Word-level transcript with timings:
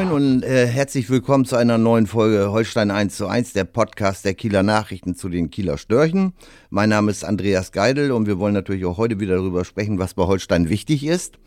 Moin 0.00 0.12
und 0.12 0.42
äh, 0.44 0.66
herzlich 0.66 1.10
willkommen 1.10 1.44
zu 1.44 1.56
einer 1.56 1.76
neuen 1.76 2.06
Folge 2.06 2.50
Holstein 2.50 2.90
1 2.90 3.18
zu 3.18 3.26
1, 3.26 3.52
der 3.52 3.64
Podcast 3.64 4.24
der 4.24 4.32
Kieler 4.32 4.62
Nachrichten 4.62 5.14
zu 5.14 5.28
den 5.28 5.50
Kieler 5.50 5.76
Störchen. 5.76 6.32
Mein 6.70 6.88
Name 6.88 7.10
ist 7.10 7.22
Andreas 7.22 7.70
Geidel 7.70 8.10
und 8.10 8.26
wir 8.26 8.38
wollen 8.38 8.54
natürlich 8.54 8.86
auch 8.86 8.96
heute 8.96 9.20
wieder 9.20 9.34
darüber 9.34 9.62
sprechen, 9.62 9.98
was 9.98 10.14
bei 10.14 10.22
Holstein 10.22 10.70
wichtig 10.70 11.04
ist. 11.04 11.38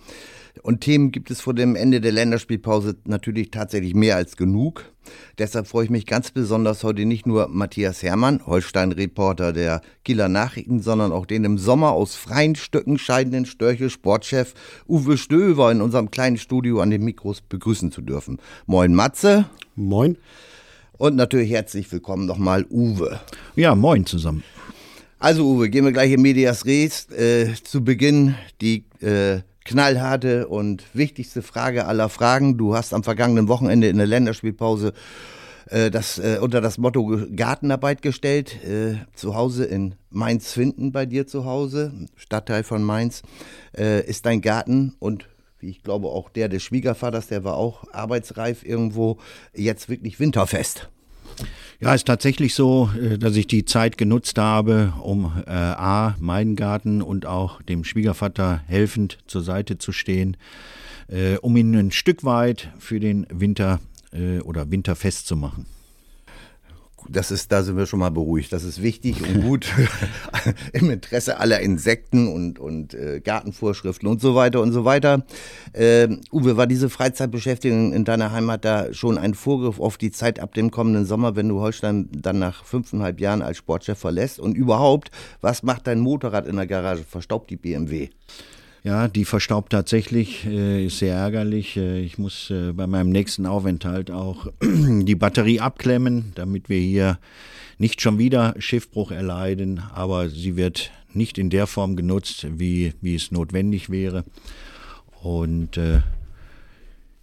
Und 0.61 0.81
Themen 0.81 1.11
gibt 1.11 1.31
es 1.31 1.41
vor 1.41 1.55
dem 1.55 1.75
Ende 1.75 1.99
der 1.99 2.11
Länderspielpause 2.11 2.95
natürlich 3.05 3.49
tatsächlich 3.49 3.95
mehr 3.95 4.17
als 4.17 4.37
genug. 4.37 4.92
Deshalb 5.37 5.67
freue 5.67 5.85
ich 5.85 5.89
mich 5.89 6.05
ganz 6.05 6.31
besonders 6.31 6.83
heute 6.83 7.05
nicht 7.05 7.25
nur 7.25 7.47
Matthias 7.47 8.03
Herrmann, 8.03 8.45
Holstein-Reporter 8.45 9.53
der 9.53 9.81
Kieler 10.03 10.29
Nachrichten, 10.29 10.81
sondern 10.81 11.11
auch 11.11 11.25
den 11.25 11.43
im 11.43 11.57
Sommer 11.57 11.91
aus 11.91 12.15
freien 12.15 12.55
Stücken 12.55 12.97
scheidenden 12.97 13.45
Störche-Sportchef 13.45 14.53
Uwe 14.87 15.17
Stöver 15.17 15.71
in 15.71 15.81
unserem 15.81 16.11
kleinen 16.11 16.37
Studio 16.37 16.81
an 16.81 16.89
den 16.89 17.03
Mikros 17.03 17.41
begrüßen 17.41 17.91
zu 17.91 18.01
dürfen. 18.01 18.39
Moin 18.65 18.93
Matze. 18.93 19.45
Moin. 19.75 20.17
Und 20.97 21.15
natürlich 21.15 21.51
herzlich 21.51 21.91
willkommen 21.91 22.25
nochmal 22.25 22.65
Uwe. 22.69 23.19
Ja, 23.55 23.75
moin 23.75 24.05
zusammen. 24.05 24.43
Also 25.19 25.45
Uwe, 25.45 25.69
gehen 25.69 25.85
wir 25.85 25.91
gleich 25.91 26.11
in 26.11 26.21
Medias 26.21 26.65
Res. 26.65 27.09
Äh, 27.11 27.53
zu 27.63 27.83
Beginn 27.83 28.35
die 28.61 28.83
äh, 28.99 29.41
knallharte 29.65 30.47
und 30.47 30.83
wichtigste 30.93 31.41
Frage 31.41 31.85
aller 31.85 32.09
Fragen. 32.09 32.57
Du 32.57 32.75
hast 32.75 32.93
am 32.93 33.03
vergangenen 33.03 33.47
Wochenende 33.47 33.87
in 33.87 33.97
der 33.97 34.07
Länderspielpause 34.07 34.93
äh, 35.69 35.89
das 35.91 36.19
äh, 36.19 36.39
unter 36.41 36.61
das 36.61 36.77
Motto 36.77 37.19
Gartenarbeit 37.35 38.01
gestellt. 38.01 38.63
Äh, 38.63 38.95
zu 39.15 39.35
Hause 39.35 39.65
in 39.65 39.95
Mainz-Finden 40.09 40.91
bei 40.91 41.05
dir 41.05 41.27
zu 41.27 41.45
Hause, 41.45 41.91
Stadtteil 42.15 42.63
von 42.63 42.83
Mainz, 42.83 43.21
äh, 43.77 44.05
ist 44.05 44.25
dein 44.25 44.41
Garten 44.41 44.95
und 44.99 45.27
ich 45.59 45.81
glaube 45.81 46.07
auch 46.07 46.29
der 46.29 46.49
des 46.49 46.61
Schwiegervaters, 46.63 47.27
der 47.27 47.43
war 47.43 47.55
auch 47.55 47.85
arbeitsreif 47.93 48.65
irgendwo, 48.65 49.17
jetzt 49.53 49.87
wirklich 49.87 50.19
winterfest. 50.19 50.89
Ja, 51.79 51.93
ist 51.93 52.07
tatsächlich 52.07 52.55
so, 52.55 52.89
äh, 52.99 53.17
dass 53.17 53.35
ich 53.35 53.47
die 53.47 53.65
Zeit 53.65 53.97
genutzt 53.97 54.37
habe, 54.37 54.93
um 55.01 55.31
äh, 55.45 55.51
A, 55.51 56.15
meinen 56.19 56.55
Garten 56.55 57.01
und 57.01 57.25
auch 57.25 57.61
dem 57.61 57.83
Schwiegervater 57.83 58.61
helfend 58.67 59.17
zur 59.27 59.41
Seite 59.41 59.77
zu 59.77 59.91
stehen, 59.91 60.37
äh, 61.07 61.37
um 61.37 61.57
ihn 61.57 61.75
ein 61.75 61.91
Stück 61.91 62.23
weit 62.23 62.69
für 62.79 62.99
den 62.99 63.27
Winter 63.29 63.79
äh, 64.11 64.39
oder 64.39 64.71
Winterfest 64.71 65.27
zu 65.27 65.35
machen 65.35 65.65
das 67.09 67.31
ist, 67.31 67.51
da 67.51 67.63
sind 67.63 67.77
wir 67.77 67.85
schon 67.85 67.99
mal 67.99 68.11
beruhigt. 68.11 68.53
Das 68.53 68.63
ist 68.63 68.81
wichtig 68.81 69.21
und 69.21 69.41
gut 69.41 69.71
im 70.73 70.89
Interesse 70.89 71.39
aller 71.39 71.59
Insekten 71.59 72.27
und, 72.27 72.59
und 72.59 72.93
äh, 72.93 73.19
Gartenvorschriften 73.19 74.07
und 74.07 74.21
so 74.21 74.35
weiter 74.35 74.61
und 74.61 74.71
so 74.71 74.85
weiter. 74.85 75.25
Äh, 75.73 76.07
Uwe, 76.31 76.57
war 76.57 76.67
diese 76.67 76.89
Freizeitbeschäftigung 76.89 77.93
in 77.93 78.05
deiner 78.05 78.31
Heimat 78.31 78.65
da 78.65 78.93
schon 78.93 79.17
ein 79.17 79.33
Vorgriff 79.33 79.79
auf 79.79 79.97
die 79.97 80.11
Zeit 80.11 80.39
ab 80.39 80.53
dem 80.53 80.71
kommenden 80.71 81.05
Sommer, 81.05 81.35
wenn 81.35 81.49
du 81.49 81.59
Holstein 81.59 82.09
dann 82.11 82.39
nach 82.39 82.65
fünfeinhalb 82.65 83.19
Jahren 83.19 83.41
als 83.41 83.57
Sportchef 83.57 83.97
verlässt? 83.97 84.39
Und 84.39 84.55
überhaupt, 84.55 85.11
was 85.41 85.63
macht 85.63 85.87
dein 85.87 85.99
Motorrad 85.99 86.47
in 86.47 86.55
der 86.55 86.67
Garage? 86.67 87.03
Verstaubt 87.03 87.49
die 87.49 87.57
BMW? 87.57 88.09
Ja, 88.83 89.07
die 89.07 89.23
verstaubt 89.23 89.71
tatsächlich, 89.71 90.45
äh, 90.45 90.87
ist 90.87 90.99
sehr 90.99 91.15
ärgerlich. 91.15 91.77
Äh, 91.77 92.01
ich 92.01 92.17
muss 92.17 92.49
äh, 92.49 92.73
bei 92.73 92.85
meinem 92.85 93.11
nächsten 93.11 93.45
Aufenthalt 93.45 94.11
auch 94.11 94.47
die 94.61 95.15
Batterie 95.15 95.61
abklemmen, 95.61 96.33
damit 96.35 96.67
wir 96.67 96.79
hier 96.79 97.17
nicht 97.77 98.01
schon 98.01 98.17
wieder 98.17 98.55
Schiffbruch 98.59 99.11
erleiden, 99.11 99.79
aber 99.93 100.29
sie 100.29 100.57
wird 100.57 100.91
nicht 101.13 101.37
in 101.37 101.49
der 101.49 101.65
Form 101.65 101.95
genutzt, 101.95 102.45
wie, 102.57 102.93
wie 102.99 103.15
es 103.15 103.31
notwendig 103.31 103.89
wäre. 103.89 104.25
Und 105.21 105.77
äh, 105.77 106.01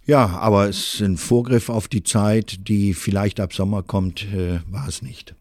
ja, 0.07 0.25
aber 0.25 0.67
es 0.67 0.95
ist 0.95 1.01
ein 1.01 1.17
Vorgriff 1.17 1.69
auf 1.69 1.87
die 1.87 2.03
Zeit, 2.03 2.67
die 2.69 2.95
vielleicht 2.95 3.39
ab 3.39 3.53
Sommer 3.53 3.83
kommt, 3.83 4.25
äh, 4.33 4.61
war 4.67 4.87
es 4.87 5.03
nicht. 5.03 5.35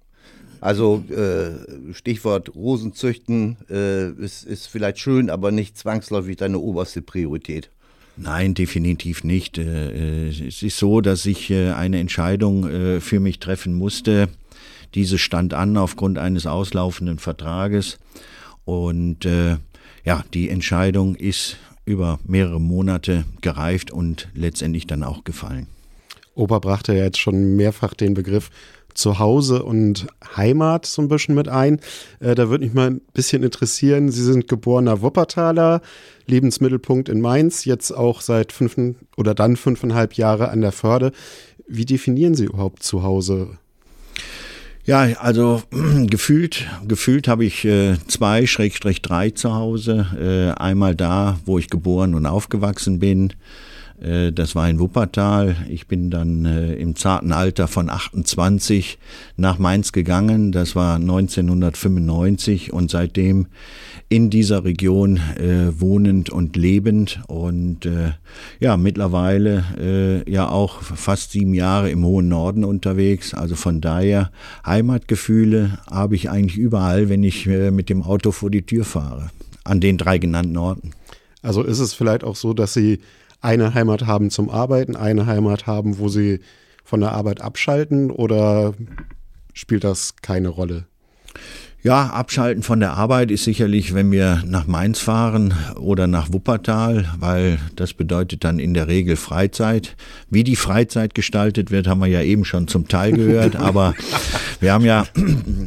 Also 0.60 1.02
äh, 1.10 1.94
Stichwort 1.94 2.54
Rosenzüchten 2.54 3.56
äh, 3.70 4.10
ist, 4.10 4.44
ist 4.44 4.66
vielleicht 4.66 4.98
schön, 4.98 5.30
aber 5.30 5.50
nicht 5.52 5.78
zwangsläufig 5.78 6.36
deine 6.36 6.58
oberste 6.58 7.00
Priorität. 7.00 7.70
Nein, 8.16 8.52
definitiv 8.52 9.24
nicht. 9.24 9.56
Äh, 9.56 10.26
äh, 10.26 10.28
es 10.28 10.62
ist 10.62 10.76
so, 10.76 11.00
dass 11.00 11.24
ich 11.24 11.50
äh, 11.50 11.70
eine 11.72 11.98
Entscheidung 11.98 13.00
für 13.00 13.20
mich 13.20 13.38
treffen 13.38 13.72
musste. 13.72 14.28
Diese 14.94 15.18
stand 15.18 15.54
an 15.54 15.76
aufgrund 15.76 16.18
eines 16.18 16.46
auslaufenden 16.46 17.18
Vertrages. 17.18 17.98
Und 18.64 19.24
ja, 20.04 20.24
die 20.34 20.48
Entscheidung 20.48 21.16
ist 21.16 21.56
über 21.84 22.20
mehrere 22.24 22.60
Monate 22.60 23.24
gereift 23.40 23.90
und 23.90 24.28
letztendlich 24.34 24.86
dann 24.86 25.02
auch 25.02 25.24
gefallen. 25.24 25.66
Opa 26.34 26.58
brachte 26.58 26.94
ja 26.94 27.04
jetzt 27.04 27.18
schon 27.18 27.56
mehrfach 27.56 27.94
den 27.94 28.14
Begriff 28.14 28.50
Zuhause 28.94 29.62
und 29.62 30.06
Heimat 30.36 30.86
so 30.86 31.02
ein 31.02 31.08
bisschen 31.08 31.34
mit 31.34 31.48
ein. 31.48 31.80
Äh, 32.20 32.34
da 32.34 32.48
würde 32.48 32.64
mich 32.64 32.74
mal 32.74 32.90
ein 32.90 33.00
bisschen 33.12 33.42
interessieren. 33.42 34.10
Sie 34.10 34.22
sind 34.22 34.48
geborener 34.48 35.02
Wuppertaler, 35.02 35.80
Lebensmittelpunkt 36.26 37.08
in 37.08 37.20
Mainz, 37.20 37.64
jetzt 37.64 37.92
auch 37.92 38.20
seit 38.20 38.52
fünf 38.52 38.76
oder 39.16 39.34
dann 39.34 39.56
fünfeinhalb 39.56 40.14
Jahre 40.14 40.50
an 40.50 40.60
der 40.60 40.72
Förde. 40.72 41.12
Wie 41.66 41.84
definieren 41.84 42.34
Sie 42.34 42.46
überhaupt 42.46 42.82
Zuhause? 42.82 43.58
Ja, 44.84 45.02
also 45.20 45.62
gefühlt, 46.06 46.66
gefühlt 46.86 47.28
habe 47.28 47.44
ich 47.44 47.64
äh, 47.64 47.96
zwei, 48.08 48.46
Schrägstrich 48.46 49.02
drei 49.02 49.30
zu 49.30 49.54
Hause. 49.54 50.54
Äh, 50.56 50.60
einmal 50.60 50.96
da, 50.96 51.38
wo 51.44 51.58
ich 51.58 51.70
geboren 51.70 52.14
und 52.14 52.26
aufgewachsen 52.26 52.98
bin. 52.98 53.34
Äh, 54.00 54.32
das 54.32 54.54
war 54.54 54.68
in 54.68 54.78
Wuppertal. 54.78 55.56
Ich 55.68 55.86
bin 55.86 56.10
dann 56.10 56.44
äh, 56.44 56.74
im 56.74 56.96
zarten 56.96 57.32
Alter 57.32 57.68
von 57.68 57.90
28 57.90 58.98
nach 59.36 59.58
Mainz 59.58 59.92
gegangen. 59.92 60.52
Das 60.52 60.74
war 60.74 60.96
1995 60.96 62.72
und 62.72 62.90
seitdem 62.90 63.46
in 64.08 64.30
dieser 64.30 64.64
Region 64.64 65.18
äh, 65.36 65.80
wohnend 65.80 66.30
und 66.30 66.56
lebend 66.56 67.20
und 67.28 67.88
ja 68.58 68.76
mittlerweile 68.76 70.24
ja 70.26 70.48
auch 70.48 70.82
fast 70.82 71.32
sieben 71.32 71.54
Jahre 71.54 71.90
im 71.90 72.04
hohen 72.04 72.28
Norden 72.28 72.64
unterwegs. 72.64 73.34
Also 73.34 73.54
von 73.54 73.80
daher 73.80 74.30
Heimatgefühle 74.66 75.78
habe 75.90 76.16
ich 76.16 76.30
eigentlich 76.30 76.58
überall, 76.58 77.08
wenn 77.08 77.22
ich 77.22 77.46
mit 77.46 77.88
dem 77.88 78.02
Auto 78.02 78.32
vor 78.32 78.50
die 78.50 78.62
Tür 78.62 78.84
fahre, 78.84 79.30
an 79.64 79.80
den 79.80 79.98
drei 79.98 80.18
genannten 80.18 80.56
Orten. 80.56 80.90
Also 81.42 81.62
ist 81.62 81.78
es 81.78 81.94
vielleicht 81.94 82.24
auch 82.24 82.36
so, 82.36 82.52
dass 82.52 82.74
Sie 82.74 83.00
eine 83.40 83.74
Heimat 83.74 84.06
haben 84.06 84.30
zum 84.30 84.50
Arbeiten, 84.50 84.96
eine 84.96 85.26
Heimat 85.26 85.66
haben, 85.66 85.98
wo 85.98 86.08
sie 86.08 86.40
von 86.84 87.00
der 87.00 87.12
Arbeit 87.12 87.40
abschalten 87.40 88.10
oder 88.10 88.74
spielt 89.54 89.84
das 89.84 90.16
keine 90.22 90.48
Rolle? 90.48 90.86
Ja, 91.82 92.08
abschalten 92.08 92.62
von 92.62 92.78
der 92.78 92.92
Arbeit 92.92 93.30
ist 93.30 93.44
sicherlich, 93.44 93.94
wenn 93.94 94.12
wir 94.12 94.42
nach 94.44 94.66
Mainz 94.66 94.98
fahren 94.98 95.54
oder 95.76 96.06
nach 96.06 96.30
Wuppertal, 96.30 97.10
weil 97.18 97.58
das 97.74 97.94
bedeutet 97.94 98.44
dann 98.44 98.58
in 98.58 98.74
der 98.74 98.86
Regel 98.86 99.16
Freizeit. 99.16 99.96
Wie 100.28 100.44
die 100.44 100.56
Freizeit 100.56 101.14
gestaltet 101.14 101.70
wird, 101.70 101.88
haben 101.88 102.00
wir 102.00 102.06
ja 102.06 102.20
eben 102.20 102.44
schon 102.44 102.68
zum 102.68 102.86
Teil 102.86 103.12
gehört, 103.12 103.56
aber 103.56 103.94
wir 104.60 104.74
haben 104.74 104.84
ja, 104.84 105.06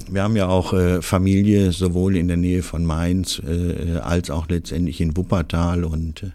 wir 0.07 0.22
haben 0.22 0.35
ja 0.35 0.47
auch 0.47 0.73
äh, 0.73 1.01
Familie 1.01 1.71
sowohl 1.71 2.15
in 2.15 2.27
der 2.27 2.38
Nähe 2.38 2.62
von 2.62 2.86
Mainz 2.86 3.42
äh, 3.44 3.97
als 3.97 4.30
auch 4.30 4.47
letztendlich 4.47 5.01
in 5.01 5.18
Wuppertal 5.18 5.83
und 5.83 6.21
äh, 6.21 6.31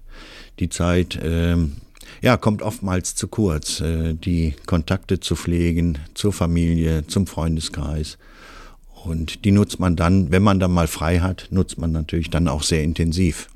die 0.60 0.68
Zeit 0.68 1.18
ähm, 1.22 1.76
ja, 2.20 2.36
kommt 2.36 2.62
oftmals 2.62 3.14
zu 3.14 3.28
kurz, 3.28 3.80
äh, 3.80 4.14
die 4.14 4.54
Kontakte 4.66 5.20
zu 5.20 5.36
pflegen 5.36 5.98
zur 6.14 6.32
Familie, 6.32 7.06
zum 7.06 7.26
Freundeskreis. 7.26 8.18
Und 9.04 9.44
die 9.44 9.52
nutzt 9.52 9.78
man 9.78 9.96
dann, 9.96 10.30
wenn 10.32 10.42
man 10.42 10.58
dann 10.58 10.72
mal 10.72 10.88
frei 10.88 11.20
hat, 11.20 11.48
nutzt 11.50 11.78
man 11.78 11.92
natürlich 11.92 12.30
dann 12.30 12.48
auch 12.48 12.62
sehr 12.62 12.82
intensiv. 12.82 13.48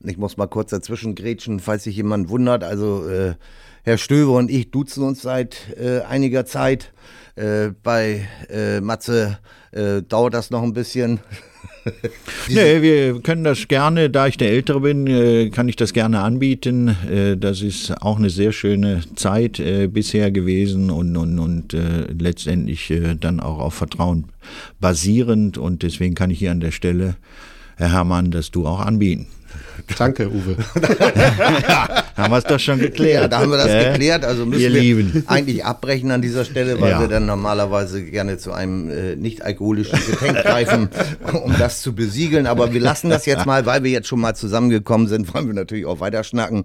Ich 0.00 0.18
muss 0.18 0.36
mal 0.36 0.46
kurz 0.46 0.70
dazwischen 0.70 1.14
grätschen, 1.14 1.60
falls 1.60 1.84
sich 1.84 1.96
jemand 1.96 2.28
wundert. 2.28 2.62
Also 2.62 3.08
äh, 3.08 3.34
Herr 3.84 3.96
Stöwe 3.96 4.32
und 4.32 4.50
ich 4.50 4.70
duzen 4.70 5.02
uns 5.02 5.22
seit 5.22 5.76
äh, 5.78 6.00
einiger 6.00 6.44
Zeit. 6.44 6.92
Äh, 7.36 7.70
bei 7.82 8.28
äh, 8.50 8.80
Matze 8.80 9.38
äh, 9.72 10.02
dauert 10.02 10.34
das 10.34 10.50
noch 10.50 10.62
ein 10.62 10.74
bisschen. 10.74 11.20
nee, 12.48 12.82
wir 12.82 13.20
können 13.20 13.44
das 13.44 13.68
gerne, 13.68 14.10
da 14.10 14.26
ich 14.26 14.36
der 14.36 14.50
Ältere 14.50 14.80
bin, 14.80 15.06
äh, 15.06 15.50
kann 15.50 15.68
ich 15.68 15.76
das 15.76 15.92
gerne 15.92 16.20
anbieten. 16.20 16.96
Äh, 17.10 17.36
das 17.36 17.62
ist 17.62 17.90
auch 18.02 18.18
eine 18.18 18.30
sehr 18.30 18.52
schöne 18.52 19.02
Zeit 19.16 19.60
äh, 19.60 19.86
bisher 19.86 20.30
gewesen 20.30 20.90
und, 20.90 21.16
und, 21.16 21.38
und 21.38 21.76
letztendlich 22.18 22.92
dann 23.20 23.40
auch 23.40 23.58
auf 23.58 23.74
Vertrauen 23.74 24.24
basierend. 24.80 25.58
Und 25.58 25.82
deswegen 25.82 26.14
kann 26.14 26.30
ich 26.30 26.38
hier 26.38 26.50
an 26.50 26.60
der 26.60 26.70
Stelle, 26.70 27.16
Herr 27.76 27.92
Herrmann, 27.92 28.30
das 28.30 28.50
du 28.50 28.66
auch 28.66 28.80
anbieten. 28.80 29.26
Danke, 29.98 30.30
Uwe. 30.30 30.56
ja, 31.68 32.04
haben 32.16 32.32
wir 32.32 32.38
es 32.38 32.44
doch 32.44 32.58
schon 32.58 32.78
geklärt. 32.78 33.22
Ja, 33.22 33.28
da 33.28 33.40
haben 33.40 33.50
wir 33.50 33.58
das 33.58 33.68
äh? 33.68 33.90
geklärt. 33.90 34.24
Also 34.24 34.46
müssen 34.46 34.62
Ihr 34.62 34.72
wir 34.72 34.80
Lieben. 34.80 35.24
eigentlich 35.26 35.64
abbrechen 35.64 36.10
an 36.10 36.22
dieser 36.22 36.44
Stelle, 36.44 36.80
weil 36.80 36.92
ja. 36.92 37.00
wir 37.00 37.08
dann 37.08 37.26
normalerweise 37.26 38.02
gerne 38.02 38.38
zu 38.38 38.52
einem 38.52 38.90
äh, 38.90 39.16
nicht 39.16 39.42
alkoholischen 39.42 39.98
Getränk 40.06 40.42
greifen, 40.42 40.88
um 41.44 41.54
das 41.58 41.82
zu 41.82 41.94
besiegeln. 41.94 42.46
Aber 42.46 42.72
wir 42.72 42.80
lassen 42.80 43.10
das 43.10 43.26
jetzt 43.26 43.46
mal, 43.46 43.66
weil 43.66 43.84
wir 43.84 43.90
jetzt 43.90 44.08
schon 44.08 44.20
mal 44.20 44.34
zusammengekommen 44.34 45.06
sind, 45.06 45.32
wollen 45.34 45.46
wir 45.46 45.54
natürlich 45.54 45.86
auch 45.86 46.00
weiter 46.00 46.24
schnacken. 46.24 46.64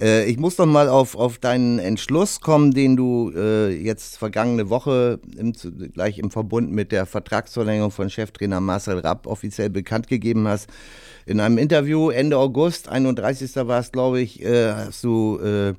Äh, 0.00 0.24
ich 0.24 0.38
muss 0.38 0.58
noch 0.58 0.66
mal 0.66 0.88
auf, 0.88 1.14
auf 1.14 1.38
deinen 1.38 1.78
Entschluss 1.78 2.40
kommen, 2.40 2.72
den 2.72 2.96
du 2.96 3.32
äh, 3.34 3.70
jetzt 3.70 4.18
vergangene 4.18 4.70
Woche 4.70 5.20
im, 5.36 5.52
gleich 5.92 6.18
im 6.18 6.30
Verbund 6.30 6.70
mit 6.70 6.92
der 6.92 7.06
Vertragsverlängerung 7.06 7.90
von 7.90 8.10
Cheftrainer 8.10 8.60
Marcel 8.60 8.98
Rapp 8.98 9.26
offiziell 9.26 9.70
bekannt 9.70 10.08
gegeben 10.08 10.48
hast. 10.48 10.68
In 11.26 11.40
einem 11.40 11.58
Interview 11.58 12.10
Ende 12.10 12.38
August, 12.38 12.88
31. 12.88 13.56
war 13.56 13.80
es, 13.80 13.90
glaube 13.90 14.20
ich, 14.20 14.40
äh, 14.42 14.72
hast 14.72 15.02
du 15.02 15.40
äh, 15.40 15.74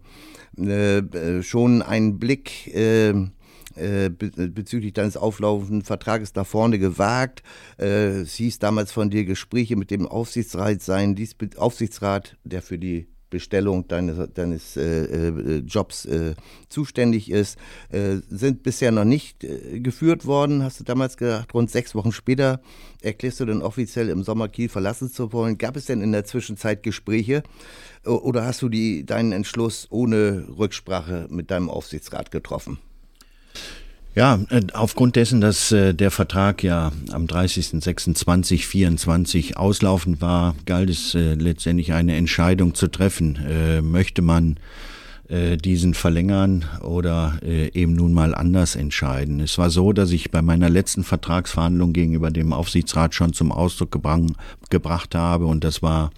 äh, 0.58 1.42
schon 1.42 1.82
einen 1.82 2.20
Blick 2.20 2.68
äh, 2.76 3.12
äh, 3.76 4.10
bezüglich 4.10 4.92
deines 4.92 5.16
auflaufenden 5.16 5.84
Vertrages 5.84 6.36
nach 6.36 6.46
vorne 6.46 6.80
gewagt. 6.80 7.44
Äh, 7.80 8.22
es 8.22 8.34
hieß 8.36 8.60
damals 8.60 8.92
von 8.92 9.10
dir 9.10 9.24
Gespräche 9.24 9.78
mit 9.78 9.90
dem 9.90 10.06
Aufsichtsrat 10.06 10.82
sein, 10.82 11.16
dies 11.16 11.34
Aufsichtsrat, 11.56 12.36
der 12.44 12.62
für 12.62 12.78
die 12.78 13.08
Bestellung 13.30 13.88
deines, 13.88 14.34
deines 14.34 14.78
äh, 14.78 15.04
äh, 15.04 15.58
Jobs 15.60 16.06
äh, 16.06 16.36
zuständig 16.70 17.30
ist, 17.30 17.58
äh, 17.90 18.18
sind 18.30 18.64
bisher 18.64 18.92
noch 18.92 19.06
nicht 19.06 19.44
äh, 19.44 19.80
geführt 19.80 20.26
worden, 20.26 20.64
hast 20.64 20.80
du 20.80 20.84
damals 20.84 21.18
gesagt. 21.18 21.54
Rund 21.54 21.70
sechs 21.70 21.96
Wochen 21.96 22.12
später 22.12 22.62
erklärst 23.02 23.40
du 23.40 23.46
dann 23.46 23.62
offiziell 23.62 24.10
im 24.10 24.24
Sommer 24.24 24.48
Kiel 24.48 24.70
verlassen 24.70 25.12
zu 25.12 25.34
wollen. 25.34 25.58
Gab 25.58 25.76
es 25.76 25.86
denn 25.86 26.02
in 26.02 26.12
der 26.12 26.26
Zwischenzeit 26.26 26.84
Gespräche 26.84 27.44
oder 28.06 28.46
hast 28.46 28.62
du 28.62 28.70
die, 28.70 29.06
deinen 29.06 29.32
Entschluss 29.32 29.88
ohne 29.90 30.48
Rücksprache 30.58 31.28
mit 31.30 31.52
deinem 31.52 31.70
Aufsichtsrat 31.70 32.32
getroffen? 32.32 32.80
Ja, 34.18 34.40
äh, 34.50 34.62
aufgrund 34.74 35.16
dessen, 35.16 35.40
dass 35.42 35.72
äh, 35.72 35.94
der 35.94 36.10
Vertrag 36.10 36.64
ja 36.64 36.92
am 37.12 37.28
30.06.2024 37.28 39.58
auslaufend 39.58 40.22
war, 40.22 40.56
galt 40.66 40.90
es 40.90 41.14
äh, 41.14 41.36
letztendlich 41.36 41.94
eine 41.94 42.16
Entscheidung 42.16 42.74
zu 42.74 42.88
treffen. 42.88 43.38
Möchte 43.84 44.24
man 44.24 44.56
diesen 45.30 45.94
verlängern 45.94 46.64
oder 46.82 47.38
eben 47.44 47.96
nun 47.96 48.14
mal 48.14 48.34
anders 48.34 48.78
entscheiden. 48.78 49.42
Es 49.42 49.58
war 49.58 49.70
so, 49.70 49.92
dass 49.92 50.12
ich 50.12 50.32
bei 50.32 50.42
meiner 50.42 50.70
letzten 50.70 51.04
Vertragsverhandlung 51.04 51.92
gegenüber 51.92 52.32
dem 52.32 52.54
Aufsichtsrat 52.54 53.14
schon 53.14 53.34
zum 53.34 53.52
Ausdruck 53.52 53.92
gebracht 54.70 55.16
habe 55.16 55.46
und 55.46 55.66
das 55.66 55.82
war 55.82 56.12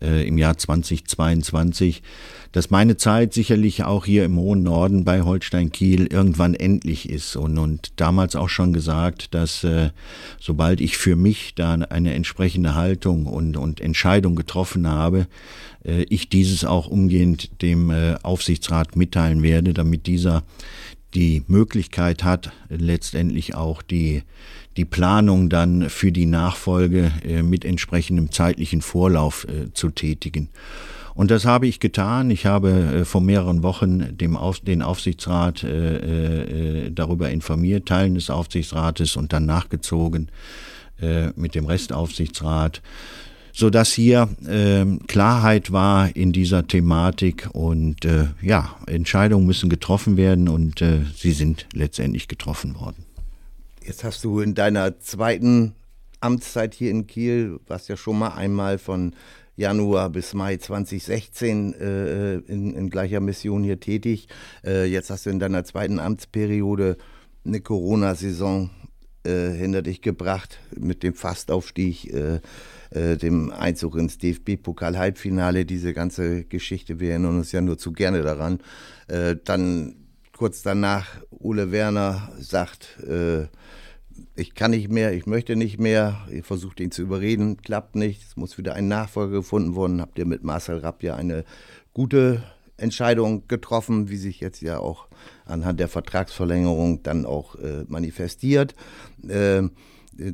im 0.00 0.38
Jahr 0.38 0.58
2022 0.58 2.02
dass 2.54 2.70
meine 2.70 2.96
Zeit 2.96 3.34
sicherlich 3.34 3.82
auch 3.82 4.04
hier 4.04 4.24
im 4.24 4.36
hohen 4.36 4.62
Norden 4.62 5.04
bei 5.04 5.22
Holstein 5.22 5.72
Kiel 5.72 6.06
irgendwann 6.06 6.54
endlich 6.54 7.10
ist. 7.10 7.34
Und, 7.34 7.58
und 7.58 7.94
damals 7.96 8.36
auch 8.36 8.48
schon 8.48 8.72
gesagt, 8.72 9.34
dass 9.34 9.64
äh, 9.64 9.90
sobald 10.38 10.80
ich 10.80 10.96
für 10.96 11.16
mich 11.16 11.56
da 11.56 11.72
eine 11.72 12.14
entsprechende 12.14 12.76
Haltung 12.76 13.26
und, 13.26 13.56
und 13.56 13.80
Entscheidung 13.80 14.36
getroffen 14.36 14.86
habe, 14.86 15.26
äh, 15.84 16.04
ich 16.04 16.28
dieses 16.28 16.64
auch 16.64 16.86
umgehend 16.86 17.60
dem 17.60 17.90
äh, 17.90 18.14
Aufsichtsrat 18.22 18.94
mitteilen 18.94 19.42
werde, 19.42 19.74
damit 19.74 20.06
dieser 20.06 20.44
die 21.14 21.42
Möglichkeit 21.48 22.22
hat, 22.22 22.52
letztendlich 22.68 23.56
auch 23.56 23.82
die, 23.82 24.22
die 24.76 24.84
Planung 24.84 25.48
dann 25.48 25.88
für 25.88 26.12
die 26.12 26.26
Nachfolge 26.26 27.12
äh, 27.24 27.42
mit 27.42 27.64
entsprechendem 27.64 28.30
zeitlichen 28.30 28.82
Vorlauf 28.82 29.46
äh, 29.48 29.72
zu 29.72 29.90
tätigen. 29.90 30.48
Und 31.14 31.30
das 31.30 31.44
habe 31.44 31.68
ich 31.68 31.78
getan. 31.78 32.30
Ich 32.30 32.44
habe 32.44 32.70
äh, 32.70 33.04
vor 33.04 33.20
mehreren 33.20 33.62
Wochen 33.62 34.16
dem 34.16 34.36
Auf, 34.36 34.60
den 34.60 34.82
Aufsichtsrat 34.82 35.62
äh, 35.62 36.90
darüber 36.90 37.30
informiert, 37.30 37.86
Teilen 37.86 38.16
des 38.16 38.30
Aufsichtsrates 38.30 39.16
und 39.16 39.32
dann 39.32 39.46
nachgezogen 39.46 40.28
äh, 41.00 41.28
mit 41.36 41.54
dem 41.54 41.66
Restaufsichtsrat 41.66 42.82
so 43.56 43.70
dass 43.70 43.92
hier 43.92 44.28
äh, 44.48 44.84
Klarheit 45.06 45.70
war 45.70 46.16
in 46.16 46.32
dieser 46.32 46.66
Thematik 46.66 47.48
und 47.52 47.98
ja, 48.42 48.74
Entscheidungen 48.88 49.46
müssen 49.46 49.70
getroffen 49.70 50.16
werden 50.16 50.48
und 50.48 50.82
sie 51.14 51.30
sind 51.30 51.68
letztendlich 51.72 52.26
getroffen 52.26 52.74
worden. 52.74 53.04
Jetzt 53.86 54.02
hast 54.02 54.24
du 54.24 54.40
in 54.40 54.54
deiner 54.54 54.98
zweiten 54.98 55.74
Amtszeit 56.20 56.72
hier 56.72 56.90
in 56.90 57.06
Kiel, 57.06 57.60
warst 57.66 57.90
ja 57.90 57.98
schon 57.98 58.18
mal 58.18 58.30
einmal 58.30 58.78
von 58.78 59.14
Januar 59.56 60.08
bis 60.08 60.32
Mai 60.32 60.56
2016 60.56 61.74
äh, 61.74 62.34
in, 62.36 62.74
in, 62.74 62.88
gleicher 62.88 63.20
Mission 63.20 63.62
hier 63.62 63.80
tätig. 63.80 64.28
Äh, 64.64 64.86
jetzt 64.86 65.10
hast 65.10 65.26
du 65.26 65.30
in 65.30 65.38
deiner 65.38 65.64
zweiten 65.64 65.98
Amtsperiode 65.98 66.96
eine 67.44 67.60
Corona-Saison 67.60 68.70
äh, 69.22 69.50
hinter 69.50 69.82
dich 69.82 70.00
gebracht 70.00 70.60
mit 70.74 71.02
dem 71.02 71.12
Fastaufstieg, 71.12 72.10
äh, 72.10 72.40
äh, 72.88 73.18
dem 73.18 73.50
Einzug 73.50 73.96
ins 73.96 74.16
DFB-Pokal-Halbfinale. 74.16 75.66
Diese 75.66 75.92
ganze 75.92 76.44
Geschichte, 76.44 77.00
wir 77.00 77.10
erinnern 77.10 77.36
uns 77.36 77.52
ja 77.52 77.60
nur 77.60 77.76
zu 77.76 77.92
gerne 77.92 78.22
daran. 78.22 78.60
Äh, 79.08 79.36
dann 79.44 79.96
kurz 80.32 80.62
danach 80.62 81.06
Ole 81.30 81.70
Werner 81.70 82.32
sagt, 82.40 82.98
ich 84.36 84.54
kann 84.54 84.72
nicht 84.72 84.90
mehr, 84.90 85.12
ich 85.12 85.26
möchte 85.26 85.56
nicht 85.56 85.78
mehr. 85.78 86.26
Ihr 86.30 86.42
versucht 86.42 86.80
ihn 86.80 86.90
zu 86.90 87.02
überreden, 87.02 87.56
klappt 87.58 87.94
nicht. 87.94 88.22
Es 88.22 88.36
muss 88.36 88.58
wieder 88.58 88.74
ein 88.74 88.88
Nachfolger 88.88 89.36
gefunden 89.36 89.74
worden. 89.74 90.00
Habt 90.00 90.18
ihr 90.18 90.26
mit 90.26 90.42
Marcel 90.42 90.78
Rapp 90.78 91.02
ja 91.02 91.14
eine 91.14 91.44
gute 91.92 92.42
Entscheidung 92.76 93.46
getroffen, 93.46 94.08
wie 94.08 94.16
sich 94.16 94.40
jetzt 94.40 94.60
ja 94.60 94.78
auch 94.78 95.06
anhand 95.44 95.78
der 95.78 95.88
Vertragsverlängerung 95.88 97.02
dann 97.04 97.26
auch 97.26 97.54
äh, 97.56 97.84
manifestiert. 97.86 98.74
Äh, 99.28 99.62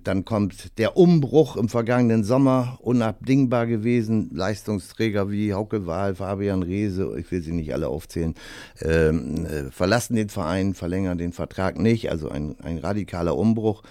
dann 0.03 0.25
kommt 0.25 0.79
der 0.79 0.97
Umbruch 0.97 1.56
im 1.56 1.69
vergangenen 1.69 2.25
Sommer, 2.25 2.79
unabdingbar 2.81 3.67
gewesen. 3.67 4.31
Leistungsträger 4.32 5.31
wie 5.31 5.55
Hauke 5.55 5.87
Wahl, 5.87 6.15
Fabian 6.15 6.62
Reese, 6.62 7.17
ich 7.19 7.31
will 7.31 7.43
sie 7.43 7.53
nicht 7.53 7.73
alle 7.73 7.88
aufzählen, 7.88 8.35
ähm, 8.82 9.47
äh, 9.47 9.71
verlassen 9.71 10.17
den 10.17 10.29
Verein, 10.29 10.75
verlängern 10.75 11.19
den 11.19 11.32
Vertrag 11.32 11.79
nicht. 11.79 12.11
Also 12.11 12.29
ein, 12.29 12.56
ein 12.61 12.79
radikaler 12.79 13.37
Umbruch. 13.37 13.82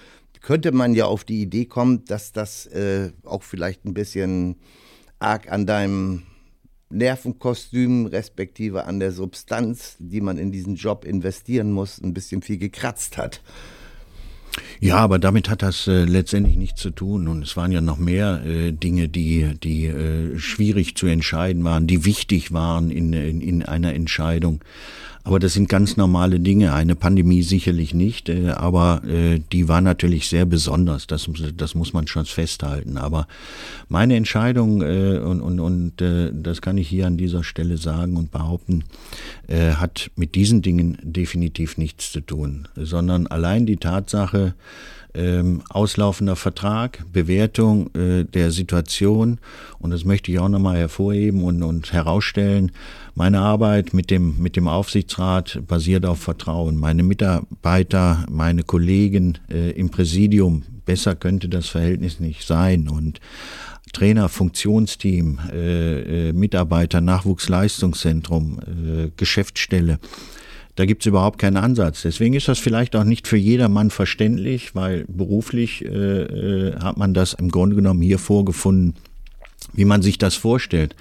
Könnte 0.41 0.71
man 0.71 0.93
ja 0.93 1.05
auf 1.05 1.25
die 1.25 1.41
Idee 1.41 1.65
kommen, 1.65 2.05
dass 2.05 2.31
das 2.31 2.65
äh, 2.67 3.11
auch 3.25 3.43
vielleicht 3.43 3.85
ein 3.85 3.93
bisschen 3.93 4.55
arg 5.19 5.51
an 5.51 5.65
deinem 5.65 6.23
Nervenkostüm, 6.89 8.05
respektive 8.05 8.85
an 8.85 8.99
der 8.99 9.11
Substanz, 9.11 9.97
die 9.99 10.21
man 10.21 10.37
in 10.37 10.51
diesen 10.51 10.75
Job 10.75 11.05
investieren 11.05 11.71
muss, 11.71 11.99
ein 12.01 12.13
bisschen 12.13 12.41
viel 12.41 12.57
gekratzt 12.57 13.17
hat. 13.17 13.41
Ja, 14.79 14.97
aber 14.97 15.19
damit 15.19 15.49
hat 15.49 15.61
das 15.61 15.87
äh, 15.87 16.05
letztendlich 16.05 16.57
nichts 16.57 16.81
zu 16.81 16.89
tun. 16.89 17.27
Und 17.27 17.43
es 17.43 17.57
waren 17.57 17.71
ja 17.71 17.81
noch 17.81 17.97
mehr 17.97 18.41
äh, 18.45 18.71
Dinge, 18.71 19.09
die, 19.09 19.55
die 19.61 19.85
äh, 19.85 20.37
schwierig 20.39 20.95
zu 20.95 21.07
entscheiden 21.07 21.63
waren, 21.63 21.87
die 21.87 22.05
wichtig 22.05 22.51
waren 22.51 22.89
in, 22.89 23.13
in, 23.13 23.41
in 23.41 23.63
einer 23.63 23.93
Entscheidung. 23.93 24.61
Aber 25.29 25.37
das 25.37 25.53
sind 25.53 25.69
ganz 25.69 25.95
normale 25.95 26.39
Dinge. 26.39 26.73
Eine 26.73 26.95
Pandemie 26.95 27.43
sicherlich 27.43 27.93
nicht, 27.93 28.29
äh, 28.29 28.49
aber 28.49 29.03
äh, 29.07 29.39
die 29.51 29.67
war 29.67 29.79
natürlich 29.79 30.27
sehr 30.27 30.45
besonders. 30.45 31.05
Das, 31.05 31.29
das 31.55 31.75
muss 31.75 31.93
man 31.93 32.07
schon 32.07 32.25
festhalten. 32.25 32.97
Aber 32.97 33.27
meine 33.89 34.15
Entscheidung, 34.15 34.81
äh, 34.81 35.19
und, 35.19 35.39
und, 35.41 35.59
und 35.59 36.01
äh, 36.01 36.31
das 36.33 36.63
kann 36.63 36.79
ich 36.79 36.87
hier 36.87 37.05
an 37.05 37.17
dieser 37.17 37.43
Stelle 37.43 37.77
sagen 37.77 38.17
und 38.17 38.31
behaupten, 38.31 38.85
äh, 39.47 39.73
hat 39.73 40.09
mit 40.15 40.33
diesen 40.33 40.63
Dingen 40.63 40.97
definitiv 41.03 41.77
nichts 41.77 42.11
zu 42.11 42.21
tun, 42.21 42.67
sondern 42.75 43.27
allein 43.27 43.67
die 43.67 43.77
Tatsache, 43.77 44.55
ähm, 45.13 45.61
auslaufender 45.69 46.35
Vertrag, 46.37 47.03
Bewertung 47.11 47.93
äh, 47.95 48.25
der 48.25 48.49
Situation. 48.49 49.37
Und 49.77 49.91
das 49.91 50.05
möchte 50.05 50.31
ich 50.31 50.39
auch 50.39 50.49
nochmal 50.49 50.77
hervorheben 50.77 51.43
und, 51.43 51.61
und 51.61 51.93
herausstellen. 51.93 52.71
Meine 53.19 53.41
Arbeit 53.41 53.93
mit 53.93 54.11
dem, 54.11 54.35
mit 54.37 54.55
dem 54.55 54.69
Aufsichtsrat 54.69 55.63
basiert 55.67 56.05
auf 56.05 56.19
Vertrauen. 56.19 56.77
Meine 56.77 57.03
Mitarbeiter, 57.03 58.25
meine 58.31 58.63
Kollegen 58.63 59.37
äh, 59.51 59.71
im 59.71 59.89
Präsidium, 59.89 60.63
besser 60.85 61.17
könnte 61.17 61.49
das 61.49 61.67
Verhältnis 61.67 62.21
nicht 62.21 62.47
sein. 62.47 62.87
Und 62.87 63.19
Trainer, 63.91 64.29
Funktionsteam, 64.29 65.37
äh, 65.51 66.29
äh, 66.29 66.31
Mitarbeiter, 66.33 67.01
Nachwuchsleistungszentrum, 67.01 68.59
äh, 68.59 69.11
Geschäftsstelle 69.17 69.99
Da 70.75 70.85
gibt 70.85 71.01
es 71.01 71.07
überhaupt 71.07 71.39
keinen 71.39 71.57
Ansatz. 71.57 72.03
Deswegen 72.03 72.35
ist 72.35 72.47
das 72.47 72.57
vielleicht 72.57 72.95
auch 72.95 73.03
nicht 73.03 73.27
für 73.27 73.35
jedermann 73.35 73.89
verständlich, 73.89 74.75
weil 74.75 75.03
beruflich 75.09 75.83
äh, 75.83 75.89
äh, 75.89 76.79
hat 76.79 76.95
man 76.95 77.13
das 77.13 77.33
im 77.33 77.51
Grunde 77.51 77.75
genommen 77.75 78.01
hier 78.01 78.17
vorgefunden, 78.17 78.93
wie 79.73 79.85
man 79.85 80.01
sich 80.01 80.17
das 80.17 80.35
vorstellt. 80.35 80.95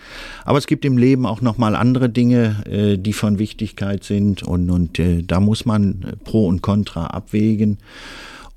Aber 0.44 0.58
es 0.58 0.66
gibt 0.66 0.84
im 0.84 0.98
Leben 0.98 1.26
auch 1.26 1.40
nochmal 1.40 1.75
andere 1.75 2.08
Dinge, 2.08 2.64
äh, 2.66 2.96
die 2.96 3.12
von 3.12 3.38
Wichtigkeit 3.38 4.04
sind 4.04 4.42
und, 4.42 4.70
und 4.70 4.98
äh, 4.98 5.22
da 5.22 5.40
muss 5.40 5.64
man 5.64 6.16
Pro 6.25 6.46
und 6.46 6.62
Contra 6.62 7.06
abwägen. 7.06 7.78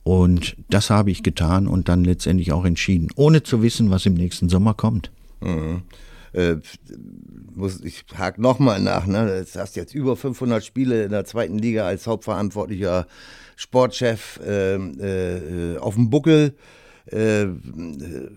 Und 0.03 0.55
das 0.69 0.89
habe 0.89 1.11
ich 1.11 1.21
getan 1.21 1.67
und 1.67 1.87
dann 1.87 2.03
letztendlich 2.03 2.51
auch 2.51 2.65
entschieden, 2.65 3.09
ohne 3.15 3.43
zu 3.43 3.61
wissen, 3.61 3.91
was 3.91 4.05
im 4.05 4.15
nächsten 4.15 4.49
Sommer 4.49 4.73
kommt. 4.73 5.11
Mhm. 5.41 5.83
Äh, 6.33 6.55
muss, 7.53 7.81
ich 7.81 8.05
hake 8.17 8.41
nochmal 8.41 8.79
nach, 8.81 9.05
ne? 9.05 9.45
Du 9.51 9.59
hast 9.59 9.75
jetzt 9.75 9.93
über 9.93 10.15
500 10.15 10.63
Spiele 10.63 11.03
in 11.03 11.11
der 11.11 11.25
zweiten 11.25 11.57
Liga 11.57 11.85
als 11.85 12.07
hauptverantwortlicher 12.07 13.05
Sportchef 13.55 14.39
äh, 14.43 14.75
äh, 14.75 15.77
auf 15.77 15.95
dem 15.95 16.09
Buckel. 16.09 16.55
Äh, 17.07 17.43
in 17.43 18.29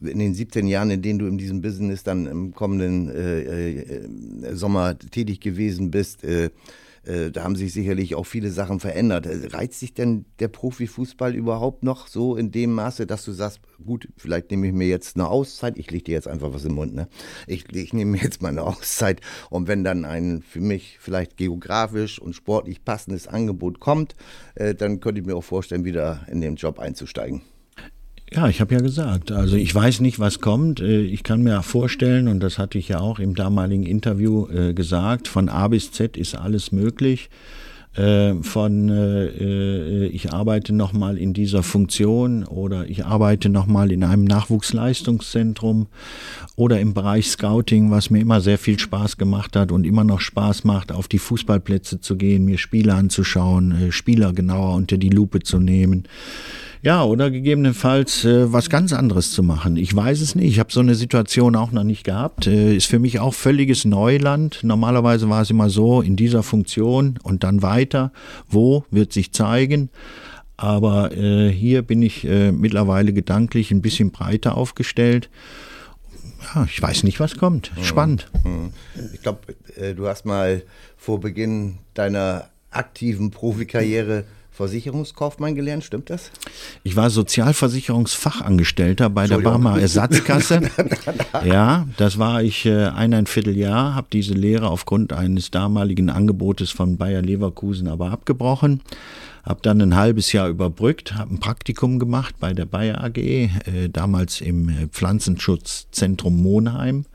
den 0.00 0.34
17 0.34 0.66
Jahren, 0.66 0.90
in 0.90 1.02
denen 1.02 1.18
du 1.18 1.26
in 1.26 1.38
diesem 1.38 1.60
Business 1.60 2.02
dann 2.02 2.26
im 2.26 2.54
kommenden 2.54 3.10
äh, 3.10 3.70
äh, 3.80 4.54
Sommer 4.54 4.98
tätig 4.98 5.40
gewesen 5.40 5.90
bist, 5.90 6.24
äh, 7.04 7.30
da 7.30 7.44
haben 7.44 7.56
sich 7.56 7.72
sicherlich 7.72 8.14
auch 8.14 8.26
viele 8.26 8.50
Sachen 8.50 8.80
verändert. 8.80 9.26
Äh, 9.26 9.48
reizt 9.48 9.80
sich 9.80 9.94
denn 9.94 10.26
der 10.38 10.48
Profifußball 10.48 11.34
überhaupt 11.34 11.82
noch 11.82 12.08
so 12.08 12.36
in 12.36 12.50
dem 12.50 12.74
Maße, 12.74 13.06
dass 13.06 13.24
du 13.24 13.32
sagst, 13.32 13.60
gut, 13.84 14.08
vielleicht 14.16 14.50
nehme 14.50 14.66
ich 14.66 14.72
mir 14.72 14.88
jetzt 14.88 15.16
eine 15.16 15.28
Auszeit, 15.28 15.78
ich 15.78 15.90
lege 15.90 16.04
dir 16.04 16.12
jetzt 16.14 16.28
einfach 16.28 16.52
was 16.52 16.64
im 16.64 16.74
Mund, 16.74 16.94
ne? 16.94 17.08
Ich, 17.46 17.74
ich 17.74 17.92
nehme 17.92 18.12
mir 18.12 18.22
jetzt 18.22 18.42
mal 18.42 18.48
eine 18.48 18.62
Auszeit 18.62 19.20
und 19.48 19.68
wenn 19.68 19.84
dann 19.84 20.04
ein 20.04 20.42
für 20.42 20.60
mich 20.60 20.98
vielleicht 21.00 21.36
geografisch 21.36 22.20
und 22.20 22.34
sportlich 22.34 22.84
passendes 22.84 23.28
Angebot 23.28 23.80
kommt, 23.80 24.14
äh, 24.54 24.74
dann 24.74 25.00
könnte 25.00 25.20
ich 25.20 25.26
mir 25.26 25.36
auch 25.36 25.44
vorstellen, 25.44 25.84
wieder 25.84 26.26
in 26.28 26.40
den 26.40 26.56
Job 26.56 26.78
einzusteigen. 26.78 27.42
Ja, 28.32 28.48
ich 28.48 28.60
habe 28.60 28.74
ja 28.74 28.80
gesagt, 28.80 29.32
also 29.32 29.56
ich 29.56 29.74
weiß 29.74 29.98
nicht, 30.00 30.20
was 30.20 30.40
kommt. 30.40 30.78
Äh, 30.80 31.00
ich 31.00 31.24
kann 31.24 31.42
mir 31.42 31.62
vorstellen, 31.64 32.28
und 32.28 32.40
das 32.40 32.58
hatte 32.58 32.78
ich 32.78 32.88
ja 32.88 33.00
auch 33.00 33.18
im 33.18 33.34
damaligen 33.34 33.82
Interview 33.82 34.46
äh, 34.46 34.72
gesagt, 34.72 35.26
von 35.26 35.48
A 35.48 35.66
bis 35.66 35.90
Z 35.90 36.16
ist 36.16 36.36
alles 36.36 36.70
möglich. 36.70 37.28
Äh, 37.96 38.34
von 38.42 38.88
ich 40.12 40.32
arbeite 40.32 40.72
nochmal 40.72 41.18
in 41.18 41.32
dieser 41.32 41.64
Funktion 41.64 42.44
oder 42.44 42.88
ich 42.88 43.04
arbeite 43.04 43.48
nochmal 43.48 43.90
in 43.90 44.04
einem 44.04 44.22
Nachwuchsleistungszentrum 44.24 45.88
oder 46.54 46.78
im 46.78 46.94
Bereich 46.94 47.28
Scouting, 47.28 47.90
was 47.90 48.10
mir 48.10 48.20
immer 48.20 48.40
sehr 48.40 48.58
viel 48.58 48.78
Spaß 48.78 49.16
gemacht 49.16 49.56
hat 49.56 49.72
und 49.72 49.84
immer 49.84 50.04
noch 50.04 50.20
Spaß 50.20 50.62
macht, 50.62 50.92
auf 50.92 51.08
die 51.08 51.18
Fußballplätze 51.18 52.00
zu 52.00 52.16
gehen, 52.16 52.44
mir 52.44 52.58
Spiele 52.58 52.94
anzuschauen, 52.94 53.90
Spieler 53.90 54.32
genauer 54.32 54.76
unter 54.76 54.96
die 54.96 55.10
Lupe 55.10 55.40
zu 55.40 55.58
nehmen. 55.58 56.04
Ja, 56.82 57.04
oder 57.04 57.30
gegebenenfalls 57.30 58.24
äh, 58.24 58.50
was 58.52 58.70
ganz 58.70 58.94
anderes 58.94 59.32
zu 59.32 59.42
machen. 59.42 59.76
Ich 59.76 59.94
weiß 59.94 60.20
es 60.22 60.34
nicht. 60.34 60.48
Ich 60.48 60.58
habe 60.58 60.72
so 60.72 60.80
eine 60.80 60.94
Situation 60.94 61.54
auch 61.54 61.72
noch 61.72 61.84
nicht 61.84 62.04
gehabt. 62.04 62.46
Äh, 62.46 62.74
ist 62.74 62.86
für 62.86 62.98
mich 62.98 63.20
auch 63.20 63.34
völliges 63.34 63.84
Neuland. 63.84 64.60
Normalerweise 64.62 65.28
war 65.28 65.42
es 65.42 65.50
immer 65.50 65.68
so, 65.68 66.00
in 66.00 66.16
dieser 66.16 66.42
Funktion 66.42 67.18
und 67.22 67.44
dann 67.44 67.60
weiter. 67.60 68.12
Wo 68.48 68.84
wird 68.90 69.12
sich 69.12 69.32
zeigen? 69.32 69.90
Aber 70.56 71.12
äh, 71.14 71.50
hier 71.50 71.82
bin 71.82 72.00
ich 72.00 72.26
äh, 72.26 72.50
mittlerweile 72.50 73.12
gedanklich 73.12 73.70
ein 73.70 73.82
bisschen 73.82 74.10
breiter 74.10 74.56
aufgestellt. 74.56 75.28
Ja, 76.54 76.64
ich 76.64 76.80
weiß 76.80 77.02
nicht, 77.02 77.20
was 77.20 77.36
kommt. 77.36 77.76
Mhm. 77.76 77.84
Spannend. 77.84 78.30
Mhm. 78.44 78.72
Ich 79.12 79.20
glaube, 79.20 79.40
äh, 79.76 79.94
du 79.94 80.06
hast 80.06 80.24
mal 80.24 80.62
vor 80.96 81.20
Beginn 81.20 81.78
deiner 81.92 82.48
aktiven 82.70 83.30
Profikarriere 83.30 84.24
Versicherungskaufmann 84.52 85.54
gelernt, 85.54 85.84
stimmt 85.84 86.10
das? 86.10 86.30
Ich 86.82 86.96
war 86.96 87.10
Sozialversicherungsfachangestellter 87.10 89.08
bei 89.08 89.26
der 89.26 89.38
Barmer 89.38 89.80
Ersatzkasse. 89.80 90.62
ja, 91.44 91.86
das 91.96 92.18
war 92.18 92.42
ich 92.42 92.66
äh, 92.66 92.86
eineinviertel 92.86 93.56
Jahr, 93.56 93.94
habe 93.94 94.08
diese 94.12 94.34
Lehre 94.34 94.68
aufgrund 94.68 95.12
eines 95.12 95.50
damaligen 95.50 96.10
Angebotes 96.10 96.70
von 96.70 96.96
Bayer 96.96 97.22
Leverkusen 97.22 97.88
aber 97.88 98.10
abgebrochen. 98.10 98.82
Habe 99.42 99.60
dann 99.62 99.80
ein 99.80 99.96
halbes 99.96 100.32
Jahr 100.32 100.48
überbrückt, 100.48 101.14
habe 101.14 101.34
ein 101.34 101.40
Praktikum 101.40 101.98
gemacht 101.98 102.34
bei 102.38 102.52
der 102.52 102.66
Bayer 102.66 103.02
AG, 103.02 103.16
äh, 103.16 103.48
damals 103.90 104.40
im 104.40 104.68
äh, 104.68 104.88
Pflanzenschutzzentrum 104.88 106.42
Monheim 106.42 107.06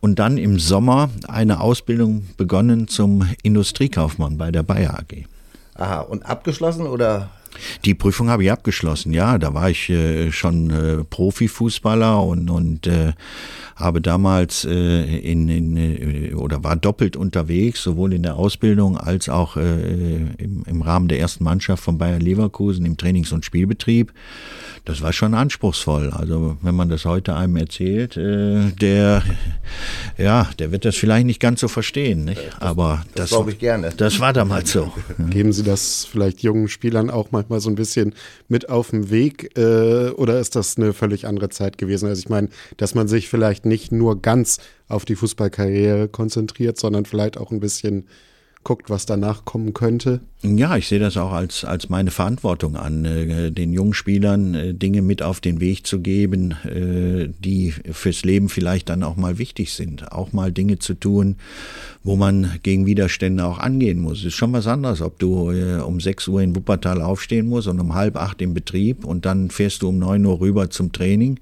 und 0.00 0.18
dann 0.18 0.38
im 0.38 0.58
Sommer 0.58 1.10
eine 1.28 1.60
Ausbildung 1.60 2.26
begonnen 2.36 2.88
zum 2.88 3.28
Industriekaufmann 3.42 4.38
bei 4.38 4.50
der 4.50 4.62
Bayer 4.62 4.98
AG. 4.98 5.26
Aha, 5.74 6.00
und 6.00 6.26
abgeschlossen 6.26 6.86
oder? 6.86 7.30
Die 7.84 7.94
Prüfung 7.94 8.30
habe 8.30 8.44
ich 8.44 8.52
abgeschlossen, 8.52 9.12
ja. 9.12 9.38
Da 9.38 9.54
war 9.54 9.70
ich 9.70 9.90
äh, 9.90 10.30
schon 10.32 10.70
äh, 10.70 11.04
Profifußballer 11.04 12.22
und, 12.22 12.50
und 12.50 12.86
äh, 12.86 13.12
habe 13.80 14.00
damals 14.00 14.64
äh, 14.64 15.18
in, 15.18 15.48
in 15.48 15.76
äh, 15.76 16.34
oder 16.34 16.62
war 16.62 16.76
doppelt 16.76 17.16
unterwegs, 17.16 17.82
sowohl 17.82 18.12
in 18.12 18.22
der 18.22 18.36
Ausbildung 18.36 18.96
als 18.96 19.28
auch 19.28 19.56
äh, 19.56 20.16
im, 20.38 20.64
im 20.66 20.82
Rahmen 20.82 21.08
der 21.08 21.18
ersten 21.18 21.44
Mannschaft 21.44 21.82
von 21.82 21.98
Bayer 21.98 22.18
Leverkusen 22.18 22.84
im 22.84 22.96
Trainings- 22.96 23.32
und 23.32 23.44
Spielbetrieb. 23.44 24.12
Das 24.84 25.02
war 25.02 25.12
schon 25.12 25.34
anspruchsvoll. 25.34 26.10
Also 26.10 26.56
wenn 26.62 26.74
man 26.74 26.88
das 26.88 27.04
heute 27.04 27.34
einem 27.34 27.56
erzählt, 27.56 28.16
äh, 28.16 28.70
der 28.80 29.22
ja, 30.18 30.50
der 30.58 30.72
wird 30.72 30.84
das 30.84 30.96
vielleicht 30.96 31.26
nicht 31.26 31.40
ganz 31.40 31.60
so 31.60 31.68
verstehen. 31.68 32.24
Nicht? 32.24 32.40
Aber 32.60 33.02
das, 33.14 33.30
das 33.30 33.30
glaube 33.30 33.52
ich 33.52 33.58
gerne. 33.58 33.90
Das 33.96 34.20
war 34.20 34.32
damals 34.32 34.72
so. 34.72 34.92
Geben 35.30 35.52
Sie 35.52 35.62
das 35.62 36.06
vielleicht 36.10 36.42
jungen 36.42 36.68
Spielern 36.68 37.10
auch 37.10 37.28
manchmal 37.30 37.60
so 37.60 37.70
ein 37.70 37.74
bisschen 37.74 38.14
mit 38.48 38.68
auf 38.68 38.90
den 38.90 39.10
Weg 39.10 39.56
äh, 39.56 40.10
oder 40.10 40.40
ist 40.40 40.56
das 40.56 40.76
eine 40.76 40.92
völlig 40.92 41.26
andere 41.26 41.48
Zeit 41.48 41.78
gewesen? 41.78 42.08
Also 42.08 42.20
ich 42.20 42.28
meine, 42.28 42.48
dass 42.76 42.94
man 42.94 43.08
sich 43.08 43.28
vielleicht 43.28 43.66
nicht 43.70 43.92
nur 43.92 44.20
ganz 44.20 44.58
auf 44.88 45.06
die 45.06 45.16
Fußballkarriere 45.16 46.08
konzentriert, 46.08 46.78
sondern 46.78 47.06
vielleicht 47.06 47.38
auch 47.38 47.50
ein 47.50 47.60
bisschen 47.60 48.04
guckt, 48.62 48.90
was 48.90 49.06
danach 49.06 49.44
kommen 49.46 49.72
könnte? 49.72 50.20
Ja, 50.42 50.76
ich 50.76 50.86
sehe 50.88 50.98
das 50.98 51.16
auch 51.16 51.32
als, 51.32 51.64
als 51.64 51.88
meine 51.88 52.10
Verantwortung 52.10 52.76
an, 52.76 53.04
äh, 53.04 53.50
den 53.50 53.72
jungen 53.72 53.94
Spielern 53.94 54.54
äh, 54.54 54.74
Dinge 54.74 55.00
mit 55.00 55.22
auf 55.22 55.40
den 55.40 55.60
Weg 55.60 55.86
zu 55.86 56.00
geben, 56.00 56.52
äh, 56.64 57.32
die 57.38 57.72
fürs 57.72 58.22
Leben 58.22 58.50
vielleicht 58.50 58.90
dann 58.90 59.02
auch 59.02 59.16
mal 59.16 59.38
wichtig 59.38 59.72
sind. 59.72 60.12
Auch 60.12 60.32
mal 60.32 60.52
Dinge 60.52 60.78
zu 60.78 60.94
tun, 60.94 61.36
wo 62.04 62.16
man 62.16 62.58
gegen 62.62 62.84
Widerstände 62.84 63.44
auch 63.46 63.58
angehen 63.58 64.00
muss. 64.00 64.24
ist 64.24 64.34
schon 64.34 64.52
was 64.52 64.66
anderes, 64.66 65.00
ob 65.00 65.18
du 65.18 65.50
um 65.82 66.00
6 66.00 66.28
Uhr 66.28 66.42
in 66.42 66.54
Wuppertal 66.54 67.00
aufstehen 67.02 67.48
musst 67.48 67.68
und 67.68 67.80
um 67.80 67.94
halb 67.94 68.16
acht 68.16 68.42
im 68.42 68.54
Betrieb 68.54 69.04
und 69.04 69.24
dann 69.24 69.50
fährst 69.50 69.82
du 69.82 69.88
um 69.88 69.98
9 69.98 70.24
Uhr 70.24 70.40
rüber 70.40 70.70
zum 70.70 70.92
Training 70.92 71.38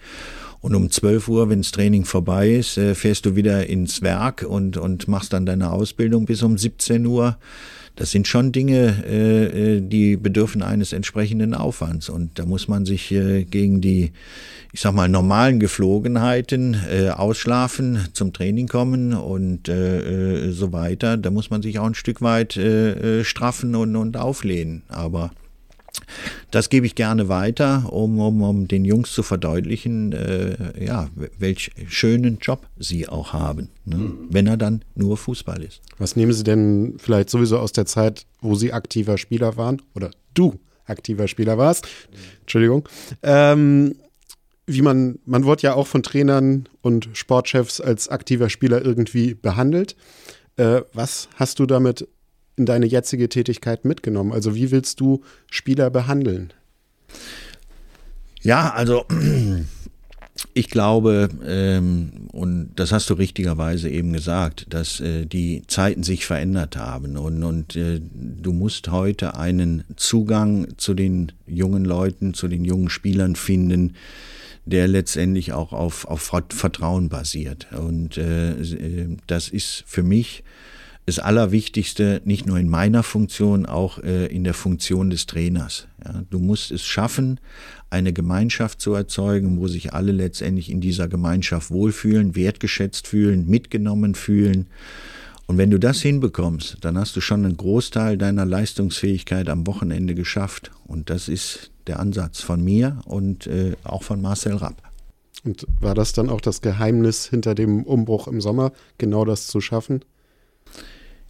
und 0.60 0.74
um 0.74 0.90
12 0.90 1.28
Uhr, 1.28 1.48
wenn 1.48 1.60
das 1.60 1.70
Training 1.70 2.04
vorbei 2.04 2.50
ist, 2.50 2.78
äh, 2.78 2.94
fährst 2.94 3.26
du 3.26 3.36
wieder 3.36 3.66
ins 3.66 4.02
Werk 4.02 4.44
und, 4.48 4.76
und 4.76 5.06
machst 5.06 5.32
dann 5.32 5.46
deine 5.46 5.70
Ausbildung 5.70 6.26
bis 6.26 6.42
um 6.42 6.58
17 6.58 7.06
Uhr. 7.06 7.36
Das 7.94 8.10
sind 8.10 8.28
schon 8.28 8.52
Dinge, 8.52 9.04
äh, 9.08 9.76
äh, 9.76 9.80
die 9.80 10.16
bedürfen 10.16 10.62
eines 10.62 10.92
entsprechenden 10.92 11.54
Aufwands. 11.54 12.08
Und 12.08 12.38
da 12.38 12.44
muss 12.44 12.68
man 12.68 12.86
sich 12.86 13.08
gegen 13.08 13.80
die, 13.80 14.12
ich 14.72 14.80
sag 14.80 14.94
mal, 14.94 15.08
normalen 15.08 15.60
Geflogenheiten 15.60 16.76
ausschlafen, 17.12 18.08
zum 18.12 18.32
Training 18.32 18.68
kommen 18.68 19.14
und 19.14 19.66
so 19.66 20.72
weiter. 20.72 21.16
Da 21.16 21.30
muss 21.30 21.50
man 21.50 21.62
sich 21.62 21.78
auch 21.78 21.86
ein 21.86 21.94
Stück 21.94 22.22
weit 22.22 22.58
straffen 23.22 23.74
und, 23.74 23.96
und 23.96 24.16
auflehnen. 24.16 24.82
Aber 24.88 25.32
das 26.50 26.68
gebe 26.68 26.86
ich 26.86 26.94
gerne 26.94 27.28
weiter, 27.28 27.92
um, 27.92 28.18
um, 28.20 28.42
um 28.42 28.68
den 28.68 28.84
Jungs 28.84 29.12
zu 29.12 29.22
verdeutlichen, 29.22 30.12
äh, 30.12 30.84
ja, 30.84 31.08
welch 31.38 31.70
schönen 31.88 32.38
Job 32.38 32.66
sie 32.78 33.08
auch 33.08 33.32
haben, 33.32 33.70
ne? 33.84 33.96
mhm. 33.96 34.28
wenn 34.30 34.46
er 34.46 34.56
dann 34.56 34.84
nur 34.94 35.16
Fußball 35.16 35.62
ist. 35.62 35.80
Was 35.98 36.16
nehmen 36.16 36.32
Sie 36.32 36.44
denn 36.44 36.94
vielleicht 36.98 37.30
sowieso 37.30 37.58
aus 37.58 37.72
der 37.72 37.86
Zeit, 37.86 38.26
wo 38.40 38.54
Sie 38.54 38.72
aktiver 38.72 39.18
Spieler 39.18 39.56
waren 39.56 39.82
oder 39.94 40.10
du 40.34 40.58
aktiver 40.86 41.28
Spieler 41.28 41.58
warst? 41.58 41.86
Entschuldigung. 42.40 42.88
Ähm, 43.22 43.94
wie 44.66 44.82
man, 44.82 45.18
man 45.24 45.44
wird 45.44 45.62
ja 45.62 45.74
auch 45.74 45.86
von 45.86 46.02
Trainern 46.02 46.68
und 46.82 47.08
Sportchefs 47.14 47.80
als 47.80 48.08
aktiver 48.08 48.50
Spieler 48.50 48.84
irgendwie 48.84 49.34
behandelt. 49.34 49.96
Äh, 50.56 50.82
was 50.92 51.28
hast 51.36 51.58
du 51.58 51.66
damit 51.66 52.06
in 52.58 52.66
deine 52.66 52.86
jetzige 52.86 53.28
Tätigkeit 53.28 53.84
mitgenommen? 53.84 54.32
Also 54.32 54.54
wie 54.54 54.70
willst 54.70 55.00
du 55.00 55.22
Spieler 55.50 55.90
behandeln? 55.90 56.52
Ja, 58.42 58.70
also 58.70 59.04
ich 60.54 60.70
glaube, 60.70 61.28
ähm, 61.46 62.28
und 62.32 62.70
das 62.76 62.92
hast 62.92 63.10
du 63.10 63.14
richtigerweise 63.14 63.88
eben 63.88 64.12
gesagt, 64.12 64.66
dass 64.70 65.00
äh, 65.00 65.26
die 65.26 65.62
Zeiten 65.66 66.02
sich 66.02 66.26
verändert 66.26 66.76
haben 66.76 67.16
und, 67.16 67.42
und 67.42 67.76
äh, 67.76 68.00
du 68.00 68.52
musst 68.52 68.88
heute 68.88 69.36
einen 69.36 69.84
Zugang 69.96 70.68
zu 70.76 70.94
den 70.94 71.32
jungen 71.46 71.84
Leuten, 71.84 72.34
zu 72.34 72.48
den 72.48 72.64
jungen 72.64 72.90
Spielern 72.90 73.36
finden, 73.36 73.94
der 74.66 74.86
letztendlich 74.86 75.52
auch 75.52 75.72
auf, 75.72 76.06
auf 76.06 76.30
Vertrauen 76.50 77.08
basiert. 77.08 77.68
Und 77.72 78.18
äh, 78.18 78.52
äh 78.52 79.16
das 79.26 79.48
ist 79.48 79.82
für 79.86 80.02
mich 80.02 80.44
das 81.08 81.18
Allerwichtigste, 81.18 82.20
nicht 82.26 82.44
nur 82.44 82.58
in 82.58 82.68
meiner 82.68 83.02
Funktion, 83.02 83.64
auch 83.64 83.98
äh, 84.00 84.26
in 84.26 84.44
der 84.44 84.52
Funktion 84.52 85.08
des 85.08 85.24
Trainers. 85.24 85.88
Ja, 86.04 86.22
du 86.28 86.38
musst 86.38 86.70
es 86.70 86.84
schaffen, 86.84 87.40
eine 87.88 88.12
Gemeinschaft 88.12 88.82
zu 88.82 88.92
erzeugen, 88.92 89.58
wo 89.58 89.68
sich 89.68 89.94
alle 89.94 90.12
letztendlich 90.12 90.70
in 90.70 90.82
dieser 90.82 91.08
Gemeinschaft 91.08 91.70
wohlfühlen, 91.70 92.36
wertgeschätzt 92.36 93.06
fühlen, 93.06 93.48
mitgenommen 93.48 94.14
fühlen. 94.14 94.66
Und 95.46 95.56
wenn 95.56 95.70
du 95.70 95.78
das 95.78 96.02
hinbekommst, 96.02 96.76
dann 96.82 96.98
hast 96.98 97.16
du 97.16 97.22
schon 97.22 97.42
einen 97.46 97.56
Großteil 97.56 98.18
deiner 98.18 98.44
Leistungsfähigkeit 98.44 99.48
am 99.48 99.66
Wochenende 99.66 100.14
geschafft. 100.14 100.72
Und 100.86 101.08
das 101.08 101.28
ist 101.28 101.70
der 101.86 102.00
Ansatz 102.00 102.42
von 102.42 102.62
mir 102.62 103.00
und 103.06 103.46
äh, 103.46 103.76
auch 103.82 104.02
von 104.02 104.20
Marcel 104.20 104.56
Rapp. 104.56 104.82
Und 105.42 105.66
war 105.80 105.94
das 105.94 106.12
dann 106.12 106.28
auch 106.28 106.42
das 106.42 106.60
Geheimnis 106.60 107.24
hinter 107.24 107.54
dem 107.54 107.84
Umbruch 107.84 108.28
im 108.28 108.42
Sommer, 108.42 108.72
genau 108.98 109.24
das 109.24 109.46
zu 109.46 109.62
schaffen? 109.62 110.02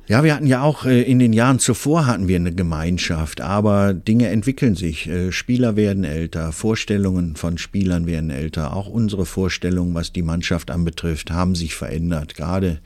Ja, 0.09 0.25
wir 0.25 0.35
hatten 0.35 0.47
ja 0.47 0.63
auch 0.63 0.87
äh, 0.87 1.03
in 1.03 1.19
den 1.19 1.35
Jahren 1.35 1.59
zuvor 1.59 2.07
hatten 2.07 2.29
wir 2.29 2.37
eine 2.37 2.55
Gemeinschaft, 2.55 3.43
aber 3.43 3.93
Dinge 3.93 4.29
entwickeln 4.29 4.75
sich. 4.75 5.07
Äh, 5.07 5.33
Spieler 5.33 5.77
werden 5.77 6.03
älter, 6.05 6.53
Vorstellungen 6.53 7.37
von 7.37 7.59
Spielern 7.59 8.07
werden 8.07 8.31
älter. 8.31 8.75
Auch 8.75 8.89
unsere 8.89 9.27
Vorstellungen, 9.27 9.93
was 9.95 10.11
die 10.11 10.23
Mannschaft 10.23 10.71
anbetrifft, 10.71 11.31
haben 11.31 11.55
sich 11.55 11.75
verändert. 11.75 12.37
Gerade 12.37 12.81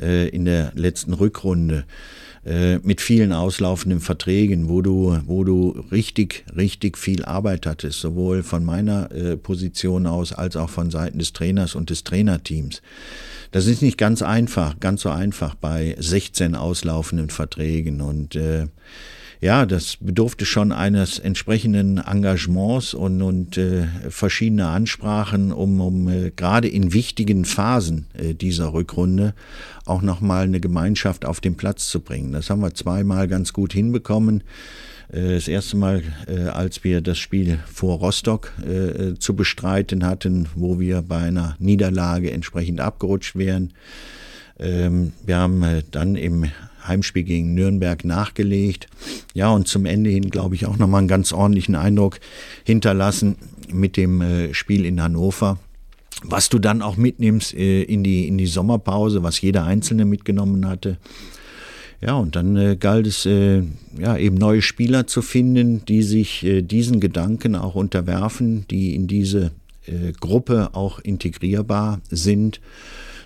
äh, 0.00 0.30
in 0.30 0.46
der 0.46 0.72
letzten 0.74 1.12
Rückrunde 1.12 1.84
mit 2.82 3.00
vielen 3.00 3.32
auslaufenden 3.32 4.00
Verträgen, 4.00 4.68
wo 4.68 4.82
du, 4.82 5.16
wo 5.26 5.44
du 5.44 5.84
richtig, 5.92 6.44
richtig 6.56 6.98
viel 6.98 7.24
Arbeit 7.24 7.66
hattest, 7.66 8.00
sowohl 8.00 8.42
von 8.42 8.64
meiner 8.64 9.08
Position 9.40 10.08
aus 10.08 10.32
als 10.32 10.56
auch 10.56 10.68
von 10.68 10.90
Seiten 10.90 11.20
des 11.20 11.32
Trainers 11.32 11.76
und 11.76 11.88
des 11.88 12.02
Trainerteams. 12.02 12.82
Das 13.52 13.66
ist 13.66 13.82
nicht 13.82 13.98
ganz 13.98 14.22
einfach, 14.22 14.80
ganz 14.80 15.02
so 15.02 15.10
einfach 15.10 15.54
bei 15.54 15.94
16 15.98 16.56
auslaufenden 16.56 17.30
Verträgen 17.30 18.00
und 18.00 18.34
äh, 18.34 18.66
ja, 19.42 19.66
das 19.66 19.96
bedurfte 19.96 20.46
schon 20.46 20.70
eines 20.70 21.18
entsprechenden 21.18 21.98
Engagements 21.98 22.94
und, 22.94 23.20
und 23.22 23.58
äh, 23.58 23.88
verschiedener 24.08 24.68
Ansprachen, 24.68 25.50
um, 25.50 25.80
um 25.80 26.08
äh, 26.08 26.30
gerade 26.30 26.68
in 26.68 26.92
wichtigen 26.92 27.44
Phasen 27.44 28.06
äh, 28.14 28.34
dieser 28.34 28.72
Rückrunde 28.72 29.34
auch 29.84 30.00
nochmal 30.00 30.44
eine 30.44 30.60
Gemeinschaft 30.60 31.24
auf 31.24 31.40
den 31.40 31.56
Platz 31.56 31.88
zu 31.88 32.00
bringen. 32.00 32.30
Das 32.30 32.50
haben 32.50 32.62
wir 32.62 32.72
zweimal 32.74 33.26
ganz 33.26 33.52
gut 33.52 33.72
hinbekommen. 33.72 34.44
Äh, 35.12 35.34
das 35.34 35.48
erste 35.48 35.76
Mal, 35.76 36.02
äh, 36.26 36.48
als 36.48 36.82
wir 36.84 37.00
das 37.00 37.18
Spiel 37.18 37.58
vor 37.72 37.98
Rostock 37.98 38.52
äh, 38.66 39.14
zu 39.18 39.36
bestreiten 39.36 40.04
hatten, 40.04 40.48
wo 40.54 40.80
wir 40.80 41.02
bei 41.02 41.18
einer 41.18 41.56
Niederlage 41.58 42.30
entsprechend 42.32 42.80
abgerutscht 42.80 43.36
wären. 43.36 43.72
Ähm, 44.58 45.12
wir 45.24 45.36
haben 45.38 45.82
dann 45.90 46.16
im 46.16 46.46
Heimspiel 46.86 47.22
gegen 47.22 47.54
Nürnberg 47.54 48.04
nachgelegt. 48.04 48.88
Ja, 49.34 49.50
und 49.50 49.68
zum 49.68 49.86
Ende 49.86 50.10
hin, 50.10 50.30
glaube 50.30 50.56
ich, 50.56 50.66
auch 50.66 50.78
nochmal 50.78 50.98
einen 50.98 51.08
ganz 51.08 51.32
ordentlichen 51.32 51.76
Eindruck 51.76 52.18
hinterlassen 52.64 53.36
mit 53.72 53.96
dem 53.96 54.50
Spiel 54.52 54.84
in 54.84 55.00
Hannover. 55.00 55.58
Was 56.24 56.48
du 56.48 56.58
dann 56.58 56.82
auch 56.82 56.96
mitnimmst 56.96 57.52
in, 57.52 58.02
die, 58.02 58.26
in 58.26 58.36
die 58.36 58.46
Sommerpause, 58.46 59.22
was 59.22 59.40
jeder 59.40 59.64
Einzelne 59.64 60.04
mitgenommen 60.04 60.66
hatte. 60.66 60.98
Ja, 62.04 62.14
und 62.14 62.34
dann 62.34 62.56
äh, 62.56 62.76
galt 62.76 63.06
es, 63.06 63.26
äh, 63.26 63.62
ja, 63.96 64.16
eben 64.16 64.36
neue 64.36 64.60
Spieler 64.60 65.06
zu 65.06 65.22
finden, 65.22 65.84
die 65.84 66.02
sich 66.02 66.42
äh, 66.42 66.62
diesen 66.62 66.98
Gedanken 66.98 67.54
auch 67.54 67.76
unterwerfen, 67.76 68.66
die 68.68 68.96
in 68.96 69.06
diese 69.06 69.52
äh, 69.86 70.10
Gruppe 70.18 70.70
auch 70.72 70.98
integrierbar 70.98 72.00
sind, 72.10 72.60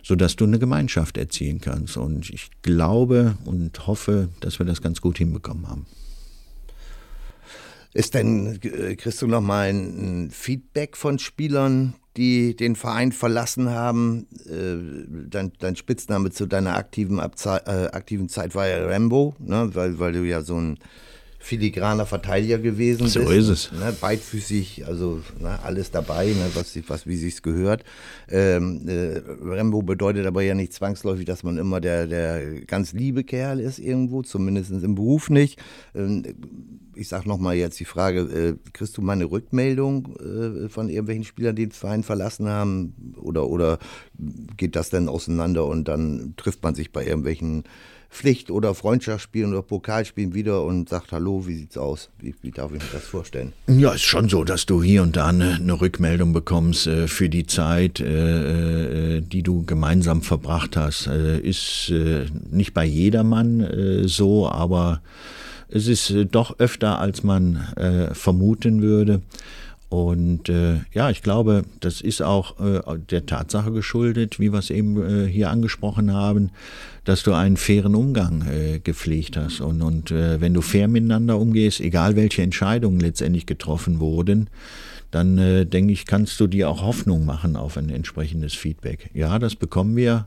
sodass 0.03 0.37
du 0.37 0.45
eine 0.45 0.59
Gemeinschaft 0.59 1.17
erzielen 1.17 1.63
kannst. 1.63 1.97
Und 1.97 2.29
ich 2.29 2.51
glaube 2.61 3.39
und 3.47 3.87
hoffe, 3.87 4.29
dass 4.41 4.59
wir 4.59 4.67
das 4.67 4.83
ganz 4.83 5.01
gut 5.01 5.17
hinbekommen 5.17 5.67
haben. 5.69 5.87
Ist 7.95 8.13
denn, 8.13 8.61
äh, 8.63 8.95
kriegst 8.95 9.23
du 9.23 9.27
noch 9.27 9.41
mal 9.41 9.71
ein 9.71 10.31
Feedback 10.31 10.99
von 10.99 11.19
Spielern, 11.19 11.95
die 12.17 12.57
den 12.57 12.77
Verein 12.77 13.13
verlassen 13.13 13.71
haben. 13.71 14.27
Äh, 14.47 15.29
dein, 15.29 15.53
dein, 15.59 15.77
Spitzname 15.77 16.31
zu 16.31 16.47
deiner 16.47 16.77
aktiven, 16.77 17.21
Abzei 17.21 17.59
äh, 17.67 17.89
aktiven 17.93 18.29
Zeit 18.29 18.55
war 18.55 18.67
ja 18.67 18.87
Rambo, 18.87 19.35
ne? 19.39 19.71
weil, 19.75 19.99
weil 19.99 20.13
du 20.13 20.25
ja 20.25 20.43
so 20.43 20.57
ein 20.57 20.79
filigraner 21.47 22.07
Verteidiger 22.07 22.59
gewesen 22.59 23.07
so 23.07 23.21
bist. 23.21 23.31
So 23.31 23.35
ist 23.35 23.49
es. 23.49 23.73
Ne? 23.73 23.95
Beidfüßig, 24.01 24.85
also 24.87 25.23
ne? 25.39 25.59
alles 25.63 25.93
dabei, 25.93 26.27
ne? 26.27 26.51
was, 26.55 26.77
was 26.89 27.07
wie 27.07 27.17
sich's 27.17 27.41
gehört. 27.41 27.85
Ähm, 28.29 28.89
äh, 28.89 29.23
Rambo 29.43 29.83
bedeutet 29.83 30.27
aber 30.27 30.43
ja 30.43 30.55
nicht 30.55 30.73
zwangsläufig, 30.73 31.25
dass 31.25 31.45
man 31.45 31.57
immer 31.57 31.81
der, 31.81 32.09
der 32.09 32.63
ganz 32.63 32.93
liebe 32.93 33.23
Kerl 33.23 33.61
ist 33.61 33.79
irgendwo, 33.79 34.23
zumindest 34.23 34.73
im 34.73 34.97
Beruf 34.97 35.31
nicht. 35.31 35.63
Ähm, 35.95 36.25
ich 36.97 37.09
sag 37.09 37.27
nochmal 37.27 37.55
jetzt 37.55 37.79
die 37.79 37.85
Frage, 37.85 38.21
äh, 38.23 38.71
kriegst 38.73 38.97
du 38.97 39.03
mal 39.03 39.13
eine 39.13 39.27
Rückmeldung 39.27 40.17
äh, 40.17 40.69
von 40.69 40.89
irgendwelchen 40.89 41.25
Spielern, 41.25 41.55
die 41.55 41.67
den 41.67 41.73
Verein 41.73 42.03
verlassen 42.03 42.49
haben? 42.49 43.15
Oder, 43.21 43.47
oder 43.47 43.79
geht 44.57 44.75
das 44.75 44.91
dann 44.91 45.09
auseinander 45.09 45.67
und 45.67 45.87
dann 45.87 46.35
trifft 46.37 46.63
man 46.65 46.75
sich 46.75 46.91
bei 46.91 47.07
irgendwelchen 47.07 47.65
Pflicht- 48.17 48.51
oder 48.51 48.75
Freundschaftsspielen 48.75 49.53
oder 49.53 49.61
Pokalspielen 49.61 50.33
wieder 50.33 50.65
und 50.65 50.89
sagt, 50.89 51.13
hallo, 51.13 51.47
wie 51.47 51.55
sieht's 51.55 51.77
aus? 51.77 52.09
Wie, 52.19 52.35
wie 52.41 52.51
darf 52.51 52.73
ich 52.73 52.79
mir 52.83 52.89
das 52.91 53.05
vorstellen? 53.05 53.53
Ja, 53.67 53.93
ist 53.93 54.05
schon 54.05 54.31
so, 54.31 54.43
dass 54.43 54.65
du 54.65 54.83
hier 54.83 55.03
und 55.03 55.17
da 55.17 55.27
eine, 55.27 55.57
eine 55.57 55.79
Rückmeldung 55.79 56.33
bekommst 56.33 56.87
äh, 56.87 57.09
für 57.09 57.29
die 57.29 57.47
Zeit, 57.47 58.01
äh, 58.01 59.17
äh 59.17 59.21
die 59.21 59.43
du 59.43 59.67
gemeinsam 59.67 60.23
verbracht 60.23 60.79
hast. 60.79 61.09
Äh, 61.09 61.41
ist 61.41 61.91
äh, 61.91 62.25
nicht 62.51 62.73
bei 62.73 62.87
jedermann 62.87 63.61
äh, 63.61 64.09
so, 64.09 64.49
aber 64.49 65.03
es 65.69 65.87
ist 65.87 66.15
doch 66.31 66.59
öfter, 66.59 67.01
als 67.01 67.25
man 67.25 67.67
vermuten 68.13 68.83
würde. 68.83 69.21
Und 69.89 70.49
äh, 70.49 70.81
ja, 70.93 71.11
ich 71.11 71.23
glaube, 71.23 71.63
das 71.79 72.01
ist 72.01 72.21
auch 72.21 72.59
äh, 72.59 72.81
der 73.09 73.25
Tatsache 73.25 73.71
geschuldet, 73.71 74.41
wie 74.41 74.53
wir 74.53 74.59
es 74.59 74.71
eben 74.71 75.01
äh, 75.01 75.29
hier 75.29 75.51
angesprochen 75.51 76.13
haben, 76.13 76.51
dass 77.05 77.23
du 77.23 77.33
einen 77.33 77.57
fairen 77.57 77.95
Umgang 77.95 78.45
äh, 78.49 78.81
gepflegt 78.81 79.37
hast. 79.37 79.61
Und, 79.61 79.83
und 79.83 80.11
äh, 80.11 80.41
wenn 80.41 80.55
du 80.55 80.61
fair 80.61 80.89
miteinander 80.89 81.39
umgehst, 81.39 81.81
egal 81.81 82.17
welche 82.17 82.43
Entscheidungen 82.43 82.99
letztendlich 82.99 83.47
getroffen 83.47 84.01
wurden, 84.01 84.51
dann 85.13 85.39
äh, 85.39 85.65
denke 85.65 85.93
ich, 85.93 86.05
kannst 86.05 86.41
du 86.41 86.49
dir 86.49 86.69
auch 86.69 86.83
Hoffnung 86.83 87.25
machen 87.25 87.55
auf 87.55 87.77
ein 87.77 87.89
entsprechendes 87.89 88.55
Feedback. 88.55 89.11
Ja, 89.15 89.39
das 89.39 89.55
bekommen 89.55 89.95
wir, 89.95 90.27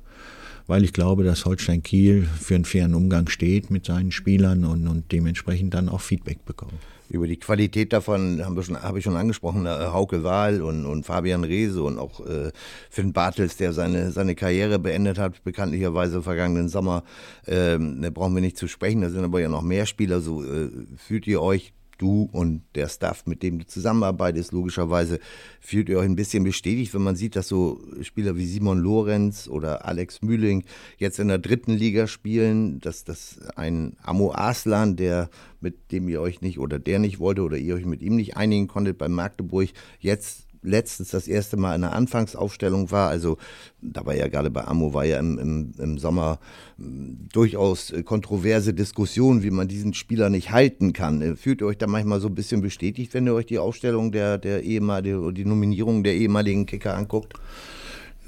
weil 0.67 0.85
ich 0.85 0.93
glaube, 0.93 1.25
dass 1.25 1.43
Holstein 1.43 1.83
Kiel 1.83 2.23
für 2.23 2.55
einen 2.55 2.63
fairen 2.63 2.95
Umgang 2.95 3.27
steht 3.27 3.71
mit 3.71 3.85
seinen 3.85 4.13
Spielern 4.13 4.63
und, 4.63 4.87
und 4.87 5.11
dementsprechend 5.11 5.73
dann 5.73 5.89
auch 5.89 5.99
Feedback 5.99 6.45
bekommt 6.45 6.79
über 7.09 7.27
die 7.27 7.37
Qualität 7.37 7.91
davon 7.91 8.45
haben 8.45 8.55
wir 8.55 8.63
schon, 8.63 8.81
habe 8.81 8.99
ich 8.99 9.03
schon 9.03 9.17
angesprochen, 9.17 9.65
äh, 9.65 9.69
Hauke 9.69 10.23
Wahl 10.23 10.61
und, 10.61 10.85
und 10.85 11.05
Fabian 11.05 11.43
Reese 11.43 11.83
und 11.83 11.97
auch 11.97 12.25
äh, 12.25 12.51
Finn 12.89 13.13
Bartels, 13.13 13.57
der 13.57 13.73
seine, 13.73 14.11
seine 14.11 14.35
Karriere 14.35 14.79
beendet 14.79 15.17
hat, 15.17 15.43
bekanntlicherweise 15.43 16.21
vergangenen 16.21 16.69
Sommer. 16.69 17.03
Ähm, 17.47 18.01
da 18.01 18.09
brauchen 18.11 18.35
wir 18.35 18.41
nicht 18.41 18.57
zu 18.57 18.67
sprechen, 18.67 19.01
da 19.01 19.09
sind 19.09 19.23
aber 19.23 19.41
ja 19.41 19.49
noch 19.49 19.63
mehr 19.63 19.85
Spieler. 19.85 20.21
So 20.21 20.43
äh, 20.43 20.69
fühlt 20.97 21.25
ihr 21.25 21.41
euch 21.41 21.73
du 21.99 22.29
und 22.31 22.63
der 22.75 22.89
Staff, 22.89 23.25
mit 23.27 23.43
dem 23.43 23.59
du 23.59 23.67
zusammenarbeitest, 23.67 24.51
logischerweise 24.51 25.19
fühlt 25.59 25.89
ihr 25.89 25.99
euch 25.99 26.05
ein 26.05 26.15
bisschen 26.15 26.43
bestätigt, 26.43 26.93
wenn 26.93 27.03
man 27.03 27.15
sieht, 27.15 27.35
dass 27.35 27.47
so 27.47 27.79
Spieler 28.01 28.35
wie 28.35 28.45
Simon 28.45 28.79
Lorenz 28.79 29.47
oder 29.47 29.85
Alex 29.85 30.21
Mühling 30.21 30.63
jetzt 30.97 31.19
in 31.19 31.27
der 31.27 31.37
dritten 31.37 31.73
Liga 31.73 32.07
spielen, 32.07 32.79
dass 32.79 33.03
das 33.03 33.39
ein 33.55 33.95
Amo 34.01 34.33
Aslan, 34.33 34.95
der 34.95 35.29
mit 35.61 35.91
dem 35.91 36.09
ihr 36.09 36.21
euch 36.21 36.41
nicht 36.41 36.59
oder 36.59 36.79
der 36.79 36.99
nicht 36.99 37.19
wollte 37.19 37.43
oder 37.43 37.57
ihr 37.57 37.75
euch 37.75 37.85
mit 37.85 38.01
ihm 38.01 38.15
nicht 38.15 38.37
einigen 38.37 38.67
konntet 38.67 38.97
bei 38.97 39.09
Magdeburg, 39.09 39.69
jetzt 39.99 40.48
letztens 40.61 41.09
das 41.09 41.27
erste 41.27 41.57
Mal 41.57 41.75
in 41.75 41.81
der 41.81 41.93
Anfangsaufstellung 41.93 42.91
war. 42.91 43.09
Also 43.09 43.37
da 43.81 44.05
war 44.05 44.15
ja 44.15 44.27
gerade 44.27 44.49
bei 44.49 44.65
Amo 44.65 44.93
war 44.93 45.05
ja 45.05 45.19
im, 45.19 45.39
im, 45.39 45.71
im 45.77 45.97
Sommer 45.97 46.39
hm, 46.77 47.27
durchaus 47.31 47.91
äh, 47.91 48.03
kontroverse 48.03 48.73
Diskussion, 48.73 49.43
wie 49.43 49.51
man 49.51 49.67
diesen 49.67 49.93
Spieler 49.93 50.29
nicht 50.29 50.51
halten 50.51 50.93
kann. 50.93 51.21
Äh, 51.21 51.35
fühlt 51.35 51.61
ihr 51.61 51.67
euch 51.67 51.77
da 51.77 51.87
manchmal 51.87 52.19
so 52.19 52.27
ein 52.27 52.35
bisschen 52.35 52.61
bestätigt, 52.61 53.13
wenn 53.13 53.27
ihr 53.27 53.33
euch 53.33 53.45
die 53.45 53.59
Aufstellung 53.59 54.11
der, 54.11 54.37
der 54.37 54.63
ehemaligen, 54.63 55.33
die 55.33 55.45
Nominierung 55.45 56.03
der 56.03 56.15
ehemaligen 56.15 56.65
Kicker 56.65 56.95
anguckt? 56.95 57.33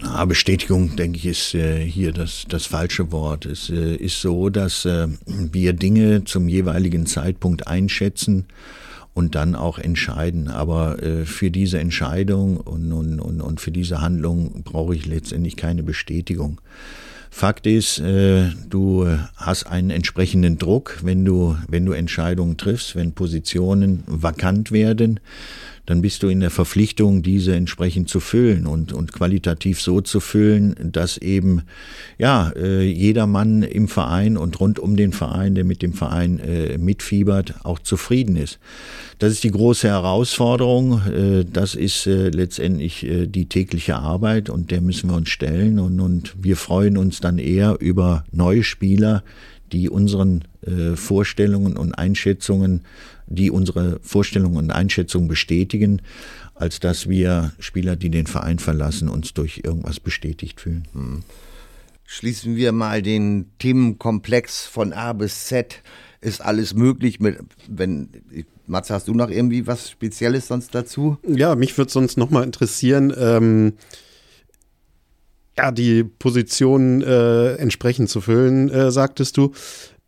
Na, 0.04 0.26
Bestätigung, 0.26 0.96
denke 0.96 1.18
ich, 1.18 1.26
ist 1.28 1.54
äh, 1.54 1.86
hier 1.86 2.12
das, 2.12 2.46
das 2.50 2.66
falsche 2.66 3.12
Wort. 3.12 3.46
Es 3.46 3.70
äh, 3.70 3.96
ist 3.96 4.20
so, 4.20 4.50
dass 4.50 4.86
äh, 4.86 5.08
wir 5.28 5.74
Dinge 5.74 6.24
zum 6.24 6.48
jeweiligen 6.48 7.06
Zeitpunkt 7.06 7.68
einschätzen 7.68 8.48
und 9.14 9.36
dann 9.36 9.56
auch 9.56 9.78
entscheiden. 9.78 10.48
Aber 10.48 11.02
äh, 11.02 11.26
für 11.26 11.52
diese 11.52 11.80
Entscheidung 11.80 12.58
und, 12.58 12.92
und, 12.92 13.20
und, 13.20 13.42
und 13.42 13.62
für 13.62 13.72
diese 13.72 14.02
Handlung 14.02 14.64
brauche 14.64 14.96
ich 14.96 15.06
letztendlich 15.06 15.56
keine 15.56 15.84
Bestätigung. 15.84 16.62
Fakt 17.34 17.66
ist, 17.66 18.00
äh, 18.00 18.50
du 18.70 19.08
hast 19.38 19.66
einen 19.66 19.90
entsprechenden 19.90 20.58
Druck, 20.58 21.00
wenn 21.02 21.24
du, 21.24 21.58
wenn 21.70 21.86
du 21.86 21.94
Entscheidungen 21.94 22.58
triffst, 22.58 22.96
wenn 22.96 23.14
Positionen 23.14 24.04
vakant 24.06 24.72
werden 24.72 25.22
dann 25.92 26.02
bist 26.02 26.24
du 26.24 26.30
in 26.30 26.40
der 26.40 26.52
Verpflichtung, 26.52 27.22
diese 27.22 27.54
entsprechend 27.54 28.08
zu 28.08 28.22
füllen 28.22 28.66
und, 28.66 28.94
und 28.94 29.12
qualitativ 29.12 29.82
so 29.82 30.00
zu 30.00 30.22
füllen, 30.22 30.74
dass 30.82 31.18
eben 31.18 31.64
ja 32.18 32.50
äh, 32.56 32.84
jeder 32.84 33.28
Mann 33.28 33.62
im 33.62 33.90
Verein 33.90 34.38
und 34.38 34.58
rund 34.62 34.80
um 34.80 34.96
den 34.96 35.12
Verein, 35.12 35.54
der 35.54 35.66
mit 35.66 35.82
dem 35.82 35.92
Verein 35.92 36.40
äh, 36.40 36.78
mitfiebert, 36.78 37.56
auch 37.66 37.78
zufrieden 37.78 38.38
ist. 38.38 38.58
Das 39.20 39.34
ist 39.34 39.44
die 39.44 39.52
große 39.52 39.90
Herausforderung. 39.90 41.02
Äh, 41.10 41.44
das 41.44 41.76
ist 41.76 42.08
äh, 42.08 42.30
letztendlich 42.30 43.06
äh, 43.06 43.28
die 43.28 43.48
tägliche 43.48 43.98
Arbeit 43.98 44.50
und 44.50 44.72
der 44.72 44.80
müssen 44.80 45.10
wir 45.10 45.18
uns 45.18 45.28
stellen 45.28 45.78
und, 45.78 46.00
und 46.00 46.36
wir 46.42 46.56
freuen 46.56 46.96
uns 46.96 47.20
dann 47.20 47.38
eher 47.38 47.76
über 47.82 48.24
neue 48.32 48.64
Spieler, 48.64 49.24
die 49.72 49.90
unseren 49.90 50.44
äh, 50.66 50.96
Vorstellungen 50.96 51.78
und 51.78 51.94
Einschätzungen, 51.94 52.82
die 53.28 53.52
unsere 53.52 54.00
Vorstellungen 54.02 54.58
und 54.58 54.72
Einschätzungen 54.72 55.28
bestätigen, 55.28 56.02
als 56.56 56.80
dass 56.80 57.10
wir 57.10 57.54
Spieler, 57.60 57.96
die 57.96 58.10
den 58.10 58.28
Verein 58.28 58.60
verlassen, 58.60 59.10
uns 59.10 59.34
durch 59.34 59.62
irgendwas 59.64 60.00
bestätigt 60.00 60.62
fühlen. 60.62 60.88
Hm. 60.94 61.24
Schließen 62.06 62.58
wir 62.58 62.74
mal 62.74 63.02
den 63.02 63.46
Themenkomplex 63.60 64.66
von 64.66 64.92
A 64.92 65.14
bis 65.14 65.46
Z. 65.46 65.82
Ist 66.20 66.42
alles 66.42 66.74
möglich 66.74 67.22
mit, 67.22 67.40
wenn, 67.70 68.10
Matze, 68.68 68.94
hast 68.94 69.08
du 69.08 69.14
noch 69.14 69.30
irgendwie 69.30 69.66
was 69.66 69.90
Spezielles 69.90 70.48
sonst 70.48 70.76
dazu? 70.76 71.18
Ja, 71.26 71.56
mich 71.56 71.78
würde 71.78 71.92
sonst 71.92 72.18
noch 72.18 72.30
mal 72.30 72.44
interessieren, 72.44 73.14
ähm, 73.18 73.74
ja, 75.62 75.72
die 75.72 76.04
Position 76.04 77.04
äh, 77.04 77.54
entsprechend 77.56 78.10
zu 78.10 78.22
füllen, 78.22 78.70
äh, 78.70 78.92
sagtest 78.92 79.38
du. 79.38 79.52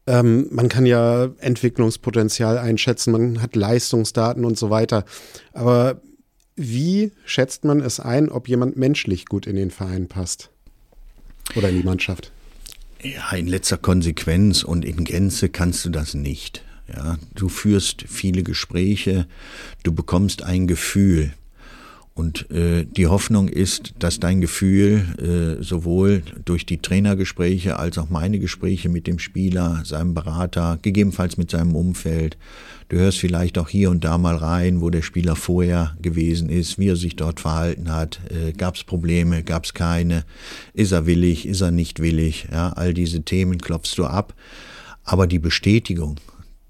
Ähm, 0.08 0.48
man 0.50 0.68
kann 0.68 0.86
ja 0.88 1.30
Entwicklungspotenzial 1.38 2.58
einschätzen, 2.58 3.12
man 3.12 3.42
hat 3.42 3.56
Leistungsdaten 3.56 4.46
und 4.46 4.58
so 4.58 4.72
weiter. 4.72 5.06
Aber 5.54 6.02
wie 6.56 7.12
schätzt 7.24 7.66
man 7.66 7.82
es 7.82 8.00
ein, 8.00 8.30
ob 8.30 8.48
jemand 8.48 8.78
menschlich 8.78 9.28
gut 9.28 9.46
in 9.46 9.56
den 9.56 9.70
Verein 9.70 10.08
passt? 10.08 10.50
Oder 11.56 11.70
in 11.70 11.78
die 11.78 11.86
Mannschaft? 11.86 12.32
Ja, 13.02 13.32
in 13.36 13.48
letzter 13.48 13.78
Konsequenz 13.78 14.64
und 14.64 14.84
in 14.84 15.04
Gänze 15.04 15.50
kannst 15.50 15.86
du 15.86 15.90
das 15.90 16.16
nicht. 16.16 16.64
Ja, 16.92 17.18
du 17.36 17.48
führst 17.48 18.06
viele 18.08 18.44
Gespräche, 18.44 19.28
du 19.84 19.94
bekommst 19.94 20.42
ein 20.42 20.68
Gefühl. 20.68 21.34
Und 22.16 22.52
äh, 22.52 22.86
die 22.86 23.08
Hoffnung 23.08 23.48
ist, 23.48 23.94
dass 23.98 24.20
dein 24.20 24.40
Gefühl 24.40 25.58
äh, 25.60 25.64
sowohl 25.64 26.22
durch 26.46 26.64
die 26.64 26.78
Trainergespräche 26.78 27.80
als 27.80 27.98
auch 27.98 28.10
meine 28.10 28.38
Gespräche 28.38 28.88
mit 28.88 29.08
dem 29.08 29.18
Spieler, 29.18 29.82
seinem 29.84 30.14
Berater, 30.14 30.78
gegebenenfalls 30.84 31.38
mit 31.38 31.50
seinem 31.50 31.76
Umfeld, 31.76 32.38
du 32.90 32.98
hörst 32.98 33.18
vielleicht 33.18 33.58
auch 33.58 33.68
hier 33.68 33.90
und 33.90 34.04
da 34.04 34.20
mal 34.20 34.36
rein, 34.36 34.80
wo 34.80 34.92
der 34.92 35.02
Spieler 35.02 35.36
vorher 35.36 35.98
gewesen 36.04 36.50
ist, 36.50 36.78
wie 36.78 36.90
er 36.90 36.98
sich 36.98 37.16
dort 37.16 37.40
verhalten 37.40 37.92
hat, 37.92 38.20
äh, 38.30 38.52
gab 38.52 38.76
es 38.76 38.84
Probleme, 38.84 39.42
gab 39.42 39.66
es 39.66 39.74
keine, 39.74 40.24
ist 40.76 40.92
er 40.92 41.08
willig, 41.08 41.48
ist 41.48 41.62
er 41.62 41.72
nicht 41.72 42.00
willig, 42.00 42.48
ja, 42.52 42.74
all 42.74 42.94
diese 42.94 43.24
Themen 43.24 43.58
klopfst 43.58 43.98
du 43.98 44.06
ab. 44.06 44.36
Aber 45.04 45.26
die 45.26 45.40
Bestätigung, 45.40 46.20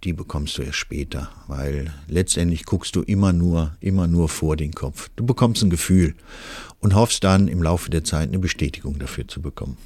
die 0.03 0.13
bekommst 0.13 0.57
du 0.57 0.63
erst 0.63 0.77
später, 0.77 1.29
weil 1.47 1.93
letztendlich 2.07 2.65
guckst 2.65 2.95
du 2.95 3.01
immer 3.01 3.31
nur, 3.31 3.75
immer 3.79 4.07
nur 4.07 4.29
vor 4.29 4.57
den 4.57 4.73
Kopf. 4.73 5.09
Du 5.15 5.25
bekommst 5.25 5.63
ein 5.63 5.69
Gefühl 5.69 6.15
und 6.79 6.95
hoffst 6.95 7.23
dann 7.23 7.47
im 7.47 7.63
Laufe 7.63 7.89
der 7.89 8.03
Zeit 8.03 8.27
eine 8.29 8.39
Bestätigung 8.39 8.99
dafür 8.99 9.27
zu 9.27 9.41
bekommen. 9.41 9.77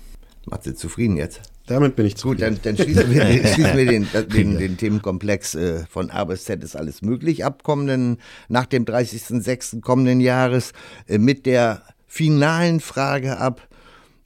Matze, 0.46 0.74
zufrieden 0.74 1.18
jetzt? 1.18 1.42
Damit 1.68 1.96
bin 1.96 2.06
ich 2.06 2.16
zufrieden. 2.16 2.56
Gut, 2.56 2.66
dann, 2.66 2.76
dann 2.76 2.84
schließen 2.84 3.12
wir, 3.12 3.26
schließen 3.54 3.78
wir 3.78 3.86
den, 3.86 4.08
den, 4.34 4.58
den, 4.58 4.78
Themenkomplex 4.78 5.56
äh, 5.56 5.86
von 5.88 6.10
A 6.10 6.24
bis 6.24 6.46
Z 6.46 6.64
ist 6.64 6.76
alles 6.76 7.02
möglich 7.02 7.46
ab 7.46 7.64
kommenden, 7.64 8.18
nach 8.48 8.66
dem 8.66 8.86
30.06. 8.86 9.82
kommenden 9.82 10.22
Jahres 10.22 10.72
äh, 11.08 11.18
mit 11.18 11.46
der 11.46 11.84
finalen 12.08 12.80
Frage 12.80 13.38
ab. 13.38 13.68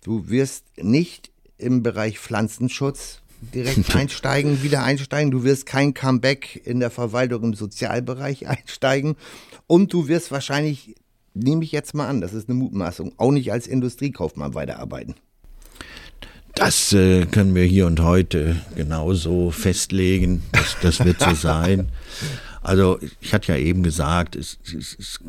Du 0.03 0.29
wirst 0.29 0.65
nicht 0.77 1.31
im 1.57 1.83
Bereich 1.83 2.19
Pflanzenschutz 2.19 3.20
direkt 3.41 3.95
einsteigen, 3.95 4.63
wieder 4.63 4.83
einsteigen. 4.83 5.31
Du 5.31 5.43
wirst 5.43 5.65
kein 5.65 5.93
Comeback 5.93 6.61
in 6.65 6.79
der 6.79 6.89
Verwaltung 6.89 7.43
im 7.43 7.53
Sozialbereich 7.53 8.47
einsteigen. 8.47 9.15
Und 9.67 9.93
du 9.93 10.07
wirst 10.07 10.31
wahrscheinlich, 10.31 10.95
nehme 11.33 11.63
ich 11.63 11.71
jetzt 11.71 11.93
mal 11.93 12.07
an, 12.07 12.21
das 12.21 12.33
ist 12.33 12.49
eine 12.49 12.57
Mutmaßung, 12.57 13.13
auch 13.17 13.31
nicht 13.31 13.51
als 13.51 13.67
Industriekaufmann 13.67 14.53
weiterarbeiten. 14.53 15.15
Das 16.55 16.91
äh, 16.91 17.25
können 17.25 17.55
wir 17.55 17.63
hier 17.63 17.87
und 17.87 18.01
heute 18.01 18.57
genauso 18.75 19.51
festlegen. 19.51 20.43
Das, 20.51 20.75
das 20.81 21.05
wird 21.05 21.19
so 21.19 21.33
sein. 21.35 21.89
Also 22.61 22.99
ich 23.21 23.33
hatte 23.33 23.53
ja 23.53 23.57
eben 23.57 23.83
gesagt, 23.83 24.35
es, 24.35 24.59
es, 24.65 24.95
es 24.99 25.19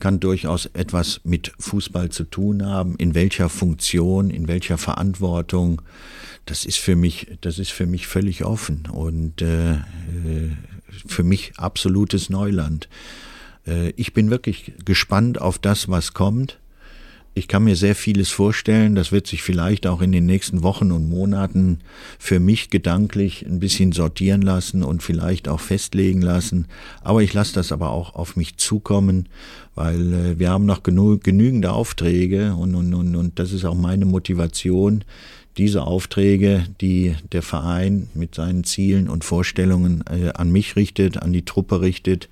kann 0.00 0.20
durchaus 0.20 0.66
etwas 0.66 1.20
mit 1.24 1.52
Fußball 1.58 2.10
zu 2.10 2.24
tun 2.24 2.66
haben. 2.66 2.96
In 2.96 3.14
welcher 3.14 3.48
Funktion, 3.48 4.30
in 4.30 4.48
welcher 4.48 4.76
Verantwortung 4.76 5.80
das 6.46 6.64
ist 6.64 6.78
für 6.78 6.96
mich, 6.96 7.28
das 7.40 7.58
ist 7.58 7.72
für 7.72 7.86
mich 7.86 8.06
völlig 8.06 8.44
offen 8.44 8.84
und 8.92 9.42
äh, 9.42 9.74
äh, 9.74 9.80
für 11.06 11.22
mich 11.22 11.52
absolutes 11.56 12.30
Neuland. 12.30 12.88
Äh, 13.66 13.90
ich 13.96 14.12
bin 14.12 14.30
wirklich 14.30 14.72
gespannt 14.84 15.40
auf 15.40 15.58
das, 15.58 15.88
was 15.88 16.14
kommt. 16.14 16.58
Ich 17.36 17.48
kann 17.48 17.64
mir 17.64 17.74
sehr 17.74 17.96
vieles 17.96 18.30
vorstellen. 18.30 18.94
Das 18.94 19.10
wird 19.10 19.26
sich 19.26 19.42
vielleicht 19.42 19.88
auch 19.88 20.02
in 20.02 20.12
den 20.12 20.24
nächsten 20.24 20.62
Wochen 20.62 20.92
und 20.92 21.08
Monaten 21.08 21.80
für 22.16 22.38
mich 22.38 22.70
gedanklich 22.70 23.44
ein 23.44 23.58
bisschen 23.58 23.90
sortieren 23.90 24.40
lassen 24.40 24.84
und 24.84 25.02
vielleicht 25.02 25.48
auch 25.48 25.58
festlegen 25.58 26.22
lassen. 26.22 26.66
Aber 27.02 27.22
ich 27.22 27.34
lasse 27.34 27.54
das 27.54 27.72
aber 27.72 27.90
auch 27.90 28.14
auf 28.14 28.36
mich 28.36 28.56
zukommen, 28.58 29.28
weil 29.74 30.12
äh, 30.12 30.38
wir 30.38 30.50
haben 30.50 30.66
noch 30.66 30.84
genug, 30.84 31.24
genügende 31.24 31.72
Aufträge 31.72 32.54
und, 32.54 32.76
und, 32.76 32.94
und, 32.94 33.16
und 33.16 33.38
das 33.40 33.52
ist 33.52 33.64
auch 33.64 33.74
meine 33.74 34.04
Motivation, 34.04 35.02
diese 35.56 35.82
Aufträge, 35.82 36.64
die 36.80 37.14
der 37.32 37.42
Verein 37.42 38.08
mit 38.14 38.34
seinen 38.34 38.64
Zielen 38.64 39.08
und 39.08 39.22
Vorstellungen 39.24 40.02
äh, 40.10 40.30
an 40.34 40.50
mich 40.50 40.74
richtet, 40.76 41.22
an 41.22 41.32
die 41.32 41.44
Truppe 41.44 41.80
richtet, 41.80 42.28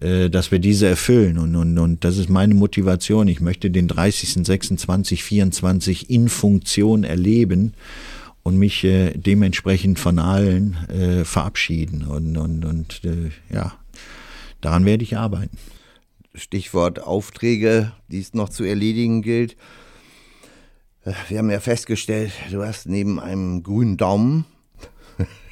äh, 0.00 0.30
dass 0.30 0.50
wir 0.50 0.58
diese 0.58 0.86
erfüllen. 0.86 1.36
Und, 1.38 1.54
und, 1.56 1.78
und 1.78 2.04
das 2.04 2.16
ist 2.18 2.30
meine 2.30 2.54
Motivation. 2.54 3.28
Ich 3.28 3.40
möchte 3.40 3.70
den 3.70 3.88
30.06.2024 3.88 6.08
in 6.08 6.28
Funktion 6.28 7.04
erleben 7.04 7.74
und 8.42 8.58
mich 8.58 8.84
äh, 8.84 9.12
dementsprechend 9.14 9.98
von 9.98 10.18
allen 10.18 10.76
äh, 10.88 11.24
verabschieden. 11.24 12.04
Und, 12.04 12.36
und, 12.36 12.64
und 12.64 13.02
äh, 13.04 13.30
ja, 13.52 13.74
daran 14.60 14.84
werde 14.84 15.04
ich 15.04 15.16
arbeiten. 15.16 15.56
Stichwort 16.34 17.00
Aufträge, 17.00 17.92
die 18.08 18.20
es 18.20 18.34
noch 18.34 18.48
zu 18.48 18.64
erledigen 18.64 19.22
gilt. 19.22 19.56
Wir 21.28 21.38
haben 21.38 21.50
ja 21.50 21.60
festgestellt, 21.60 22.32
du 22.50 22.64
hast 22.64 22.86
neben 22.86 23.20
einem 23.20 23.62
grünen 23.62 23.98
Daumen 23.98 24.46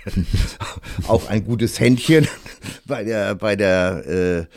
auch 1.08 1.28
ein 1.28 1.44
gutes 1.44 1.78
Händchen 1.78 2.26
bei 2.86 3.04
der, 3.04 3.34
bei 3.34 3.54
der 3.54 4.48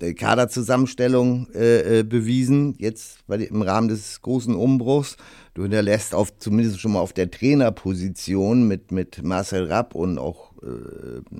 äh, 0.00 0.14
Kaderzusammenstellung 0.14 1.48
äh, 1.54 2.00
äh, 2.00 2.02
bewiesen, 2.04 2.76
jetzt 2.78 3.26
bei, 3.26 3.38
im 3.38 3.62
Rahmen 3.62 3.88
des 3.88 4.22
großen 4.22 4.54
Umbruchs. 4.54 5.16
Du 5.54 5.62
hinterlässt 5.62 6.14
auf, 6.14 6.38
zumindest 6.38 6.78
schon 6.78 6.92
mal 6.92 7.00
auf 7.00 7.12
der 7.12 7.32
Trainerposition 7.32 8.68
mit, 8.68 8.92
mit 8.92 9.24
Marcel 9.24 9.64
Rapp 9.64 9.96
und 9.96 10.18
auch 10.18 10.52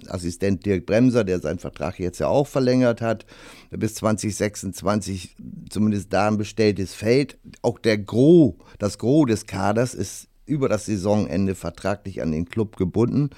Assistent 0.09 0.65
Dirk 0.67 0.87
Bremser, 0.87 1.25
der 1.25 1.41
seinen 1.41 1.59
Vertrag 1.59 1.99
jetzt 1.99 2.19
ja 2.19 2.29
auch 2.29 2.47
verlängert 2.47 3.01
hat, 3.01 3.27
bis 3.71 3.95
2026 3.97 5.37
zumindest 5.71 6.13
da 6.13 6.29
ein 6.29 6.39
bestelltes 6.39 6.95
Feld. 6.95 7.39
Auch 7.63 7.79
der 7.79 7.99
Gros, 7.99 8.55
das 8.79 8.99
Gros 8.99 9.27
des 9.27 9.47
Kaders 9.47 9.95
ist 9.95 10.29
über 10.47 10.69
das 10.69 10.87
Saisonende 10.87 11.55
vertraglich 11.55 12.23
an 12.23 12.33
den 12.33 12.45
Club 12.45 12.77
gebunden. 12.77 13.31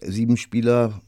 Sieben 0.00 0.36
Spieler 0.36 1.00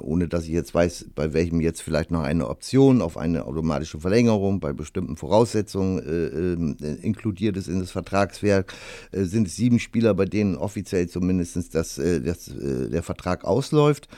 ohne 0.00 0.28
dass 0.28 0.44
ich 0.44 0.50
jetzt 0.50 0.74
weiß, 0.74 1.06
bei 1.14 1.32
welchem 1.32 1.60
jetzt 1.60 1.82
vielleicht 1.82 2.10
noch 2.10 2.22
eine 2.22 2.48
Option 2.48 3.02
auf 3.02 3.16
eine 3.16 3.46
automatische 3.46 4.00
Verlängerung 4.00 4.60
bei 4.60 4.72
bestimmten 4.72 5.16
Voraussetzungen 5.16 5.98
äh, 5.98 6.86
äh, 6.86 6.94
inkludiert 7.02 7.56
ist 7.56 7.68
in 7.68 7.80
das 7.80 7.90
Vertragswerk, 7.90 8.72
äh, 9.12 9.24
sind 9.24 9.48
es 9.48 9.56
sieben 9.56 9.78
Spieler, 9.78 10.14
bei 10.14 10.24
denen 10.24 10.56
offiziell 10.56 11.08
zumindest 11.08 11.74
das, 11.74 11.98
äh, 11.98 12.20
das 12.20 12.48
äh, 12.48 12.88
der 12.90 13.02
Vertrag 13.02 13.44
ausläuft. 13.44 14.08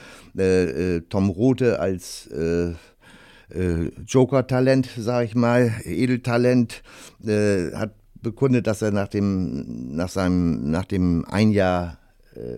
Tom 1.08 1.28
Rote 1.30 1.80
als 1.80 2.28
Joker-Talent, 4.06 4.88
sage 4.96 5.26
ich 5.26 5.34
mal, 5.34 5.74
Edeltalent, 5.84 6.82
hat 7.74 7.94
bekundet, 8.22 8.66
dass 8.66 8.82
er 8.82 8.92
nach 8.92 9.08
dem, 9.08 9.96
nach 9.96 10.08
seinem, 10.08 10.70
nach 10.70 10.84
dem 10.84 11.24
ein 11.28 11.50
Jahr 11.50 11.99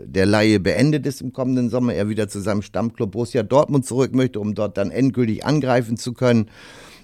der 0.04 0.26
Laie 0.26 0.60
beendet 0.60 1.06
ist 1.06 1.20
im 1.20 1.32
kommenden 1.32 1.70
Sommer, 1.70 1.94
er 1.94 2.08
wieder 2.08 2.28
zu 2.28 2.40
seinem 2.40 2.62
Stammclub 2.62 3.12
Borussia 3.12 3.42
Dortmund 3.42 3.86
zurück 3.86 4.14
möchte, 4.14 4.40
um 4.40 4.54
dort 4.54 4.76
dann 4.76 4.90
endgültig 4.90 5.44
angreifen 5.44 5.96
zu 5.96 6.12
können. 6.12 6.48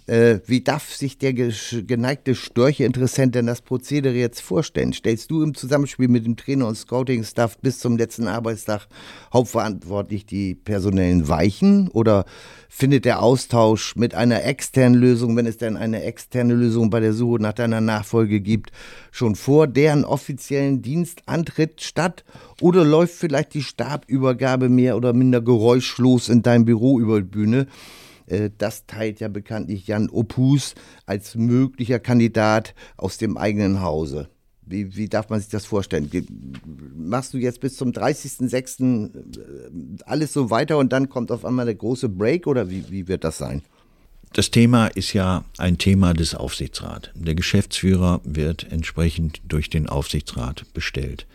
Äh, 0.08 0.40
wie 0.46 0.62
darf 0.62 0.94
sich 0.94 1.18
der 1.18 1.34
geneigte 1.34 2.34
Störche-Interessent 2.34 3.34
denn 3.34 3.44
das 3.46 3.60
Prozedere 3.60 4.14
jetzt 4.14 4.40
vorstellen? 4.40 4.94
Stellst 4.94 5.30
du 5.30 5.42
im 5.42 5.54
Zusammenspiel 5.54 6.08
mit 6.08 6.24
dem 6.24 6.34
Trainer 6.34 6.66
und 6.66 6.76
Scouting-Staff 6.76 7.58
bis 7.58 7.78
zum 7.78 7.98
letzten 7.98 8.26
Arbeitstag 8.26 8.88
hauptverantwortlich 9.34 10.24
die 10.24 10.54
personellen 10.54 11.28
Weichen 11.28 11.88
oder 11.88 12.24
findet 12.70 13.04
der 13.04 13.22
Austausch 13.22 13.96
mit 13.96 14.14
einer 14.14 14.44
externen 14.44 14.98
Lösung, 14.98 15.36
wenn 15.36 15.44
es 15.44 15.58
denn 15.58 15.76
eine 15.76 16.02
externe 16.02 16.54
Lösung 16.54 16.88
bei 16.88 17.00
der 17.00 17.12
Suche 17.12 17.42
nach 17.42 17.52
deiner 17.52 17.82
Nachfolge 17.82 18.40
gibt, 18.40 18.70
schon 19.10 19.34
vor 19.34 19.66
deren 19.66 20.06
offiziellen 20.06 20.80
Dienstantritt 20.80 21.82
statt? 21.82 22.24
Oder 22.62 22.82
läuft 22.82 23.12
vielleicht 23.12 23.52
die 23.52 23.62
Stabübergabe 23.62 24.70
mehr 24.70 24.96
oder 24.96 25.12
minder 25.12 25.42
geräuschlos 25.42 26.30
in 26.30 26.42
deinem 26.42 26.64
Büro 26.64 26.98
über 26.98 27.20
die 27.20 27.28
Bühne? 27.28 27.66
Äh, 28.28 28.50
das 28.56 28.86
teilt 28.86 29.20
ja 29.20 29.28
bekanntlich 29.28 29.86
Jan 29.86 30.10
Opus 30.10 30.74
als 31.06 31.34
möglicher 31.34 31.98
Kandidat 31.98 32.74
aus 32.96 33.18
dem 33.18 33.36
eigenen 33.36 33.82
Hause. 33.82 34.28
Wie, 34.64 34.96
wie, 34.96 35.08
darf 35.08 35.30
man 35.30 35.40
sich 35.40 35.48
das 35.48 35.64
vorstellen? 35.64 36.10
Machst 36.94 37.32
du 37.32 37.38
jetzt 37.38 37.60
bis 37.60 37.76
zum 37.76 37.90
30.06. 37.92 39.10
Äh, 39.14 40.02
alles 40.04 40.32
so 40.32 40.50
weiter 40.50 40.78
und 40.78 40.92
dann 40.92 41.08
kommt 41.08 41.32
auf 41.32 41.44
einmal 41.44 41.64
der 41.66 41.74
große 41.74 42.08
Break 42.08 42.46
oder 42.46 42.70
wie, 42.70 42.90
wie 42.90 43.08
wird 43.08 43.24
das 43.24 43.38
sein? 43.38 43.62
Das 44.34 44.50
Thema 44.50 44.88
ist 44.88 45.14
ja 45.14 45.44
ein 45.56 45.78
Thema 45.78 46.12
des 46.12 46.34
Aufsichtsrats. 46.34 47.08
Der 47.14 47.34
Geschäftsführer 47.34 48.20
wird 48.24 48.70
entsprechend 48.70 49.40
durch 49.48 49.70
den 49.70 49.88
Aufsichtsrat 49.88 50.66
bestellt. 50.74 51.26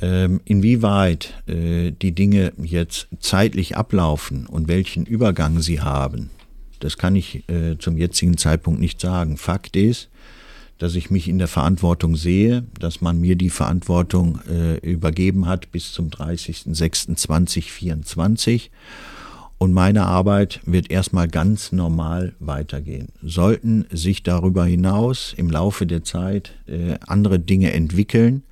Ähm, 0.00 0.40
inwieweit 0.44 1.34
äh, 1.48 1.90
die 1.90 2.12
Dinge 2.12 2.52
jetzt 2.56 3.08
zeitlich 3.18 3.76
ablaufen 3.76 4.46
und 4.46 4.68
welchen 4.68 5.06
Übergang 5.06 5.60
sie 5.60 5.80
haben, 5.80 6.30
das 6.78 6.98
kann 6.98 7.16
ich 7.16 7.48
äh, 7.48 7.76
zum 7.78 7.98
jetzigen 7.98 8.36
Zeitpunkt 8.36 8.80
nicht 8.80 9.00
sagen. 9.00 9.36
Fakt 9.36 9.74
ist, 9.74 10.08
dass 10.78 10.94
ich 10.94 11.10
mich 11.10 11.26
in 11.26 11.38
der 11.38 11.48
Verantwortung 11.48 12.14
sehe, 12.14 12.62
dass 12.78 13.00
man 13.00 13.20
mir 13.20 13.34
die 13.34 13.50
Verantwortung 13.50 14.38
äh, 14.48 14.76
übergeben 14.88 15.46
hat 15.46 15.72
bis 15.72 15.90
zum 15.90 16.10
30.06.2024 16.10 18.70
und 19.58 19.72
meine 19.72 20.06
Arbeit 20.06 20.60
wird 20.64 20.92
erstmal 20.92 21.26
ganz 21.26 21.72
normal 21.72 22.34
weitergehen. 22.38 23.08
Sollten 23.20 23.86
sich 23.90 24.22
darüber 24.22 24.64
hinaus 24.64 25.34
im 25.36 25.50
Laufe 25.50 25.84
der 25.84 26.04
Zeit 26.04 26.52
andere 27.08 27.40
Dinge 27.40 27.72
entwickeln, 27.72 28.44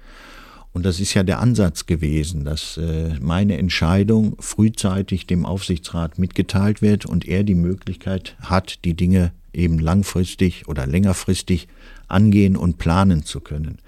und 0.76 0.84
das 0.84 1.00
ist 1.00 1.14
ja 1.14 1.22
der 1.22 1.40
Ansatz 1.40 1.86
gewesen, 1.86 2.44
dass 2.44 2.76
äh, 2.76 3.18
meine 3.18 3.56
Entscheidung 3.56 4.36
frühzeitig 4.38 5.26
dem 5.26 5.46
Aufsichtsrat 5.46 6.18
mitgeteilt 6.18 6.82
wird 6.82 7.06
und 7.06 7.26
er 7.26 7.44
die 7.44 7.54
Möglichkeit 7.54 8.36
hat, 8.42 8.84
die 8.84 8.92
Dinge 8.92 9.32
eben 9.54 9.78
langfristig 9.78 10.68
oder 10.68 10.86
längerfristig 10.86 11.66
angehen 12.08 12.58
und 12.58 12.76
planen 12.76 13.24
zu 13.24 13.40
können, 13.40 13.78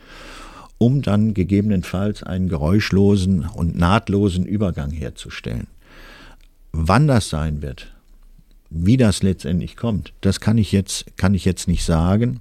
um 0.78 1.02
dann 1.02 1.34
gegebenenfalls 1.34 2.22
einen 2.22 2.48
geräuschlosen 2.48 3.44
und 3.44 3.76
nahtlosen 3.76 4.46
Übergang 4.46 4.90
herzustellen. 4.90 5.66
Wann 6.72 7.06
das 7.06 7.28
sein 7.28 7.60
wird, 7.60 7.92
wie 8.70 8.96
das 8.96 9.22
letztendlich 9.22 9.76
kommt, 9.76 10.14
das 10.22 10.40
kann 10.40 10.56
ich 10.56 10.72
jetzt, 10.72 11.04
kann 11.18 11.34
ich 11.34 11.44
jetzt 11.44 11.68
nicht 11.68 11.84
sagen. 11.84 12.40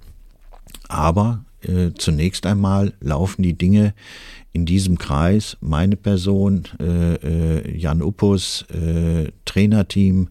Aber 0.88 1.44
äh, 1.62 1.90
zunächst 1.96 2.46
einmal 2.46 2.92
laufen 3.00 3.42
die 3.42 3.54
Dinge 3.54 3.94
in 4.52 4.66
diesem 4.66 4.98
Kreis, 4.98 5.56
meine 5.60 5.96
Person, 5.96 6.64
äh, 6.80 7.14
äh, 7.14 7.76
Jan 7.76 8.02
Uppus, 8.02 8.64
äh, 8.72 9.30
Trainerteam, 9.44 10.28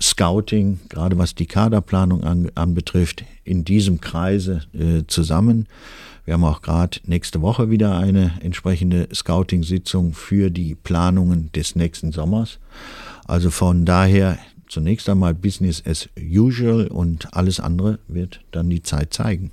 Scouting, 0.00 0.78
gerade 0.88 1.18
was 1.18 1.34
die 1.34 1.46
Kaderplanung 1.46 2.22
an, 2.22 2.48
anbetrifft, 2.54 3.24
in 3.42 3.64
diesem 3.64 4.00
Kreise 4.00 4.60
zusammen. 5.08 5.66
Wir 6.24 6.34
haben 6.34 6.44
auch 6.44 6.62
gerade 6.62 7.00
nächste 7.06 7.40
Woche 7.40 7.68
wieder 7.68 7.98
eine 7.98 8.32
entsprechende 8.40 9.08
Scouting-Sitzung 9.12 10.12
für 10.12 10.50
die 10.50 10.76
Planungen 10.76 11.50
des 11.52 11.74
nächsten 11.74 12.12
Sommers. 12.12 12.60
Also 13.26 13.50
von 13.50 13.84
daher 13.84 14.38
zunächst 14.68 15.08
einmal 15.08 15.34
Business 15.34 15.82
as 15.84 16.08
usual 16.20 16.86
und 16.86 17.34
alles 17.34 17.58
andere 17.58 17.98
wird 18.06 18.40
dann 18.52 18.70
die 18.70 18.82
Zeit 18.82 19.12
zeigen. 19.12 19.50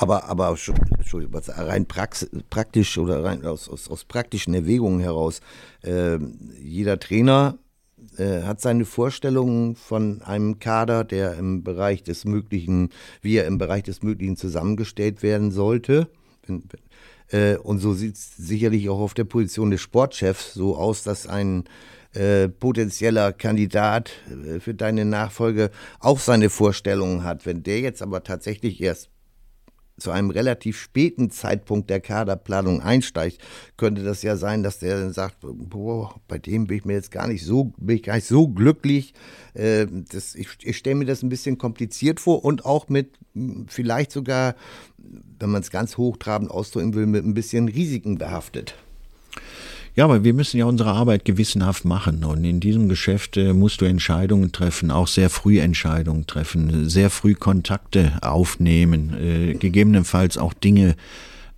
Aber, 0.00 0.24
aber 0.24 0.56
Entschuldigung, 0.98 1.42
rein 1.48 1.86
praktisch 1.86 2.96
oder 2.96 3.22
rein 3.22 3.44
aus, 3.44 3.68
aus, 3.68 3.90
aus 3.90 4.04
praktischen 4.04 4.54
Erwägungen 4.54 5.00
heraus, 5.00 5.40
äh, 5.82 6.18
jeder 6.62 6.98
Trainer 6.98 7.58
äh, 8.16 8.42
hat 8.42 8.62
seine 8.62 8.86
Vorstellungen 8.86 9.76
von 9.76 10.22
einem 10.22 10.58
Kader, 10.58 11.04
der 11.04 11.34
im 11.34 11.62
Bereich 11.62 12.02
des 12.02 12.24
Möglichen, 12.24 12.88
wie 13.20 13.36
er 13.36 13.46
im 13.46 13.58
Bereich 13.58 13.82
des 13.82 14.02
Möglichen 14.02 14.36
zusammengestellt 14.36 15.22
werden 15.22 15.50
sollte. 15.50 16.08
Äh, 17.28 17.56
und 17.56 17.78
so 17.78 17.92
sieht 17.92 18.16
es 18.16 18.36
sicherlich 18.36 18.88
auch 18.88 19.00
auf 19.00 19.14
der 19.14 19.24
Position 19.24 19.70
des 19.70 19.82
Sportchefs 19.82 20.54
so 20.54 20.76
aus, 20.76 21.02
dass 21.02 21.26
ein 21.26 21.64
äh, 22.14 22.48
potenzieller 22.48 23.32
Kandidat 23.32 24.10
äh, 24.28 24.60
für 24.60 24.74
deine 24.74 25.04
Nachfolge 25.04 25.70
auch 26.00 26.18
seine 26.18 26.50
Vorstellungen 26.50 27.22
hat. 27.22 27.46
Wenn 27.46 27.62
der 27.62 27.80
jetzt 27.80 28.02
aber 28.02 28.24
tatsächlich 28.24 28.80
erst 28.80 29.10
zu 30.00 30.10
einem 30.10 30.30
relativ 30.30 30.78
späten 30.78 31.30
Zeitpunkt 31.30 31.90
der 31.90 32.00
Kaderplanung 32.00 32.80
einsteigt, 32.80 33.38
könnte 33.76 34.02
das 34.02 34.22
ja 34.22 34.36
sein, 34.36 34.62
dass 34.62 34.78
der 34.78 34.98
dann 34.98 35.12
sagt, 35.12 35.36
boah, 35.40 36.14
bei 36.28 36.38
dem 36.38 36.66
bin 36.66 36.78
ich 36.78 36.84
mir 36.84 36.94
jetzt 36.94 37.10
gar 37.10 37.28
nicht 37.28 37.44
so, 37.44 37.72
bin 37.76 37.96
ich 37.96 38.02
gar 38.02 38.16
nicht 38.16 38.26
so 38.26 38.48
glücklich. 38.48 39.14
Äh, 39.54 39.86
das, 39.90 40.34
ich, 40.34 40.48
ich 40.62 40.76
stelle 40.76 40.96
mir 40.96 41.04
das 41.06 41.22
ein 41.22 41.28
bisschen 41.28 41.58
kompliziert 41.58 42.20
vor 42.20 42.44
und 42.44 42.64
auch 42.64 42.88
mit 42.88 43.18
vielleicht 43.68 44.12
sogar, 44.12 44.56
wenn 44.98 45.50
man 45.50 45.62
es 45.62 45.70
ganz 45.70 45.96
hochtrabend 45.96 46.50
ausdrücken 46.50 46.94
will, 46.94 47.06
mit 47.06 47.24
ein 47.24 47.34
bisschen 47.34 47.68
Risiken 47.68 48.18
behaftet. 48.18 48.74
Ja, 50.00 50.06
aber 50.06 50.24
wir 50.24 50.32
müssen 50.32 50.56
ja 50.56 50.64
unsere 50.64 50.92
Arbeit 50.92 51.26
gewissenhaft 51.26 51.84
machen. 51.84 52.24
Und 52.24 52.42
in 52.44 52.58
diesem 52.58 52.88
Geschäft 52.88 53.36
äh, 53.36 53.52
musst 53.52 53.82
du 53.82 53.84
Entscheidungen 53.84 54.50
treffen, 54.50 54.90
auch 54.90 55.06
sehr 55.06 55.28
früh 55.28 55.60
Entscheidungen 55.60 56.26
treffen, 56.26 56.88
sehr 56.88 57.10
früh 57.10 57.34
Kontakte 57.34 58.12
aufnehmen, 58.22 59.12
äh, 59.20 59.52
gegebenenfalls 59.56 60.38
auch 60.38 60.54
Dinge 60.54 60.96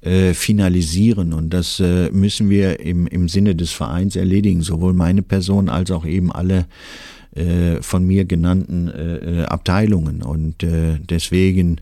äh, 0.00 0.35
finalisieren. 0.35 1.35
Und 1.35 1.50
das 1.50 1.78
äh, 1.78 2.11
müssen 2.11 2.50
wir 2.50 2.81
im, 2.81 3.07
im 3.07 3.28
Sinne 3.28 3.55
des 3.55 3.70
Vereins 3.70 4.16
erledigen, 4.16 4.62
sowohl 4.62 4.92
meine 4.92 5.22
Person 5.22 5.68
als 5.68 5.92
auch 5.92 6.05
eben 6.05 6.33
alle 6.33 6.66
äh, 7.37 7.81
von 7.81 8.05
mir 8.05 8.24
genannten 8.24 8.88
äh, 8.88 9.44
Abteilungen. 9.44 10.20
Und 10.20 10.57
deswegen 10.64 11.76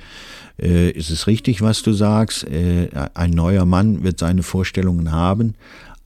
ist 0.59 1.09
es 1.09 1.27
richtig, 1.27 1.63
was 1.63 1.83
du 1.83 1.95
sagst. 1.95 2.47
ein 3.15 3.31
neuer 3.31 3.65
Mann 3.65 4.03
wird 4.03 4.19
seine 4.19 4.43
Vorstellungen 4.43 5.11
haben, 5.11 5.55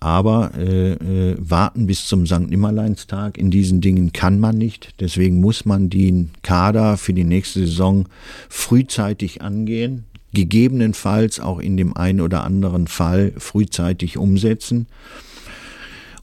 aber 0.04 0.50
äh, 0.58 0.92
äh, 0.92 1.36
warten 1.38 1.86
bis 1.86 2.04
zum 2.04 2.26
St. 2.26 2.50
Nimmerleinstag 2.50 3.38
in 3.38 3.50
diesen 3.50 3.80
Dingen 3.80 4.12
kann 4.12 4.38
man 4.38 4.58
nicht. 4.58 4.92
Deswegen 5.00 5.40
muss 5.40 5.64
man 5.64 5.88
den 5.88 6.28
Kader 6.42 6.98
für 6.98 7.14
die 7.14 7.24
nächste 7.24 7.60
Saison 7.60 8.04
frühzeitig 8.50 9.40
angehen, 9.40 10.04
gegebenenfalls 10.34 11.40
auch 11.40 11.58
in 11.58 11.78
dem 11.78 11.96
einen 11.96 12.20
oder 12.20 12.44
anderen 12.44 12.86
Fall 12.86 13.32
frühzeitig 13.38 14.18
umsetzen. 14.18 14.88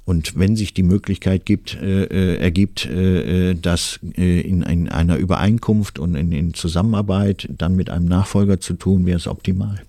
Und 0.06 0.38
wenn 0.38 0.56
sich 0.56 0.76
die 0.76 0.84
Möglichkeit 0.84 1.48
gibt, 1.48 1.74
äh, 1.82 2.04
äh 2.04 2.36
ergibt, 2.36 2.86
äh, 2.86 3.50
äh, 3.50 3.56
das 3.60 4.00
äh, 4.16 4.42
in, 4.42 4.62
in, 4.62 4.90
einer 4.90 5.18
Übereinkunft 5.18 5.98
und 5.98 6.14
in, 6.14 6.32
in 6.32 6.54
Zusammenarbeit 6.54 7.50
dann 7.58 7.76
mit 7.76 7.90
einem 7.90 8.06
Nachfolger 8.06 8.60
zu 8.60 8.76
tun, 8.76 9.08
wäre 9.08 9.18
es 9.18 9.26
optimal 9.26 9.82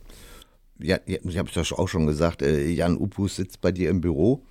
ja, 0.82 0.98
ich 1.06 1.38
habe 1.38 1.48
es 1.54 1.72
auch 1.72 1.88
schon 1.88 2.06
gesagt, 2.06 2.42
äh, 2.42 2.68
Jan 2.68 2.96
Upus 2.96 3.36
sitzt 3.36 3.60
bei 3.60 3.72
dir 3.72 3.90
im 3.90 4.00
Büro. 4.00 4.44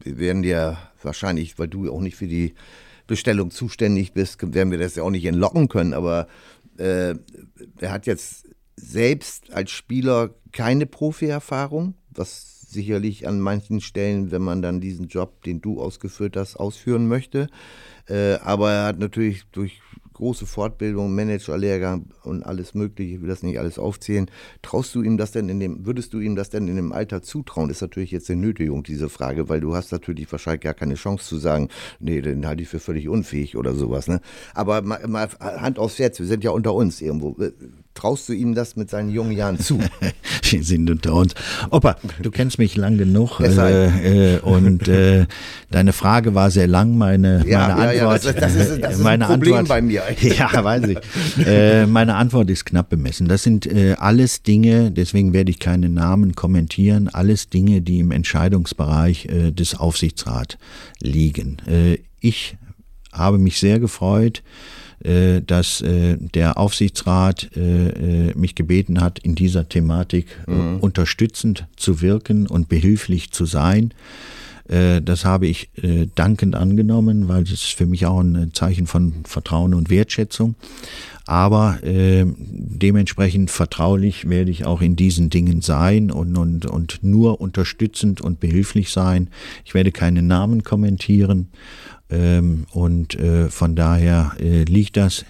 Wir 0.00 0.18
werden 0.18 0.42
dir 0.42 0.78
wahrscheinlich, 1.02 1.58
weil 1.58 1.68
du 1.68 1.90
auch 1.92 2.00
nicht 2.00 2.16
für 2.16 2.28
die 2.28 2.54
Bestellung 3.06 3.50
zuständig 3.50 4.12
bist, 4.12 4.38
werden 4.54 4.70
wir 4.70 4.78
das 4.78 4.94
ja 4.94 5.02
auch 5.02 5.10
nicht 5.10 5.24
entlocken 5.24 5.68
können. 5.68 5.92
Aber 5.92 6.28
äh, 6.78 7.14
er 7.80 7.92
hat 7.92 8.06
jetzt 8.06 8.46
selbst 8.76 9.52
als 9.52 9.70
Spieler 9.70 10.30
keine 10.52 10.86
Profi-Erfahrung, 10.86 11.94
was 12.10 12.70
sicherlich 12.70 13.26
an 13.28 13.40
manchen 13.40 13.80
Stellen, 13.80 14.30
wenn 14.30 14.42
man 14.42 14.62
dann 14.62 14.80
diesen 14.80 15.08
Job, 15.08 15.42
den 15.42 15.60
du 15.60 15.80
ausgeführt 15.80 16.36
hast, 16.36 16.56
ausführen 16.56 17.06
möchte. 17.06 17.48
Äh, 18.08 18.34
aber 18.36 18.72
er 18.72 18.84
hat 18.86 18.98
natürlich 18.98 19.44
durch 19.52 19.80
große 20.22 20.46
Fortbildung, 20.46 21.16
Managerlehrgang 21.16 22.06
und 22.22 22.44
alles 22.44 22.74
Mögliche, 22.74 23.16
ich 23.16 23.20
will 23.22 23.28
das 23.28 23.42
nicht 23.42 23.58
alles 23.58 23.76
aufzählen. 23.76 24.30
Traust 24.62 24.94
du 24.94 25.02
ihm 25.02 25.16
das 25.16 25.32
denn 25.32 25.48
in 25.48 25.58
dem, 25.58 25.84
würdest 25.84 26.12
du 26.12 26.20
ihm 26.20 26.36
das 26.36 26.48
denn 26.48 26.68
in 26.68 26.76
dem 26.76 26.92
Alter 26.92 27.22
zutrauen? 27.22 27.66
Das 27.66 27.78
ist 27.78 27.82
natürlich 27.82 28.12
jetzt 28.12 28.30
eine 28.30 28.40
Nötigung, 28.40 28.84
diese 28.84 29.08
Frage, 29.08 29.48
weil 29.48 29.60
du 29.60 29.74
hast 29.74 29.90
natürlich 29.90 30.30
wahrscheinlich 30.30 30.60
gar 30.60 30.74
keine 30.74 30.94
Chance 30.94 31.26
zu 31.26 31.38
sagen, 31.38 31.70
nee, 31.98 32.20
den 32.20 32.46
halte 32.46 32.62
ich 32.62 32.68
für 32.68 32.78
völlig 32.78 33.08
unfähig 33.08 33.56
oder 33.56 33.74
sowas. 33.74 34.06
Ne? 34.06 34.20
Aber 34.54 34.80
mal, 34.82 35.04
mal 35.08 35.28
Hand 35.40 35.80
aufs 35.80 35.98
Herz, 35.98 36.20
wir 36.20 36.26
sind 36.26 36.44
ja 36.44 36.52
unter 36.52 36.72
uns 36.72 37.00
irgendwo. 37.00 37.36
Traust 37.94 38.28
du 38.28 38.32
ihm 38.32 38.54
das 38.54 38.74
mit 38.74 38.88
seinen 38.90 39.10
jungen 39.10 39.32
Jahren 39.32 39.58
zu? 39.58 39.78
Wir 40.50 40.64
sind 40.64 40.90
unter 40.90 41.14
uns. 41.14 41.34
Opa, 41.70 41.96
du 42.22 42.30
kennst 42.30 42.58
mich 42.58 42.74
lang 42.76 42.96
genug 42.98 43.38
äh, 43.40 44.34
äh, 44.36 44.40
und 44.40 44.88
äh, 44.88 45.26
deine 45.70 45.92
Frage 45.92 46.34
war 46.34 46.50
sehr 46.50 46.66
lang. 46.66 46.96
Meine, 46.96 47.44
Ja, 47.46 47.68
meine 47.68 47.84
ja, 47.84 47.92
ja, 47.92 48.08
Antwort, 48.08 48.24
das- 48.24 48.34
das 48.36 48.54
ist- 48.54 48.82
das 48.82 48.92
ist 48.94 48.98
ein 48.98 49.02
meine 49.04 49.26
Problem 49.26 49.54
Antwort, 49.56 49.68
bei 49.68 49.82
mir. 49.82 50.02
Ja, 50.20 50.64
weiß 50.64 50.84
ich. 50.88 51.46
Äh, 51.46 51.86
meine 51.86 52.14
Antwort 52.16 52.48
ist 52.50 52.64
knapp 52.64 52.88
bemessen. 52.88 53.28
Das 53.28 53.42
sind 53.42 53.66
äh, 53.66 53.94
alles 53.98 54.42
Dinge, 54.42 54.90
deswegen 54.90 55.32
werde 55.32 55.50
ich 55.50 55.58
keine 55.58 55.88
Namen 55.88 56.34
kommentieren, 56.34 57.08
alles 57.08 57.50
Dinge, 57.50 57.82
die 57.82 57.98
im 58.00 58.10
Entscheidungsbereich 58.10 59.28
des 59.52 59.74
Aufsichtsrats 59.74 60.56
liegen. 61.00 61.58
Ich 62.20 62.56
habe 63.12 63.38
mich 63.38 63.58
sehr 63.58 63.78
gefreut, 63.80 64.42
dass 65.40 65.80
äh, 65.80 66.16
der 66.18 66.58
Aufsichtsrat 66.58 67.50
äh, 67.56 68.28
äh, 68.28 68.34
mich 68.36 68.54
gebeten 68.54 69.00
hat, 69.00 69.18
in 69.18 69.34
dieser 69.34 69.68
Thematik 69.68 70.26
äh, 70.46 70.52
unterstützend 70.80 71.66
zu 71.76 72.00
wirken 72.00 72.46
und 72.46 72.68
behilflich 72.68 73.32
zu 73.32 73.44
sein. 73.44 73.92
Äh, 74.68 75.00
Das 75.02 75.24
habe 75.24 75.46
ich 75.46 75.70
äh, 75.82 76.06
dankend 76.14 76.54
angenommen, 76.54 77.28
weil 77.28 77.42
das 77.42 77.52
ist 77.52 77.74
für 77.74 77.86
mich 77.86 78.06
auch 78.06 78.20
ein 78.20 78.50
Zeichen 78.54 78.86
von 78.86 79.24
Vertrauen 79.24 79.74
und 79.74 79.90
Wertschätzung. 79.90 80.54
Aber 81.24 81.78
äh, 81.84 82.24
dementsprechend 82.26 83.50
vertraulich 83.50 84.28
werde 84.28 84.50
ich 84.50 84.64
auch 84.64 84.80
in 84.82 84.96
diesen 84.96 85.30
Dingen 85.30 85.62
sein 85.62 86.10
und, 86.10 86.36
und, 86.36 86.66
und 86.66 86.98
nur 87.02 87.40
unterstützend 87.40 88.20
und 88.20 88.40
behilflich 88.40 88.90
sein. 88.90 89.28
Ich 89.64 89.72
werde 89.74 89.92
keine 89.92 90.22
Namen 90.22 90.64
kommentieren. 90.64 91.48
Ähm, 92.12 92.66
und 92.72 93.14
äh, 93.18 93.48
von 93.48 93.74
daher 93.74 94.32
äh, 94.38 94.64
liegt 94.64 94.96
das 94.96 95.24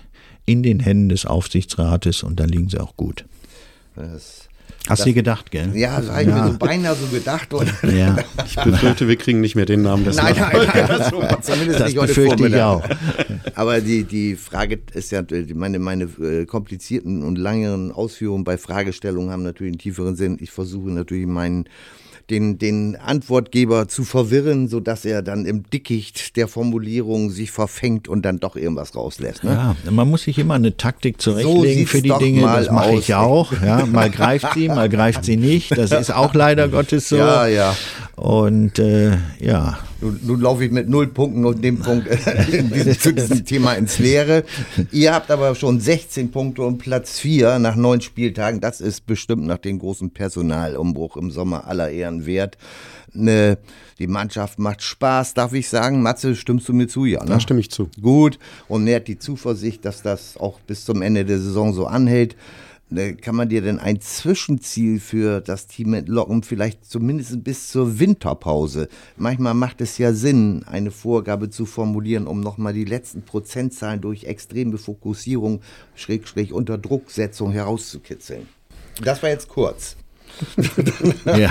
in 0.45 0.63
den 0.63 0.81
Händen 0.81 1.09
des 1.09 1.25
Aufsichtsrates 1.25 2.23
und 2.25 2.41
da 2.41 2.45
liegen 2.45 2.69
sie 2.69 2.81
auch 2.81 2.97
gut. 2.97 3.25
Das, 3.95 4.49
Hast 4.89 5.03
du 5.03 5.11
dir 5.11 5.15
gedacht, 5.15 5.53
gell? 5.53 5.71
ja, 5.77 6.01
das 6.01 6.11
habe 6.11 6.23
ich 6.23 6.29
mir 6.29 6.53
so 6.53 6.59
beinahe 6.59 6.97
so 6.97 7.07
gedacht. 7.07 7.55
Und 7.55 7.73
Ja, 7.85 8.17
Ich 8.45 8.57
befürchte, 8.57 9.07
wir 9.07 9.15
kriegen 9.15 9.41
nicht 9.41 9.55
mehr 9.55 9.65
den 9.65 9.83
Namen 9.83 10.05
des 10.05 10.17
nein, 10.17 10.35
nein, 10.37 10.67
nein, 10.75 11.37
zumindest 11.41 11.79
das 11.79 11.89
nicht 11.89 11.99
heute 11.99 12.09
befürchte 12.09 12.49
ich 12.49 12.57
auch. 12.57 12.83
Aber 13.55 13.81
die, 13.81 14.03
die 14.03 14.35
Frage 14.35 14.81
ist 14.93 15.13
ja, 15.13 15.23
meine, 15.55 15.79
meine 15.79 16.05
äh, 16.21 16.47
komplizierten 16.47 17.23
und 17.23 17.39
langeren 17.39 17.93
Ausführungen 17.93 18.43
bei 18.43 18.59
Fragestellungen 18.59 19.31
haben 19.31 19.45
natürlich 19.45 19.75
einen 19.75 19.79
tieferen 19.79 20.17
Sinn. 20.17 20.39
Ich 20.41 20.51
versuche 20.51 20.91
natürlich 20.91 21.29
meinen 21.29 21.67
den, 22.31 22.59
den 22.59 22.97
Antwortgeber 22.97 23.89
zu 23.89 24.05
verwirren, 24.05 24.69
sodass 24.69 25.05
er 25.05 25.23
dann 25.23 25.47
im 25.47 25.69
Dickicht 25.71 26.37
der 26.37 26.49
Formulierung 26.49 27.31
sich 27.31 27.51
verfängt 27.51 28.09
und 28.09 28.23
dann 28.23 28.39
doch 28.41 28.57
irgendwas 28.57 28.95
rauslässt. 28.95 29.45
Ne? 29.45 29.53
Ja, 29.53 29.91
man 29.91 30.09
muss 30.09 30.23
sich 30.23 30.39
immer 30.39 30.55
eine 30.55 30.77
Taktik 30.77 31.21
zurechtlegen 31.21 31.79
sieht's 31.79 31.91
für 31.91 32.03
die 32.03 32.13
Dinge. 32.19 32.43
Das 32.43 32.71
mache 32.71 32.95
ich 32.95 33.15
auch. 33.15 33.53
Ja, 33.63 33.87
mal 33.87 34.11
greift 34.11 34.55
sie, 34.55 34.69
mal 34.69 34.89
greift 34.89 35.25
sie 35.25 35.37
nicht. 35.37 35.77
Das 35.77 35.93
ist 35.93 36.13
auch 36.13 36.35
leider 36.35 36.69
Gottes 36.73 37.09
so. 37.09 37.17
Ja, 37.17 37.47
ja. 37.47 37.77
Und 38.17 38.79
äh, 38.79 39.19
ja, 39.41 39.79
Nun, 40.03 40.19
nun 40.25 40.41
laufe 40.41 40.65
ich 40.65 40.73
mit 40.73 40.89
null 40.89 41.07
Punkten 41.07 41.45
und 41.45 41.63
dem 41.63 41.79
Punkt 41.79 42.09
äh, 42.27 42.99
zu 42.99 43.15
diesem 43.15 43.45
Thema 43.45 43.75
ins 43.75 44.01
Leere. 44.01 44.45
Ihr 44.91 45.15
habt 45.15 45.31
aber 45.31 45.55
schon 45.55 45.79
16 45.79 46.33
Punkte 46.33 46.63
und 46.63 46.79
Platz 46.79 47.21
4 47.21 47.61
nach 47.61 47.77
neun 47.77 48.01
Spieltagen. 48.01 48.61
Das 48.61 48.81
ist 48.81 49.07
bestimmt 49.07 49.47
nach 49.47 49.59
dem 49.59 49.79
großen 49.79 50.11
Personalumbruch 50.11 51.17
im 51.17 51.31
Sommer 51.31 51.69
aller 51.69 51.91
Ehren 51.91 52.27
wert. 52.27 52.59
Ne, 53.15 53.59
die 53.99 54.07
Mannschaft 54.07 54.59
macht 54.59 54.83
Spaß, 54.83 55.35
darf 55.35 55.53
ich 55.53 55.69
sagen. 55.69 56.03
Matze, 56.03 56.35
stimmst 56.35 56.69
du 56.69 56.73
mir 56.73 56.89
zu? 56.89 57.05
Ja, 57.05 57.23
ne? 57.23 57.31
Da 57.31 57.41
stimme 57.41 57.61
ich 57.61 57.71
zu. 57.71 57.89
Gut 58.01 58.39
und 58.69 58.85
nährt 58.85 59.07
die 59.07 59.19
Zuversicht, 59.19 59.85
dass 59.85 60.03
das 60.03 60.37
auch 60.37 60.59
bis 60.61 60.85
zum 60.85 61.03
Ende 61.03 61.25
der 61.25 61.39
Saison 61.39 61.75
so 61.75 61.87
anhält. 61.87 62.35
Ne, 62.93 63.15
Kann 63.15 63.37
man 63.37 63.49
dir 63.49 63.63
denn 63.63 63.79
ein 63.79 64.03
Zwischenziel 64.03 65.01
für 65.01 65.41
das 65.41 65.67
Team 65.67 65.95
entlocken, 65.95 66.43
vielleicht 66.43 66.85
zumindest 66.85 67.43
bis 67.43 67.69
zur 67.69 67.99
Winterpause? 67.99 68.87
Manchmal 69.17 69.55
macht 69.55 69.81
es 69.81 69.97
ja 69.97 70.13
Sinn, 70.13 70.63
eine 70.67 70.91
Vorgabe 70.91 71.49
zu 71.49 71.65
formulieren, 71.65 72.27
um 72.27 72.41
nochmal 72.41 72.75
die 72.75 72.85
letzten 72.85 73.23
Prozentzahlen 73.23 74.03
durch 74.03 74.25
extreme 74.25 74.77
Fokussierung, 74.77 75.63
Schrägstrich 75.95 76.53
Unterdrucksetzung 76.53 77.51
herauszukitzeln. 77.51 78.47
Das 79.03 79.23
war 79.23 79.31
jetzt 79.31 79.49
kurz. 79.49 79.97
ja. 81.25 81.51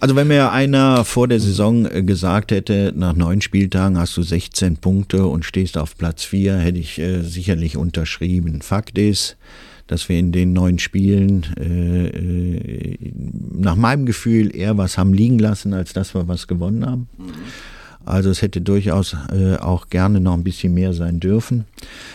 Also 0.00 0.14
wenn 0.14 0.28
mir 0.28 0.52
einer 0.52 1.06
vor 1.06 1.26
der 1.26 1.40
Saison 1.40 1.86
äh, 1.86 2.02
gesagt 2.02 2.50
hätte, 2.50 2.92
nach 2.94 3.14
neun 3.14 3.40
Spieltagen 3.40 3.98
hast 3.98 4.14
du 4.16 4.22
16 4.22 4.76
Punkte 4.76 5.26
und 5.26 5.46
stehst 5.46 5.78
auf 5.78 5.96
Platz 5.96 6.24
4, 6.24 6.56
hätte 6.56 6.78
ich 6.78 6.98
äh, 6.98 7.22
sicherlich 7.22 7.78
unterschrieben. 7.78 8.60
Fakt 8.60 8.98
ist, 8.98 9.38
dass 9.86 10.08
wir 10.08 10.18
in 10.18 10.32
den 10.32 10.52
neun 10.52 10.78
Spielen 10.78 11.46
äh, 11.58 12.08
äh, 12.08 12.98
nach 13.52 13.76
meinem 13.76 14.06
Gefühl 14.06 14.54
eher 14.54 14.76
was 14.78 14.98
haben 14.98 15.12
liegen 15.12 15.38
lassen, 15.38 15.72
als 15.72 15.92
dass 15.92 16.14
wir 16.14 16.28
was 16.28 16.46
gewonnen 16.46 16.86
haben. 16.86 17.08
Also 18.06 18.30
es 18.30 18.40
hätte 18.40 18.60
durchaus 18.60 19.16
äh, 19.32 19.56
auch 19.56 19.88
gerne 19.90 20.20
noch 20.20 20.34
ein 20.34 20.44
bisschen 20.44 20.72
mehr 20.72 20.92
sein 20.92 21.18
dürfen. 21.18 21.64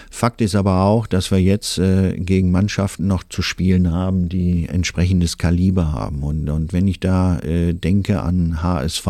Fakt 0.09 0.39
ist 0.39 0.55
aber 0.55 0.83
auch, 0.83 1.05
dass 1.05 1.31
wir 1.31 1.39
jetzt 1.39 1.77
äh, 1.79 2.15
gegen 2.17 2.49
Mannschaften 2.49 3.07
noch 3.07 3.23
zu 3.27 3.41
spielen 3.41 3.91
haben, 3.91 4.29
die 4.29 4.69
entsprechendes 4.69 5.37
Kaliber 5.37 5.91
haben. 5.91 6.23
Und, 6.23 6.49
und 6.49 6.71
wenn 6.71 6.87
ich 6.87 7.01
da 7.01 7.39
äh, 7.39 7.73
denke 7.73 8.21
an 8.21 8.63
HSV, 8.63 9.07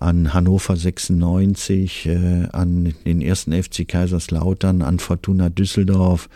an 0.00 0.32
Hannover 0.32 0.76
96, 0.76 2.06
äh, 2.06 2.48
an 2.52 2.94
den 3.04 3.20
ersten 3.20 3.52
FC 3.52 3.86
Kaiserslautern, 3.86 4.82
an 4.82 4.98
Fortuna 4.98 5.50
Düsseldorf, 5.50 6.28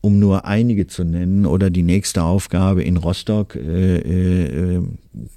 um 0.00 0.18
nur 0.18 0.44
einige 0.44 0.86
zu 0.86 1.04
nennen, 1.04 1.44
oder 1.44 1.70
die 1.70 1.82
nächste 1.82 2.22
Aufgabe 2.22 2.84
in 2.84 2.96
Rostock, 2.96 3.56
äh, 3.56 4.76
äh, 4.76 4.82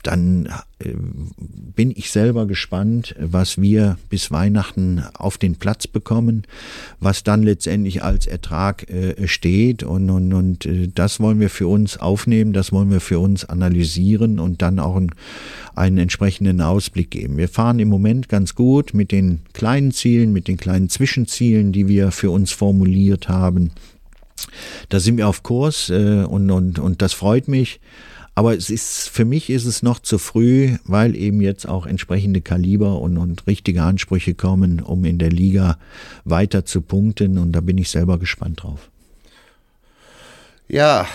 dann 0.04 0.50
bin 0.80 1.92
ich 1.96 2.12
selber 2.12 2.46
gespannt, 2.46 3.16
was 3.20 3.60
wir 3.60 3.98
bis 4.10 4.30
Weihnachten 4.30 5.04
auf 5.16 5.40
den 5.40 5.56
Platz 5.56 5.88
bekommen, 5.88 6.44
was 7.00 7.24
dann 7.24 7.42
letztendlich 7.42 8.04
als 8.04 8.28
Ertrag 8.28 8.88
äh, 8.90 9.28
steht 9.28 9.82
und, 9.82 10.10
und, 10.10 10.34
und 10.34 10.66
äh, 10.68 10.88
das 10.94 11.20
wollen 11.20 11.40
wir 11.40 11.50
für 11.50 11.68
uns 11.68 11.98
aufnehmen, 11.98 12.54
das 12.54 12.72
wollen 12.72 12.92
wir 12.92 13.00
für 13.00 13.18
uns 13.18 13.44
analysieren 13.46 14.40
und 14.40 14.62
dann 14.62 14.78
auch 14.78 14.96
einen, 14.96 15.12
einen 15.74 15.98
entsprechenden 15.98 16.62
Ausblick 16.62 17.10
geben. 17.10 17.38
Wir 17.38 17.50
fahren 17.50 17.80
im 17.80 17.90
Moment 17.90 18.30
ganz 18.30 18.54
gut 18.54 18.94
mit 18.94 19.12
den 19.12 19.40
kleinen 19.54 19.92
Zielen, 19.92 20.32
mit 20.32 20.48
den 20.48 20.58
kleinen 20.58 20.90
Zwischenzielen, 20.90 21.72
die 21.72 21.88
wir 21.88 22.12
für 22.12 22.30
uns 22.30 22.52
formuliert 22.52 23.30
haben. 23.30 23.72
Da 24.90 25.00
sind 25.00 25.18
wir 25.18 25.28
auf 25.28 25.42
Kurs 25.42 25.90
äh, 25.90 26.24
und, 26.24 26.52
und, 26.52 26.78
und 26.78 27.02
das 27.02 27.14
freut 27.14 27.48
mich. 27.48 27.80
Aber 28.38 28.56
es 28.56 28.70
ist, 28.70 29.10
für 29.10 29.26
mich 29.26 29.50
ist 29.50 29.66
es 29.66 29.82
noch 29.82 29.98
zu 29.98 30.20
früh, 30.20 30.78
weil 30.84 31.16
eben 31.16 31.42
jetzt 31.42 31.68
auch 31.68 31.88
entsprechende 31.88 32.40
Kaliber 32.40 33.02
und, 33.02 33.18
und 33.18 33.48
richtige 33.48 33.82
Ansprüche 33.82 34.36
kommen, 34.36 34.80
um 34.80 35.06
in 35.06 35.18
der 35.18 35.32
Liga 35.32 35.80
weiter 36.24 36.64
zu 36.64 36.82
punkten. 36.82 37.40
Und 37.40 37.54
da 37.54 37.62
bin 37.62 37.80
ich 37.80 37.90
selber 37.90 38.20
gespannt 38.20 38.62
drauf. 38.62 38.92
Ja, 40.68 41.08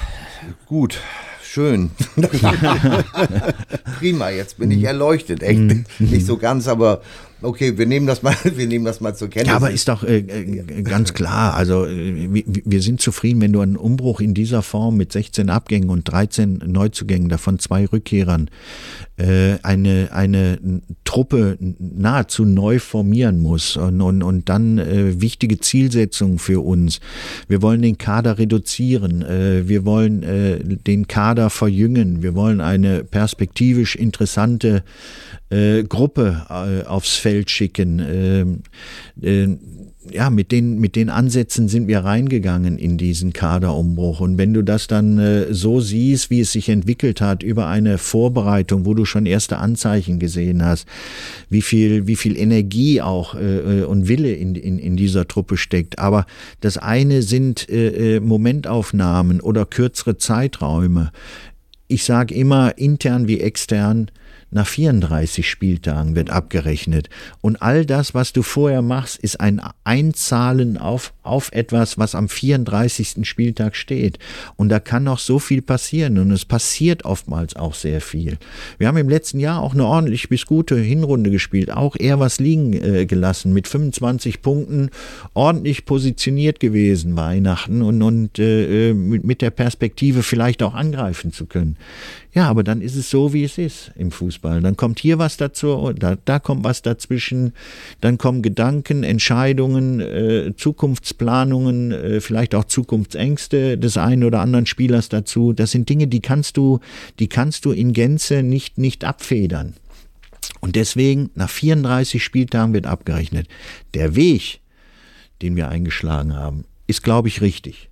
gut. 0.66 0.98
Schön. 1.44 1.92
Prima, 4.00 4.30
jetzt 4.30 4.58
bin 4.58 4.72
ich 4.72 4.82
erleuchtet. 4.82 5.44
Echt. 5.44 6.00
Nicht 6.00 6.26
so 6.26 6.38
ganz, 6.38 6.66
aber 6.66 7.02
okay, 7.42 7.76
wir 7.78 7.87
nehmen 7.87 8.07
das 8.07 8.22
mal, 8.22 8.35
wir 8.44 8.66
nehmen 8.66 8.85
das 8.85 9.00
mal 9.00 9.14
zur 9.14 9.28
Kenntnis. 9.28 9.50
Ja, 9.50 9.57
aber 9.57 9.70
ist 9.70 9.88
doch 9.88 10.05
äh, 10.05 10.18
äh, 10.18 10.83
ganz 10.83 11.14
klar. 11.14 11.55
Also 11.55 11.87
äh, 11.87 12.44
wir, 12.44 12.83
sind 12.83 13.00
zufrieden, 13.00 13.40
wenn 13.40 13.52
du 13.52 13.61
einen 13.61 13.76
Umbruch 13.76 14.20
in 14.20 14.35
dieser 14.35 14.62
Form 14.62 14.96
mit 14.96 15.12
16 15.12 15.50
Abgängen 15.50 15.90
und 15.90 16.05
13 16.05 16.62
Neuzugängen, 16.66 17.28
davon 17.28 17.59
zwei 17.59 17.87
Rückkehrern, 17.87 18.50
äh, 19.16 19.59
eine, 19.62 20.11
eine 20.12 20.59
Truppe 21.05 21.59
nahezu 21.78 22.44
neu 22.44 22.78
formieren 22.78 23.40
muss 23.40 23.76
und, 23.76 24.00
und, 24.00 24.22
und 24.22 24.48
dann 24.48 24.78
äh, 24.78 25.20
wichtige 25.20 25.59
Zielsetzungen 25.59 26.38
für 26.38 26.64
uns. 26.64 27.00
Wir 27.48 27.62
wollen 27.62 27.83
den 27.83 27.98
Kader 27.98 28.38
reduzieren, 28.38 29.22
äh, 29.22 29.68
wir 29.68 29.85
wollen 29.85 30.02
den 30.87 31.09
Kader 31.09 31.50
verjüngen, 31.50 32.22
wir 32.22 32.35
wollen 32.35 32.61
eine 32.61 33.05
perspektivisch 33.05 33.96
interessante 33.96 34.83
äh, 35.52 35.84
Gruppe 35.84 36.46
äh, 36.48 36.86
aufs 36.86 37.16
Feld 37.16 37.50
schicken. 37.50 38.00
Ähm, 38.00 38.62
äh, 39.20 39.56
ja, 40.10 40.30
mit 40.30 40.50
den, 40.50 40.80
mit 40.80 40.96
den 40.96 41.10
Ansätzen 41.10 41.68
sind 41.68 41.86
wir 41.86 42.00
reingegangen 42.00 42.76
in 42.76 42.98
diesen 42.98 43.32
Kaderumbruch. 43.32 44.20
Und 44.20 44.36
wenn 44.36 44.52
du 44.52 44.62
das 44.62 44.88
dann 44.88 45.18
äh, 45.18 45.54
so 45.54 45.80
siehst, 45.80 46.28
wie 46.30 46.40
es 46.40 46.52
sich 46.52 46.68
entwickelt 46.68 47.20
hat 47.20 47.42
über 47.42 47.68
eine 47.68 47.98
Vorbereitung, 47.98 48.84
wo 48.84 48.94
du 48.94 49.04
schon 49.04 49.26
erste 49.26 49.58
Anzeichen 49.58 50.18
gesehen 50.18 50.64
hast, 50.64 50.88
wie 51.50 51.62
viel, 51.62 52.06
wie 52.08 52.16
viel 52.16 52.36
Energie 52.36 53.00
auch 53.00 53.34
äh, 53.34 53.84
und 53.84 54.08
Wille 54.08 54.32
in, 54.32 54.56
in, 54.56 54.78
in 54.78 54.96
dieser 54.96 55.28
Truppe 55.28 55.56
steckt. 55.56 55.98
Aber 55.98 56.26
das 56.60 56.78
eine 56.78 57.22
sind 57.22 57.68
äh, 57.68 58.18
Momentaufnahmen 58.18 59.40
oder 59.40 59.66
kürzere 59.66 60.16
Zeiträume. 60.16 61.12
Ich 61.86 62.04
sage 62.04 62.34
immer, 62.34 62.76
intern 62.78 63.28
wie 63.28 63.40
extern, 63.40 64.10
nach 64.52 64.66
34 64.66 65.48
Spieltagen 65.48 66.14
wird 66.14 66.30
abgerechnet. 66.30 67.08
Und 67.40 67.62
all 67.62 67.86
das, 67.86 68.14
was 68.14 68.32
du 68.32 68.42
vorher 68.42 68.82
machst, 68.82 69.18
ist 69.18 69.40
ein 69.40 69.60
Einzahlen 69.84 70.76
auf, 70.76 71.12
auf 71.22 71.50
etwas, 71.52 71.98
was 71.98 72.14
am 72.14 72.28
34. 72.28 73.26
Spieltag 73.28 73.76
steht. 73.76 74.18
Und 74.56 74.68
da 74.68 74.78
kann 74.78 75.04
noch 75.04 75.18
so 75.18 75.38
viel 75.38 75.62
passieren. 75.62 76.18
Und 76.18 76.30
es 76.30 76.44
passiert 76.44 77.04
oftmals 77.04 77.56
auch 77.56 77.74
sehr 77.74 78.00
viel. 78.00 78.38
Wir 78.78 78.88
haben 78.88 78.96
im 78.98 79.09
letzten 79.09 79.40
Jahr 79.40 79.61
auch 79.61 79.74
eine 79.74 79.86
ordentlich 79.86 80.28
bis 80.28 80.46
gute 80.46 80.76
Hinrunde 80.76 81.30
gespielt, 81.30 81.70
auch 81.70 81.96
eher 81.98 82.20
was 82.20 82.38
liegen 82.38 82.72
äh, 82.72 83.07
gelassen, 83.07 83.53
mit 83.53 83.68
25 83.68 84.42
Punkten 84.42 84.90
ordentlich 85.34 85.84
positioniert 85.84 86.61
gewesen 86.61 87.16
Weihnachten 87.16 87.82
und, 87.82 88.03
und 88.03 88.38
äh, 88.38 88.90
äh, 88.90 88.94
mit, 88.94 89.24
mit 89.24 89.42
der 89.42 89.50
Perspektive 89.50 90.22
vielleicht 90.22 90.62
auch 90.62 90.74
angreifen 90.74 91.32
zu 91.32 91.46
können. 91.46 91.76
Ja, 92.35 92.49
aber 92.49 92.64
dann 92.64 92.80
ist 92.80 92.97
es 92.97 93.11
so, 93.11 93.35
wie 93.35 93.45
es 93.45 93.59
ist 93.59 93.93
im 93.95 94.11
Fußball. 94.11 94.62
Dann 94.62 94.74
kommt 94.74 94.99
hier 94.99 95.18
was 95.18 95.37
dazu, 95.37 95.93
da, 95.95 96.16
da 96.24 96.39
kommt 96.39 96.64
was 96.64 96.80
dazwischen, 96.80 97.53
dann 98.01 98.16
kommen 98.16 98.41
Gedanken, 98.41 99.03
Entscheidungen, 99.03 100.01
äh, 100.01 100.55
Zukunftsplanungen, 100.57 101.93
äh, 101.93 102.20
vielleicht 102.22 102.55
auch 102.55 102.64
Zukunftsängste 102.64 103.76
des 103.76 103.99
einen 103.99 104.24
oder 104.24 104.41
anderen 104.41 104.64
Spielers 104.64 105.11
dazu. 105.11 105.53
Das 105.53 105.72
sind 105.72 105.91
Dinge, 105.91 106.07
die 106.07 106.20
kannst 106.20 106.57
du, 106.57 106.80
die 107.18 107.28
kannst 107.28 107.66
du 107.66 107.72
in 107.72 107.93
Gänze 107.93 108.43
nicht, 108.43 108.78
nicht 108.78 109.05
abfedern. 109.05 109.74
Und 110.61 110.74
deswegen, 110.74 111.28
nach 111.35 111.51
34 111.51 112.24
Spieltagen 112.24 112.72
wird 112.72 112.87
abgerechnet. 112.87 113.47
Der 113.93 114.16
Weg, 114.16 114.61
den 115.43 115.55
wir 115.55 115.68
eingeschlagen 115.68 116.35
haben, 116.35 116.64
ist, 116.87 117.03
glaube 117.03 117.28
ich, 117.28 117.43
richtig. 117.43 117.91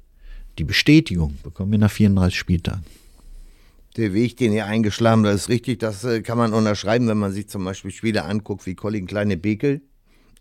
Die 0.59 0.65
Bestätigung 0.65 1.37
bekommen 1.43 1.73
wir 1.73 1.79
nach 1.79 1.91
34 1.91 2.39
Spieltagen 2.39 2.85
der 3.97 4.15
Weg, 4.15 4.37
den 4.37 4.53
ihr 4.53 4.67
eingeschlagen 4.67 5.27
habt, 5.27 5.35
ist 5.35 5.49
richtig. 5.49 5.79
Das 5.81 6.05
äh, 6.05 6.23
kann 6.23 6.39
man 6.39 6.53
unterschreiben, 6.53 7.09
wenn 7.09 7.19
man 7.19 7.33
sich 7.33 7.49
zum 7.49 7.65
Beispiel 7.65 7.91
Spieler 7.91 8.27
anguckt 8.27 8.67
wie 8.67 8.75
Colin 8.75 9.07
Kleine-Bekel. 9.07 9.81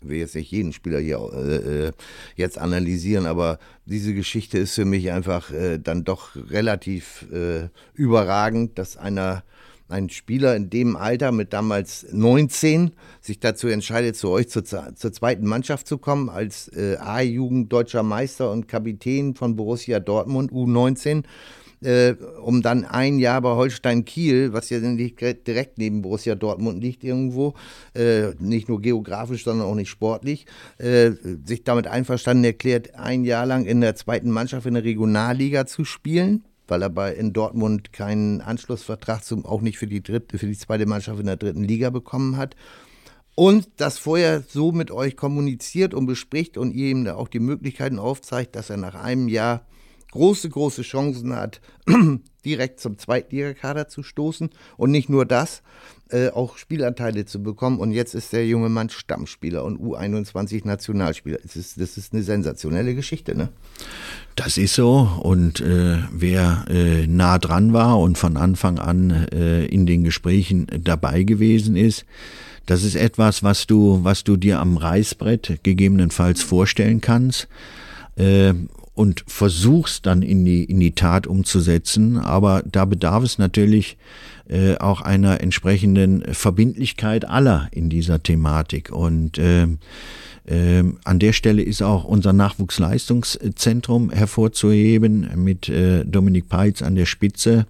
Ich 0.02 0.08
will 0.08 0.18
jetzt 0.18 0.34
nicht 0.34 0.50
jeden 0.50 0.72
Spieler 0.72 0.98
hier 0.98 1.18
äh, 1.18 1.86
äh, 1.88 1.92
jetzt 2.36 2.58
analysieren, 2.58 3.26
aber 3.26 3.58
diese 3.84 4.14
Geschichte 4.14 4.58
ist 4.58 4.74
für 4.74 4.86
mich 4.86 5.10
einfach 5.12 5.52
äh, 5.52 5.78
dann 5.78 6.04
doch 6.04 6.36
relativ 6.36 7.26
äh, 7.32 7.68
überragend, 7.94 8.78
dass 8.78 8.96
einer 8.96 9.42
ein 9.90 10.08
Spieler 10.08 10.54
in 10.56 10.70
dem 10.70 10.96
Alter 10.96 11.32
mit 11.32 11.52
damals 11.52 12.06
19 12.12 12.92
sich 13.20 13.40
dazu 13.40 13.68
entscheidet, 13.68 14.16
zu 14.16 14.30
euch 14.30 14.48
zur, 14.48 14.64
zur 14.64 15.12
zweiten 15.12 15.46
Mannschaft 15.46 15.86
zu 15.86 15.98
kommen, 15.98 16.28
als 16.28 16.68
äh, 16.68 16.96
A-Jugend 16.98 17.72
deutscher 17.72 18.02
Meister 18.02 18.50
und 18.52 18.68
Kapitän 18.68 19.34
von 19.34 19.56
Borussia 19.56 20.00
Dortmund 20.00 20.52
U19 20.52 21.24
äh, 21.82 22.14
um 22.42 22.62
dann 22.62 22.84
ein 22.84 23.18
Jahr 23.18 23.40
bei 23.40 23.50
Holstein 23.50 24.04
Kiel, 24.04 24.52
was 24.52 24.70
ja 24.70 24.80
direkt 24.80 25.78
neben 25.78 26.02
Borussia 26.02 26.34
Dortmund 26.34 26.82
liegt 26.82 27.04
irgendwo, 27.04 27.54
äh, 27.94 28.30
nicht 28.38 28.68
nur 28.68 28.80
geografisch, 28.80 29.44
sondern 29.44 29.66
auch 29.66 29.74
nicht 29.74 29.90
sportlich, 29.90 30.46
äh, 30.78 31.12
sich 31.44 31.64
damit 31.64 31.86
einverstanden 31.86 32.44
erklärt, 32.44 32.94
ein 32.94 33.24
Jahr 33.24 33.46
lang 33.46 33.64
in 33.64 33.80
der 33.80 33.96
zweiten 33.96 34.30
Mannschaft 34.30 34.66
in 34.66 34.74
der 34.74 34.84
Regionalliga 34.84 35.66
zu 35.66 35.84
spielen 35.84 36.44
weil 36.70 36.82
er 36.82 36.90
bei 36.90 37.12
in 37.12 37.32
Dortmund 37.32 37.92
keinen 37.92 38.40
Anschlussvertrag 38.40 39.24
zum, 39.24 39.44
auch 39.44 39.60
nicht 39.60 39.76
für 39.76 39.88
die 39.88 40.04
dritte, 40.04 40.38
für 40.38 40.46
die 40.46 40.56
zweite 40.56 40.86
Mannschaft 40.86 41.18
in 41.18 41.26
der 41.26 41.36
dritten 41.36 41.64
Liga 41.64 41.90
bekommen 41.90 42.36
hat. 42.36 42.54
Und 43.34 43.68
das 43.76 43.98
vorher 43.98 44.42
so 44.46 44.70
mit 44.70 44.90
euch 44.90 45.16
kommuniziert 45.16 45.94
und 45.94 46.06
bespricht 46.06 46.56
und 46.56 46.72
ihr 46.72 46.90
ihm 46.90 47.04
da 47.04 47.16
auch 47.16 47.28
die 47.28 47.40
Möglichkeiten 47.40 47.98
aufzeigt, 47.98 48.54
dass 48.54 48.70
er 48.70 48.76
nach 48.76 48.94
einem 48.94 49.28
Jahr 49.28 49.66
große, 50.12 50.48
große 50.48 50.82
Chancen 50.82 51.34
hat, 51.34 51.60
direkt 52.44 52.80
zum 52.80 52.98
Zweitligakader 52.98 53.88
zu 53.88 54.02
stoßen. 54.02 54.50
Und 54.76 54.90
nicht 54.90 55.08
nur 55.08 55.26
das, 55.26 55.62
äh, 56.12 56.30
auch 56.30 56.56
Spielanteile 56.58 57.24
zu 57.24 57.42
bekommen. 57.42 57.78
Und 57.78 57.92
jetzt 57.92 58.14
ist 58.14 58.32
der 58.32 58.46
junge 58.46 58.68
Mann 58.68 58.90
Stammspieler 58.90 59.64
und 59.64 59.78
U21 59.80 60.66
Nationalspieler. 60.66 61.38
Das 61.42 61.56
ist, 61.56 61.80
das 61.80 61.96
ist 61.96 62.12
eine 62.12 62.22
sensationelle 62.22 62.94
Geschichte, 62.94 63.36
ne? 63.36 63.50
Das 64.36 64.58
ist 64.58 64.74
so. 64.74 65.08
Und 65.22 65.60
äh, 65.60 65.98
wer 66.10 66.64
äh, 66.68 67.06
nah 67.06 67.38
dran 67.38 67.72
war 67.72 67.98
und 67.98 68.18
von 68.18 68.36
Anfang 68.36 68.78
an 68.78 69.28
äh, 69.32 69.66
in 69.66 69.86
den 69.86 70.04
Gesprächen 70.04 70.66
dabei 70.82 71.22
gewesen 71.22 71.76
ist, 71.76 72.04
das 72.66 72.84
ist 72.84 72.94
etwas, 72.96 73.42
was 73.42 73.66
du, 73.66 74.00
was 74.02 74.24
du 74.24 74.36
dir 74.36 74.60
am 74.60 74.76
Reißbrett 74.76 75.60
gegebenenfalls 75.62 76.42
vorstellen 76.42 77.00
kannst. 77.00 77.48
Und 79.00 79.24
versuchst 79.26 80.04
dann 80.04 80.20
in 80.20 80.44
die, 80.44 80.62
in 80.62 80.78
die 80.78 80.94
Tat 80.94 81.26
umzusetzen. 81.26 82.18
Aber 82.18 82.62
da 82.70 82.84
bedarf 82.84 83.24
es 83.24 83.38
natürlich 83.38 83.96
äh, 84.46 84.76
auch 84.76 85.00
einer 85.00 85.40
entsprechenden 85.40 86.22
Verbindlichkeit 86.34 87.24
aller 87.24 87.68
in 87.70 87.88
dieser 87.88 88.22
Thematik. 88.22 88.90
Und 88.90 89.38
äh, 89.38 89.68
ähm, 90.46 90.98
an 91.04 91.18
der 91.18 91.32
Stelle 91.32 91.62
ist 91.62 91.82
auch 91.82 92.04
unser 92.04 92.32
Nachwuchsleistungszentrum 92.32 94.10
hervorzuheben 94.10 95.28
mit 95.36 95.68
äh, 95.68 96.04
Dominik 96.04 96.48
Peitz 96.48 96.82
an 96.82 96.94
der 96.94 97.06
Spitze, 97.06 97.66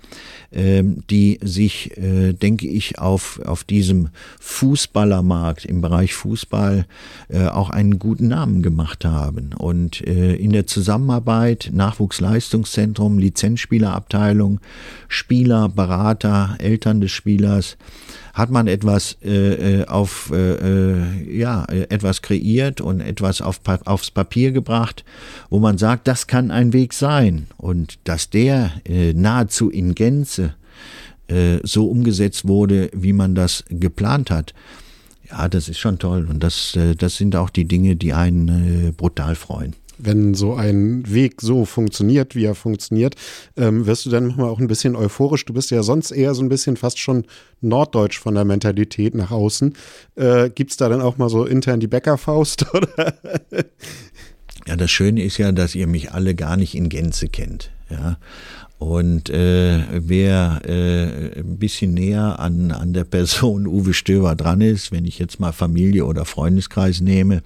ähm, 0.53 1.03
die 1.11 1.39
sich, 1.43 1.97
äh, 1.99 2.33
denke 2.33 2.69
ich, 2.69 2.99
auf, 2.99 3.41
auf 3.45 3.65
diesem 3.65 4.09
Fußballermarkt 4.41 5.65
im 5.65 5.81
Bereich 5.81 6.15
Fußball 6.15 6.87
äh, 7.29 7.47
auch 7.47 7.71
einen 7.71 7.99
guten 7.99 8.29
Namen 8.29 8.63
gemacht 8.63 9.05
haben. 9.05 9.51
Und 9.57 10.07
äh, 10.07 10.35
in 10.37 10.53
der 10.53 10.67
Zusammenarbeit 10.67 11.71
Nachwuchsleistungszentrum, 11.73 13.19
Lizenzspielerabteilung, 13.19 14.61
Spieler, 15.09 15.69
Berater, 15.69 16.57
Eltern 16.59 17.01
des 17.01 17.11
Spielers, 17.11 17.77
hat 18.35 18.51
man 18.51 18.67
etwas 18.67 19.17
äh, 19.23 19.81
äh 19.81 19.87
auf 19.87 20.31
äh, 20.33 20.55
äh, 20.55 21.39
ja 21.39 21.65
etwas 21.67 22.23
kreiert 22.23 22.81
und 22.81 23.01
etwas 23.01 23.41
auf, 23.41 23.61
aufs 23.85 24.11
Papier 24.11 24.53
gebracht, 24.53 25.05
wo 25.49 25.59
man 25.59 25.79
sagt, 25.79 26.09
das 26.09 26.27
kann 26.27 26.51
ein 26.51 26.73
Weg 26.73 26.93
sein 26.93 27.47
und 27.57 27.99
dass 28.05 28.31
der 28.31 28.73
äh, 28.85 29.13
nahezu 29.13 29.71
in 29.71 29.95
Gänze 29.95 30.55
äh, 31.29 31.59
so 31.63 31.87
umgesetzt 31.87 32.47
wurde, 32.47 32.91
wie 32.93 33.13
man 33.13 33.35
das 33.35 33.65
geplant 33.69 34.31
hat. 34.31 34.55
Ja, 35.31 35.49
das 35.49 35.69
ist 35.69 35.79
schon 35.79 35.99
toll 35.99 36.27
und 36.29 36.43
das, 36.43 36.75
äh, 36.77 36.95
das 36.97 37.17
sind 37.17 37.37
auch 37.37 37.51
die 37.51 37.67
Dinge, 37.67 37.97
die 37.97 38.13
einen 38.13 38.89
äh, 38.89 38.93
brutal 38.93 39.35
freuen 39.35 39.75
wenn 40.03 40.35
so 40.35 40.55
ein 40.55 41.03
Weg 41.13 41.41
so 41.41 41.65
funktioniert, 41.65 42.35
wie 42.35 42.45
er 42.45 42.55
funktioniert, 42.55 43.15
ähm, 43.57 43.87
wirst 43.87 44.07
du 44.07 44.11
dann 44.11 44.27
manchmal 44.27 44.49
auch 44.49 44.61
ein 44.61 44.67
bisschen 44.67 44.97
euphorisch. 44.97 45.45
Du 45.45 45.53
bist 45.53 45.71
ja 45.71 45.83
sonst 45.83 46.11
eher 46.11 46.35
so 46.35 46.43
ein 46.43 46.49
bisschen 46.49 46.77
fast 46.77 46.99
schon 46.99 47.25
norddeutsch 47.61 48.19
von 48.19 48.35
der 48.35 48.45
Mentalität 48.45 49.15
nach 49.15 49.31
außen. 49.31 49.75
Äh, 50.17 50.51
Gibt 50.51 50.73
es 50.73 50.77
da 50.77 50.89
dann 50.89 51.01
auch 51.01 51.19
mal 51.19 51.29
so 51.29 51.45
intern 51.45 51.81
die 51.81 51.87
Bäckerfaust? 51.87 52.67
Oder? 52.75 53.15
Ja, 54.67 54.77
das 54.77 54.91
Schöne 54.91 55.23
ist 55.23 55.39
ja, 55.39 55.53
dass 55.53 55.75
ihr 55.75 55.87
mich 55.87 56.13
alle 56.13 56.35
gar 56.35 56.57
nicht 56.57 56.75
in 56.75 56.89
Gänze 56.89 57.29
kennt. 57.29 57.71
Ja. 57.89 58.19
Und 58.79 59.29
äh, 59.29 59.81
wer 59.93 60.63
äh, 60.65 61.41
ein 61.41 61.59
bisschen 61.59 61.93
näher 61.93 62.41
an, 62.41 62.71
an 62.71 62.95
der 62.95 63.05
Person 63.05 63.67
Uwe 63.67 63.93
Stöver 63.93 64.35
dran 64.35 64.63
ist, 64.63 64.91
wenn 64.91 65.05
ich 65.05 65.19
jetzt 65.19 65.39
mal 65.39 65.53
Familie 65.53 66.07
oder 66.07 66.25
Freundeskreis 66.25 67.03
nehme, 67.03 67.43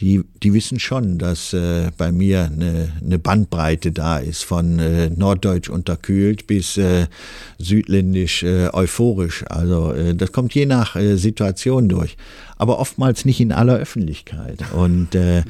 die, 0.00 0.22
die 0.42 0.54
wissen 0.54 0.80
schon, 0.80 1.18
dass 1.18 1.52
äh, 1.52 1.90
bei 1.96 2.10
mir 2.10 2.44
eine, 2.44 2.88
eine 3.04 3.18
Bandbreite 3.18 3.92
da 3.92 4.18
ist, 4.18 4.44
von 4.44 4.78
äh, 4.78 5.10
norddeutsch 5.10 5.68
unterkühlt 5.68 6.46
bis 6.46 6.78
äh, 6.78 7.06
südländisch 7.58 8.42
äh, 8.42 8.68
euphorisch. 8.72 9.44
Also 9.48 9.92
äh, 9.92 10.14
das 10.14 10.32
kommt 10.32 10.54
je 10.54 10.64
nach 10.64 10.96
äh, 10.96 11.16
Situation 11.16 11.90
durch, 11.90 12.16
aber 12.56 12.78
oftmals 12.78 13.26
nicht 13.26 13.40
in 13.40 13.52
aller 13.52 13.76
Öffentlichkeit. 13.76 14.60
Und 14.74 15.14
äh, 15.14 15.42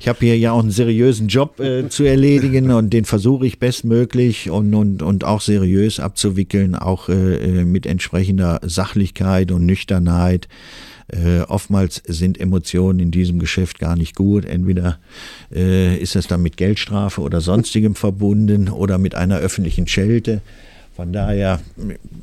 ich 0.00 0.08
habe 0.08 0.18
hier 0.20 0.36
ja 0.36 0.50
auch 0.50 0.62
einen 0.62 0.72
seriösen 0.72 1.28
Job 1.28 1.60
äh, 1.60 1.88
zu 1.88 2.02
erledigen 2.02 2.72
und 2.72 2.90
den 2.90 3.04
versuche 3.04 3.46
ich 3.46 3.60
bestmöglich 3.60 4.50
und, 4.50 4.74
und, 4.74 5.02
und 5.02 5.22
auch 5.22 5.40
seriös 5.40 6.00
abzuwickeln, 6.00 6.74
auch 6.74 7.08
äh, 7.08 7.60
äh 7.60 7.64
mit 7.64 7.86
entsprechender 7.86 8.58
Sachlichkeit 8.64 9.52
und 9.52 9.64
Nüchternheit. 9.64 10.48
Äh, 11.12 11.40
oftmals 11.42 12.02
sind 12.06 12.40
Emotionen 12.40 12.98
in 12.98 13.10
diesem 13.10 13.38
Geschäft 13.38 13.78
gar 13.78 13.96
nicht 13.96 14.16
gut. 14.16 14.44
Entweder 14.44 14.98
äh, 15.54 15.96
ist 15.96 16.16
es 16.16 16.26
dann 16.26 16.42
mit 16.42 16.56
Geldstrafe 16.56 17.20
oder 17.20 17.40
sonstigem 17.40 17.94
verbunden 17.94 18.68
oder 18.68 18.98
mit 18.98 19.14
einer 19.14 19.38
öffentlichen 19.38 19.86
Schelte. 19.86 20.40
Von 20.94 21.12
daher 21.12 21.60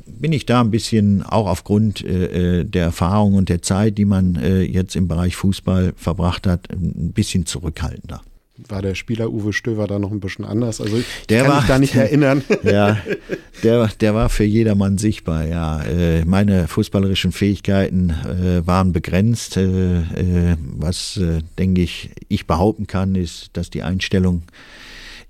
bin 0.06 0.32
ich 0.32 0.46
da 0.46 0.60
ein 0.60 0.70
bisschen 0.70 1.22
auch 1.22 1.46
aufgrund 1.46 2.04
äh, 2.04 2.60
äh 2.60 2.64
der 2.64 2.84
Erfahrung 2.84 3.34
und 3.34 3.48
der 3.48 3.62
Zeit, 3.62 3.98
die 3.98 4.04
man 4.04 4.36
äh, 4.36 4.62
jetzt 4.62 4.94
im 4.96 5.08
Bereich 5.08 5.36
Fußball 5.36 5.92
verbracht 5.96 6.46
hat, 6.46 6.70
ein 6.70 7.12
bisschen 7.12 7.46
zurückhaltender 7.46 8.22
war 8.68 8.82
der 8.82 8.94
Spieler 8.94 9.30
Uwe 9.30 9.52
Stöver 9.52 9.86
da 9.86 9.98
noch 9.98 10.10
ein 10.10 10.20
bisschen 10.20 10.44
anders. 10.44 10.80
Also 10.80 10.98
ich 10.98 11.06
der 11.28 11.42
kann 11.42 11.50
war, 11.50 11.60
mich 11.60 11.68
da 11.68 11.78
nicht 11.78 11.94
erinnern. 11.96 12.42
Ja, 12.62 12.98
der, 13.62 13.88
der 14.00 14.14
war 14.14 14.28
für 14.28 14.44
jedermann 14.44 14.98
sichtbar, 14.98 15.46
ja. 15.46 15.82
Äh, 15.82 16.24
meine 16.24 16.68
fußballerischen 16.68 17.32
Fähigkeiten 17.32 18.10
äh, 18.10 18.66
waren 18.66 18.92
begrenzt. 18.92 19.56
Äh, 19.56 20.56
was, 20.76 21.20
denke 21.58 21.82
ich, 21.82 22.10
ich 22.28 22.46
behaupten 22.46 22.86
kann, 22.86 23.14
ist, 23.14 23.50
dass 23.54 23.70
die 23.70 23.82
Einstellung 23.82 24.42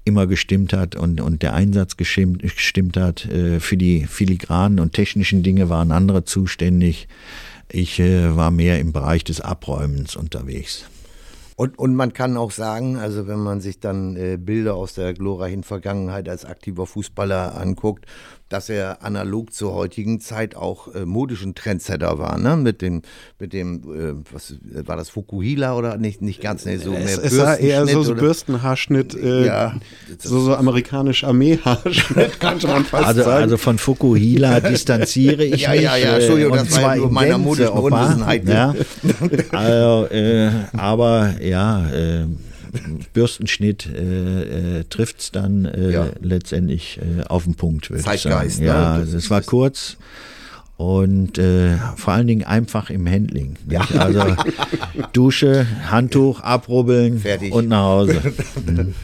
immer 0.04 0.26
gestimmt 0.26 0.72
hat 0.72 0.96
und, 0.96 1.20
und 1.20 1.42
der 1.42 1.54
Einsatz 1.54 1.96
gestimmt, 1.96 2.42
gestimmt 2.42 2.96
hat. 2.96 3.28
Für 3.58 3.76
die 3.76 4.06
filigranen 4.06 4.80
und 4.80 4.94
technischen 4.94 5.42
Dinge 5.42 5.68
waren 5.68 5.92
andere 5.92 6.24
zuständig. 6.24 7.06
Ich 7.68 8.00
war 8.00 8.50
mehr 8.50 8.80
im 8.80 8.92
Bereich 8.92 9.24
des 9.24 9.40
Abräumens 9.40 10.16
unterwegs. 10.16 10.86
Und, 11.60 11.78
und 11.78 11.94
man 11.94 12.14
kann 12.14 12.38
auch 12.38 12.52
sagen, 12.52 12.96
also 12.96 13.28
wenn 13.28 13.40
man 13.40 13.60
sich 13.60 13.80
dann 13.80 14.16
äh, 14.16 14.38
Bilder 14.38 14.76
aus 14.76 14.94
der 14.94 15.12
glorreichen 15.12 15.62
Vergangenheit 15.62 16.26
als 16.26 16.46
aktiver 16.46 16.86
Fußballer 16.86 17.54
anguckt, 17.60 18.06
dass 18.50 18.68
er 18.68 19.04
analog 19.04 19.52
zur 19.52 19.74
heutigen 19.74 20.20
Zeit 20.20 20.56
auch 20.56 20.92
äh, 20.92 21.06
modischen 21.06 21.54
Trendsetter 21.54 22.18
war, 22.18 22.36
ne? 22.36 22.56
Mit 22.56 22.82
dem, 22.82 23.02
mit 23.38 23.52
dem, 23.52 23.82
äh, 23.84 24.14
was 24.32 24.56
war 24.86 24.96
das 24.96 25.08
Fukuhila 25.08 25.76
oder 25.76 25.96
nicht, 25.98 26.20
nicht 26.20 26.40
ganz, 26.40 26.64
ne, 26.64 26.78
so 26.78 26.92
es, 26.92 27.16
mehr 27.16 27.24
es 27.24 27.38
war 27.38 27.58
eher 27.58 27.86
so, 27.86 28.02
so 28.02 28.16
Bürstenhaarschnitt, 28.16 29.14
äh, 29.14 29.46
ja, 29.46 29.76
so, 30.18 30.40
so 30.40 30.56
amerikanisch 30.56 31.22
Armeehaarschnitt, 31.22 32.40
könnte 32.40 32.66
man 32.66 32.84
fast 32.84 33.06
also, 33.06 33.22
sagen. 33.22 33.42
Also 33.44 33.56
von 33.56 33.78
Fukuhila 33.78 34.58
distanziere 34.58 35.44
ich 35.44 35.60
ja, 35.62 35.70
mich. 35.70 35.82
Ja, 35.82 35.96
ja, 35.96 36.16
Entschuldigung, 36.16 36.56
das 36.56 36.82
war 36.82 36.96
nur 36.96 37.10
meiner 37.10 37.38
modischen 37.38 37.68
Unwissenheit. 37.68 38.48
Ja, 38.48 38.74
also, 39.52 40.06
äh, 40.12 40.50
aber 40.72 41.34
ja, 41.50 41.90
äh, 41.90 42.26
Bürstenschnitt 43.12 43.86
äh, 43.86 44.78
äh, 44.80 44.84
trifft 44.84 45.20
es 45.20 45.30
dann 45.32 45.64
äh, 45.64 45.90
ja. 45.90 46.06
letztendlich 46.20 46.98
äh, 46.98 47.24
auf 47.24 47.44
den 47.44 47.54
Punkt, 47.54 47.90
würde 47.90 48.04
ich 48.14 48.20
sagen. 48.22 48.48
Ne? 48.58 48.64
Ja, 48.64 49.00
es 49.00 49.28
war 49.30 49.42
kurz 49.42 49.96
und 50.76 51.36
äh, 51.36 51.76
vor 51.96 52.14
allen 52.14 52.26
Dingen 52.26 52.44
einfach 52.44 52.88
im 52.88 53.06
Handling. 53.06 53.56
Ja. 53.68 53.86
Also 53.98 54.34
Dusche, 55.12 55.66
Handtuch, 55.90 56.40
abrubbeln 56.40 57.18
Fertig. 57.18 57.52
und 57.52 57.68
nach 57.68 57.82
Hause. 57.82 58.22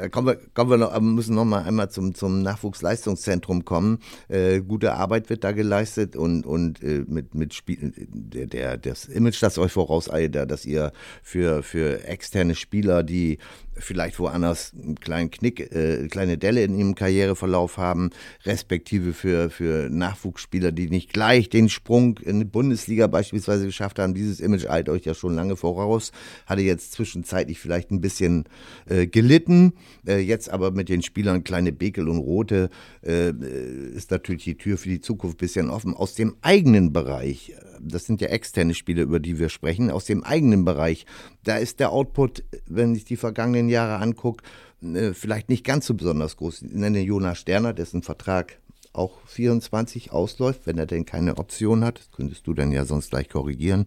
Äh, 0.00 0.08
kommen 0.08 0.28
wir, 0.28 0.36
kommen 0.54 0.70
wir 0.70 0.76
noch, 0.78 0.98
müssen 1.00 1.34
noch 1.34 1.44
mal 1.44 1.62
einmal 1.62 1.90
zum, 1.90 2.14
zum 2.14 2.42
Nachwuchsleistungszentrum 2.42 3.64
kommen. 3.64 3.98
Äh, 4.28 4.60
gute 4.60 4.94
Arbeit 4.94 5.30
wird 5.30 5.44
da 5.44 5.52
geleistet 5.52 6.16
und, 6.16 6.46
und 6.46 6.82
äh, 6.82 7.04
mit, 7.06 7.34
mit 7.34 7.54
Spiel, 7.54 7.92
der, 7.96 8.46
der, 8.46 8.76
das 8.76 9.04
Image, 9.06 9.42
das 9.42 9.58
euch 9.58 9.72
vorauseilt, 9.72 10.34
dass 10.34 10.64
ihr 10.64 10.92
für, 11.22 11.62
für 11.62 12.04
externe 12.04 12.54
Spieler, 12.54 13.02
die 13.02 13.38
vielleicht 13.80 14.18
woanders 14.18 14.72
einen 14.74 14.96
kleinen 14.96 15.30
Knick, 15.30 15.74
äh, 15.74 16.08
kleine 16.08 16.38
Delle 16.38 16.62
in 16.64 16.78
ihrem 16.78 16.94
Karriereverlauf 16.94 17.76
haben, 17.78 18.10
respektive 18.44 19.12
für, 19.12 19.50
für 19.50 19.88
Nachwuchsspieler, 19.90 20.72
die 20.72 20.88
nicht 20.88 21.12
gleich 21.12 21.48
den 21.48 21.68
Sprung 21.68 22.18
in 22.18 22.38
die 22.38 22.44
Bundesliga 22.44 23.06
beispielsweise 23.06 23.66
geschafft 23.66 23.98
haben. 23.98 24.14
Dieses 24.14 24.40
Image 24.40 24.66
eilt 24.66 24.88
euch 24.88 25.04
ja 25.04 25.14
schon 25.14 25.34
lange 25.34 25.56
voraus, 25.56 26.12
hatte 26.46 26.62
jetzt 26.62 26.92
zwischenzeitlich 26.92 27.58
vielleicht 27.58 27.90
ein 27.90 28.00
bisschen 28.00 28.44
äh, 28.88 29.06
gelitten, 29.06 29.72
äh, 30.06 30.18
jetzt 30.18 30.50
aber 30.50 30.70
mit 30.70 30.88
den 30.88 31.02
Spielern 31.02 31.44
Kleine 31.44 31.72
Bekel 31.72 32.08
und 32.08 32.18
Rote 32.18 32.70
äh, 33.02 33.30
ist 33.30 34.10
natürlich 34.10 34.44
die 34.44 34.58
Tür 34.58 34.78
für 34.78 34.88
die 34.88 35.00
Zukunft 35.00 35.36
ein 35.36 35.38
bisschen 35.38 35.70
offen. 35.70 35.94
Aus 35.94 36.14
dem 36.14 36.36
eigenen 36.42 36.92
Bereich, 36.92 37.54
das 37.82 38.04
sind 38.04 38.20
ja 38.20 38.28
externe 38.28 38.74
Spiele, 38.74 39.02
über 39.02 39.20
die 39.20 39.38
wir 39.38 39.48
sprechen, 39.48 39.90
aus 39.90 40.04
dem 40.04 40.24
eigenen 40.24 40.64
Bereich, 40.64 41.06
da 41.44 41.56
ist 41.56 41.80
der 41.80 41.92
Output, 41.92 42.44
wenn 42.66 42.94
ich 42.94 43.04
die 43.04 43.16
vergangenen 43.16 43.68
Jahre 43.68 43.96
angucke, 44.02 44.44
äh, 44.82 45.12
vielleicht 45.12 45.48
nicht 45.48 45.64
ganz 45.64 45.86
so 45.86 45.94
besonders 45.94 46.36
groß. 46.36 46.62
Ich 46.62 46.72
nenne 46.72 47.00
Jonas 47.00 47.38
Sterner, 47.38 47.72
dessen 47.72 48.02
Vertrag 48.02 48.58
auch 48.92 49.20
24 49.26 50.12
ausläuft, 50.12 50.66
wenn 50.66 50.78
er 50.78 50.86
denn 50.86 51.04
keine 51.04 51.38
Option 51.38 51.84
hat. 51.84 51.98
Das 51.98 52.10
könntest 52.10 52.46
du 52.46 52.54
dann 52.54 52.72
ja 52.72 52.84
sonst 52.84 53.10
gleich 53.10 53.28
korrigieren. 53.28 53.86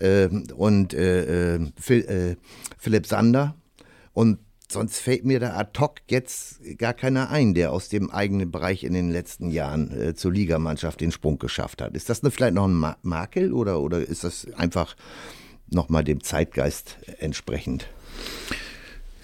Ähm, 0.00 0.46
und 0.54 0.92
äh, 0.92 1.54
äh, 1.56 2.36
Philipp 2.78 3.06
Sander. 3.06 3.54
Und 4.12 4.38
sonst 4.70 4.98
fällt 4.98 5.24
mir 5.24 5.40
da 5.40 5.56
ad 5.56 5.78
hoc 5.78 6.00
jetzt 6.08 6.60
gar 6.78 6.94
keiner 6.94 7.30
ein, 7.30 7.54
der 7.54 7.72
aus 7.72 7.88
dem 7.88 8.10
eigenen 8.10 8.50
Bereich 8.50 8.84
in 8.84 8.92
den 8.92 9.10
letzten 9.10 9.50
Jahren 9.50 9.90
äh, 9.90 10.14
zur 10.14 10.32
Ligamannschaft 10.32 11.00
den 11.00 11.12
Sprung 11.12 11.38
geschafft 11.38 11.82
hat. 11.82 11.94
Ist 11.94 12.08
das 12.08 12.22
ne, 12.22 12.30
vielleicht 12.30 12.54
noch 12.54 12.66
ein 12.66 12.94
Makel 13.02 13.52
oder, 13.52 13.80
oder 13.80 14.00
ist 14.00 14.24
das 14.24 14.46
einfach 14.54 14.96
nochmal 15.70 16.04
dem 16.04 16.22
Zeitgeist 16.22 16.98
entsprechend? 17.18 17.88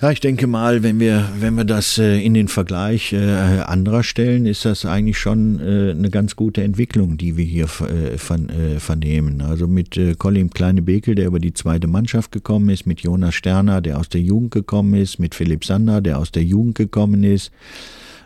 Ja, 0.02 0.10
ich 0.10 0.20
denke 0.20 0.46
mal, 0.46 0.82
wenn 0.82 0.98
wir, 0.98 1.28
wenn 1.40 1.56
wir 1.56 1.64
das 1.64 1.98
äh, 1.98 2.24
in 2.24 2.32
den 2.32 2.48
Vergleich 2.48 3.12
äh, 3.12 3.18
anderer 3.18 4.02
stellen, 4.02 4.46
ist 4.46 4.64
das 4.64 4.86
eigentlich 4.86 5.18
schon 5.18 5.60
äh, 5.60 5.90
eine 5.90 6.08
ganz 6.08 6.36
gute 6.36 6.62
Entwicklung, 6.62 7.18
die 7.18 7.36
wir 7.36 7.44
hier 7.44 7.64
äh, 7.64 8.16
von, 8.16 8.48
äh, 8.48 8.80
vernehmen. 8.80 9.42
Also 9.42 9.66
mit 9.66 9.98
äh, 9.98 10.14
Colin 10.14 10.48
Kleine-Bekel, 10.48 11.16
der 11.16 11.26
über 11.26 11.38
die 11.38 11.52
zweite 11.52 11.86
Mannschaft 11.86 12.32
gekommen 12.32 12.70
ist, 12.70 12.86
mit 12.86 13.00
Jonas 13.00 13.34
Sterner, 13.34 13.82
der 13.82 13.98
aus 13.98 14.08
der 14.08 14.22
Jugend 14.22 14.52
gekommen 14.52 14.94
ist, 14.94 15.18
mit 15.18 15.34
Philipp 15.34 15.66
Sander, 15.66 16.00
der 16.00 16.18
aus 16.18 16.32
der 16.32 16.44
Jugend 16.44 16.76
gekommen 16.76 17.22
ist, 17.22 17.52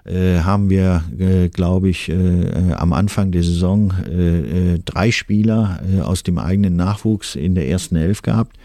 äh, 0.05 0.41
haben 0.41 0.69
wir, 0.69 1.03
äh, 1.19 1.49
glaube 1.49 1.89
ich, 1.89 2.11
äh, 2.11 2.13
äh, 2.13 2.73
am 2.75 2.93
Anfang 2.93 3.33
der 3.33 3.43
Saison 3.43 3.91
äh, 4.05 4.79
drei 4.85 5.11
Spieler 5.11 5.81
aus 6.03 6.23
dem 6.23 6.39
eigenen 6.39 6.77
Nachwuchs 6.77 7.37
in 7.37 7.55
der 7.55 7.69
ersten 7.69 7.97
Elf 7.97 8.21
gehabt. 8.21 8.57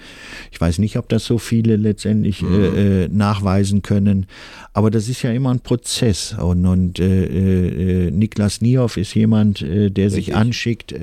Ich 0.51 0.59
weiß 0.59 0.79
nicht, 0.79 0.97
ob 0.97 1.07
das 1.09 1.25
so 1.25 1.37
viele 1.37 1.75
letztendlich 1.75 2.41
mhm. 2.41 3.09
nachweisen 3.11 3.81
können, 3.81 4.25
aber 4.73 4.91
das 4.91 5.07
ist 5.07 5.21
ja 5.21 5.31
immer 5.31 5.51
ein 5.51 5.59
Prozess. 5.59 6.35
Und, 6.39 6.65
und 6.65 6.99
Niklas 6.99 8.61
Niehoff 8.61 8.97
ist 8.97 9.13
jemand, 9.15 9.61
der 9.61 9.89
Richtig. 9.89 10.13
sich 10.13 10.35
anschickt, 10.35 10.93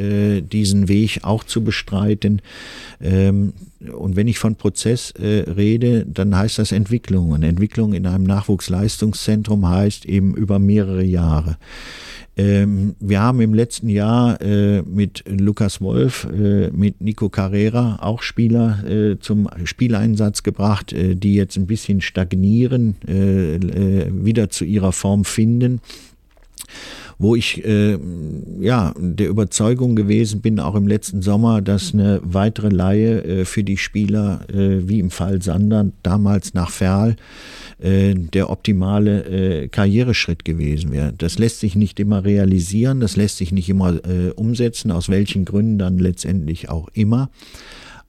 diesen 0.53 0.89
Weg 0.89 1.21
auch 1.23 1.45
zu 1.45 1.63
bestreiten. 1.63 2.43
Ähm, 3.01 3.53
und 3.93 4.17
wenn 4.17 4.27
ich 4.27 4.39
von 4.39 4.57
Prozess 4.57 5.13
rede, 5.19 6.07
dann 6.07 6.37
heißt 6.37 6.59
das 6.59 6.73
Entwicklung. 6.73 7.31
Und 7.31 7.43
Entwicklung 7.43 7.93
in 7.93 8.07
einem 8.07 8.25
Nachwuchsleistungszentrum 8.25 9.69
heißt 9.69 10.07
eben 10.07 10.26
über 10.35 10.59
mehrere 10.59 11.05
Jahre. 11.05 11.57
Ähm, 12.39 12.97
wir 13.01 13.21
haben 13.21 13.41
im 13.41 13.55
letzten 13.55 13.89
Jahr 13.89 14.41
äh, 14.43 14.83
mit 14.83 15.25
Lukas 15.27 15.81
Wolf, 15.81 16.29
äh, 16.31 16.71
mit 16.71 17.01
Nico 17.01 17.31
Carrera 17.31 17.99
auch 18.03 18.21
Spieler 18.21 18.85
äh, 18.87 19.19
zum 19.19 19.49
Spieleinsatz 19.65 20.43
gebracht, 20.43 20.93
äh, 20.93 21.15
die 21.15 21.35
jetzt 21.35 21.57
ein 21.57 21.67
bisschen 21.67 22.03
stagnieren, 22.03 22.97
äh, 23.07 24.11
wieder 24.13 24.51
zu 24.51 24.67
ihrer 24.67 24.93
Form 24.93 25.25
finden 25.25 25.81
wo 27.19 27.35
ich 27.35 27.65
äh, 27.65 27.99
ja 28.61 28.93
der 28.99 29.29
Überzeugung 29.29 29.97
gewesen 29.97 30.43
bin, 30.43 30.61
auch 30.61 30.75
im 30.75 30.87
letzten 30.87 31.23
Sommer, 31.23 31.63
dass 31.63 31.95
eine 31.95 32.21
weitere 32.23 32.69
Laie 32.69 33.23
äh, 33.25 33.45
für 33.45 33.65
die 33.65 33.79
Spieler, 33.79 34.41
äh, 34.53 34.87
wie 34.87 35.01
im 35.01 35.11
Fall 35.11 35.41
Sander, 35.41 35.87
damals 36.03 36.53
nach 36.53 36.71
Ferl, 36.71 37.17
äh, 37.79 38.15
der 38.15 38.51
optimale 38.51 39.63
äh, 39.65 39.69
Karriereschritt 39.69 40.45
gewesen 40.45 40.93
wäre. 40.93 41.15
Das 41.17 41.39
lässt 41.39 41.61
sich 41.61 41.75
nicht 41.75 41.99
immer 42.01 42.25
realisieren, 42.25 43.01
das 43.01 43.17
lässt 43.17 43.39
sich 43.39 43.51
nicht 43.51 43.69
immer 43.69 43.95
äh, 44.05 44.31
umsetzen, 44.35 44.91
aus 44.91 45.09
welchen 45.09 45.47
Gründen 45.47 45.79
dann 45.79 45.99
letztendlich 45.99 46.69
auch 46.69 46.89
immer. 46.93 47.31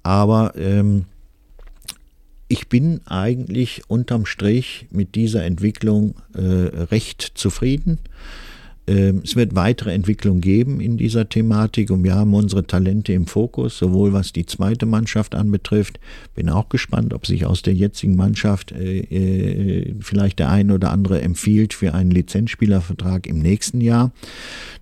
Aber 0.04 0.54
ähm, 0.58 1.06
ich 2.50 2.68
bin 2.70 3.02
eigentlich 3.06 3.84
unterm 3.88 4.26
Strich 4.26 4.88
mit 4.90 5.16
dieser 5.16 5.44
Entwicklung 5.44 6.16
äh, 6.34 6.42
recht 6.42 7.22
zufrieden. 7.36 8.00
Ähm, 8.88 9.22
es 9.24 9.36
wird 9.36 9.54
weitere 9.54 9.94
Entwicklung 9.94 10.40
geben 10.40 10.80
in 10.80 10.98
dieser 10.98 11.28
Thematik 11.28 11.92
und 11.92 12.04
wir 12.04 12.16
haben 12.16 12.34
unsere 12.34 12.66
Talente 12.66 13.12
im 13.14 13.28
Fokus, 13.28 13.78
sowohl 13.78 14.14
was 14.14 14.32
die 14.32 14.46
zweite 14.46 14.86
Mannschaft 14.86 15.36
anbetrifft. 15.36 16.00
Bin 16.36 16.50
auch 16.50 16.70
gespannt, 16.70 17.14
ob 17.14 17.28
sich 17.28 17.46
aus 17.46 17.62
der 17.62 17.74
jetzigen 17.74 18.16
Mannschaft 18.16 18.72
äh, 18.72 19.00
äh, 19.00 19.96
vielleicht 20.00 20.40
der 20.40 20.50
ein 20.50 20.72
oder 20.72 20.92
andere 20.92 21.22
empfiehlt 21.22 21.74
für 21.74 21.94
einen 21.94 22.12
Lizenzspielervertrag 22.12 23.28
im 23.28 23.40
nächsten 23.40 23.82
Jahr. 23.82 24.12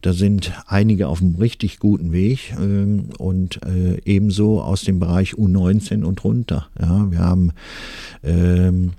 Da 0.01 0.13
sind 0.13 0.53
einige 0.67 1.07
auf 1.07 1.21
einem 1.21 1.35
richtig 1.35 1.79
guten 1.79 2.11
Weg 2.11 2.53
ähm, 2.59 3.09
und 3.17 3.59
äh, 3.63 3.99
ebenso 4.05 4.61
aus 4.61 4.83
dem 4.83 4.99
Bereich 4.99 5.33
U19 5.33 6.03
und 6.03 6.23
runter. 6.23 6.67
Ja, 6.79 7.11
wir 7.11 7.19
haben 7.19 7.53
ähm, 8.23 8.91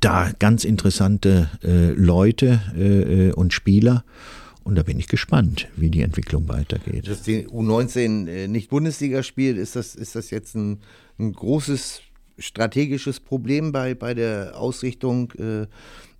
da 0.00 0.32
ganz 0.38 0.64
interessante 0.64 1.50
äh, 1.62 1.90
Leute 1.92 2.60
äh, 2.76 3.28
äh, 3.28 3.32
und 3.32 3.52
Spieler. 3.52 4.04
Und 4.62 4.76
da 4.76 4.82
bin 4.82 4.98
ich 4.98 5.08
gespannt, 5.08 5.68
wie 5.76 5.90
die 5.90 6.02
Entwicklung 6.02 6.48
weitergeht. 6.48 7.08
Dass 7.08 7.22
die 7.22 7.46
U19 7.46 8.28
äh, 8.28 8.48
nicht 8.48 8.70
Bundesliga 8.70 9.22
spielt, 9.22 9.58
ist 9.58 9.74
das, 9.74 9.94
ist 9.94 10.14
das 10.14 10.30
jetzt 10.30 10.54
ein, 10.54 10.80
ein 11.18 11.32
großes 11.32 12.02
strategisches 12.38 13.20
Problem 13.20 13.72
bei, 13.72 13.94
bei 13.94 14.14
der 14.14 14.58
Ausrichtung 14.58 15.32
äh, 15.32 15.66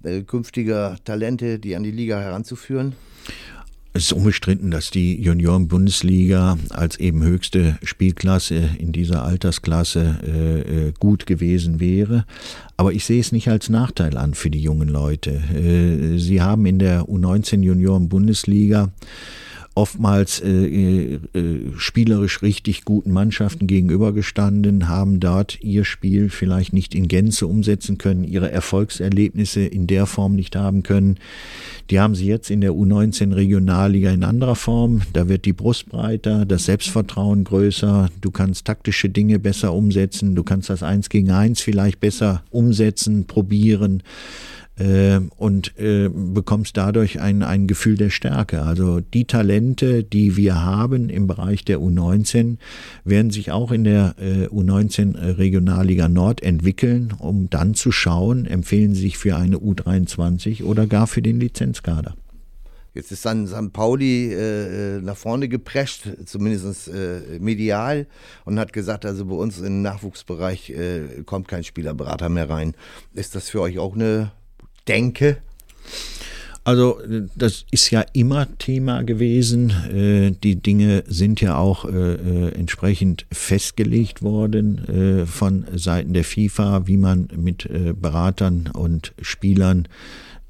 äh 0.03 0.23
künftiger 0.23 0.97
Talente, 1.05 1.59
die 1.59 1.77
an 1.77 1.83
die 1.83 1.91
Liga 1.91 2.21
heranzuführen? 2.21 2.95
Es 3.93 4.05
ist 4.05 4.13
unbestritten, 4.13 4.71
dass 4.71 4.91
die 4.91 5.21
Junioren-Bundesliga 5.21 6.59
als 6.71 7.01
eben 7.01 7.25
höchste 7.25 7.77
Spielklasse 7.83 8.71
in 8.79 8.93
dieser 8.93 9.25
Altersklasse 9.25 10.21
äh, 10.25 10.61
äh, 10.61 10.93
gut 11.01 11.27
gewesen 11.27 11.81
wäre. 11.81 12.25
Aber 12.77 12.93
ich 12.93 13.05
sehe 13.05 13.21
es 13.21 13.33
nicht 13.33 13.49
als 13.49 13.69
Nachteil 13.69 14.17
an 14.17 14.35
für 14.35 14.49
die 14.49 14.63
jungen 14.63 14.89
Leute. 14.89 15.31
Äh, 15.53 16.19
sie 16.19 16.41
haben 16.41 16.67
in 16.67 16.79
der 16.79 17.03
U19 17.07 17.63
Junioren-Bundesliga 17.63 18.93
oftmals 19.75 20.41
äh, 20.41 21.15
äh, 21.15 21.21
spielerisch 21.77 22.43
richtig 22.43 22.85
guten 22.85 23.13
Mannschaften 23.13 23.67
gegenübergestanden, 23.67 24.89
haben 24.89 25.21
dort 25.21 25.63
ihr 25.63 25.85
Spiel 25.85 26.29
vielleicht 26.29 26.73
nicht 26.73 26.95
in 26.95 27.09
Gänze 27.09 27.47
umsetzen 27.47 27.97
können, 27.97 28.25
ihre 28.25 28.51
Erfolgserlebnisse 28.51 29.61
in 29.61 29.87
der 29.87 30.07
Form 30.07 30.35
nicht 30.35 30.57
haben 30.57 30.83
können. 30.83 31.19
Die 31.89 32.01
haben 32.01 32.15
sie 32.15 32.27
jetzt 32.27 32.51
in 32.51 32.61
der 32.61 32.73
U19 32.73 33.35
Regionalliga 33.35 34.11
in 34.11 34.25
anderer 34.25 34.57
Form. 34.57 35.03
Da 35.13 35.29
wird 35.29 35.45
die 35.45 35.53
Brust 35.53 35.89
breiter, 35.89 36.45
das 36.47 36.65
Selbstvertrauen 36.65 37.45
größer, 37.45 38.11
du 38.21 38.31
kannst 38.31 38.65
taktische 38.65 39.09
Dinge 39.09 39.39
besser 39.39 39.73
umsetzen, 39.73 40.35
du 40.35 40.43
kannst 40.43 40.69
das 40.69 40.83
Eins 40.83 41.09
gegen 41.09 41.31
Eins 41.31 41.61
vielleicht 41.61 42.01
besser 42.01 42.43
umsetzen, 42.51 43.27
probieren 43.27 44.03
äh, 44.81 45.21
und 45.37 45.79
äh, 45.79 46.09
bekommst 46.09 46.77
dadurch 46.77 47.21
ein, 47.21 47.43
ein 47.43 47.67
Gefühl 47.67 47.97
der 47.97 48.11
Stärke. 48.11 48.63
Also 48.63 49.01
die 49.01 49.27
Talente, 49.27 50.03
die 50.03 50.37
wir 50.37 50.63
haben 50.65 51.11
im 51.11 51.27
Bereich 51.27 51.65
der 51.65 51.79
U19, 51.79 52.57
werden 53.05 53.31
sich 53.31 53.53
auch 53.53 53.71
in 53.71 53.85
der 53.85 54.15
äh, 54.19 54.47
U19 54.47 55.37
Regionalliga 55.37 56.09
Nord 56.09 56.43
entwickeln, 56.43 57.13
um 57.19 57.51
dann 57.51 57.75
zu 57.75 57.93
schauen, 57.93 58.47
empfehlen 58.47 58.95
sie 58.95 59.03
sich 59.03 59.19
für 59.19 59.37
eine 59.37 59.59
U23 59.59 60.65
oder 60.65 60.87
gar 60.87 61.07
für 61.07 61.23
den 61.23 61.39
Lizenzkader. 61.39 62.15
Jetzt 62.93 63.13
ist 63.13 63.25
dann 63.25 63.47
St. 63.47 63.73
Pauli 63.73 64.33
äh, 64.33 65.01
nach 65.01 65.17
vorne 65.17 65.49
geprescht, 65.49 66.09
zumindest 66.25 66.89
äh, 66.89 67.39
medial, 67.39 68.09
und 68.45 68.59
hat 68.59 68.73
gesagt, 68.73 69.07
also 69.07 69.27
bei 69.27 69.37
uns 69.37 69.61
im 69.61 69.83
Nachwuchsbereich 69.83 70.71
äh, 70.71 71.23
kommt 71.25 71.47
kein 71.47 71.63
Spielerberater 71.63 72.29
mehr 72.29 72.51
rein. 72.51 72.75
Ist 73.15 73.37
das 73.37 73.49
für 73.49 73.61
euch 73.61 73.79
auch 73.79 73.95
eine 73.95 74.33
denke? 74.89 75.39
Also 76.63 77.01
das 77.35 77.65
ist 77.71 77.91
ja 77.91 78.05
immer 78.13 78.47
Thema 78.59 79.03
gewesen. 79.03 79.71
Äh, 79.71 80.33
die 80.43 80.57
Dinge 80.57 81.05
sind 81.07 81.41
ja 81.41 81.57
auch 81.57 81.87
äh, 81.87 81.89
äh, 81.89 82.55
entsprechend 82.55 83.27
festgelegt 83.33 84.23
worden 84.23 85.27
von 85.27 85.65
Seiten 85.75 86.13
der 86.13 86.25
FIFA, 86.25 86.87
wie 86.87 86.97
man 86.97 87.29
mit 87.37 87.69
Beratern 88.01 88.71
und 88.73 89.13
Spielern, 89.21 89.89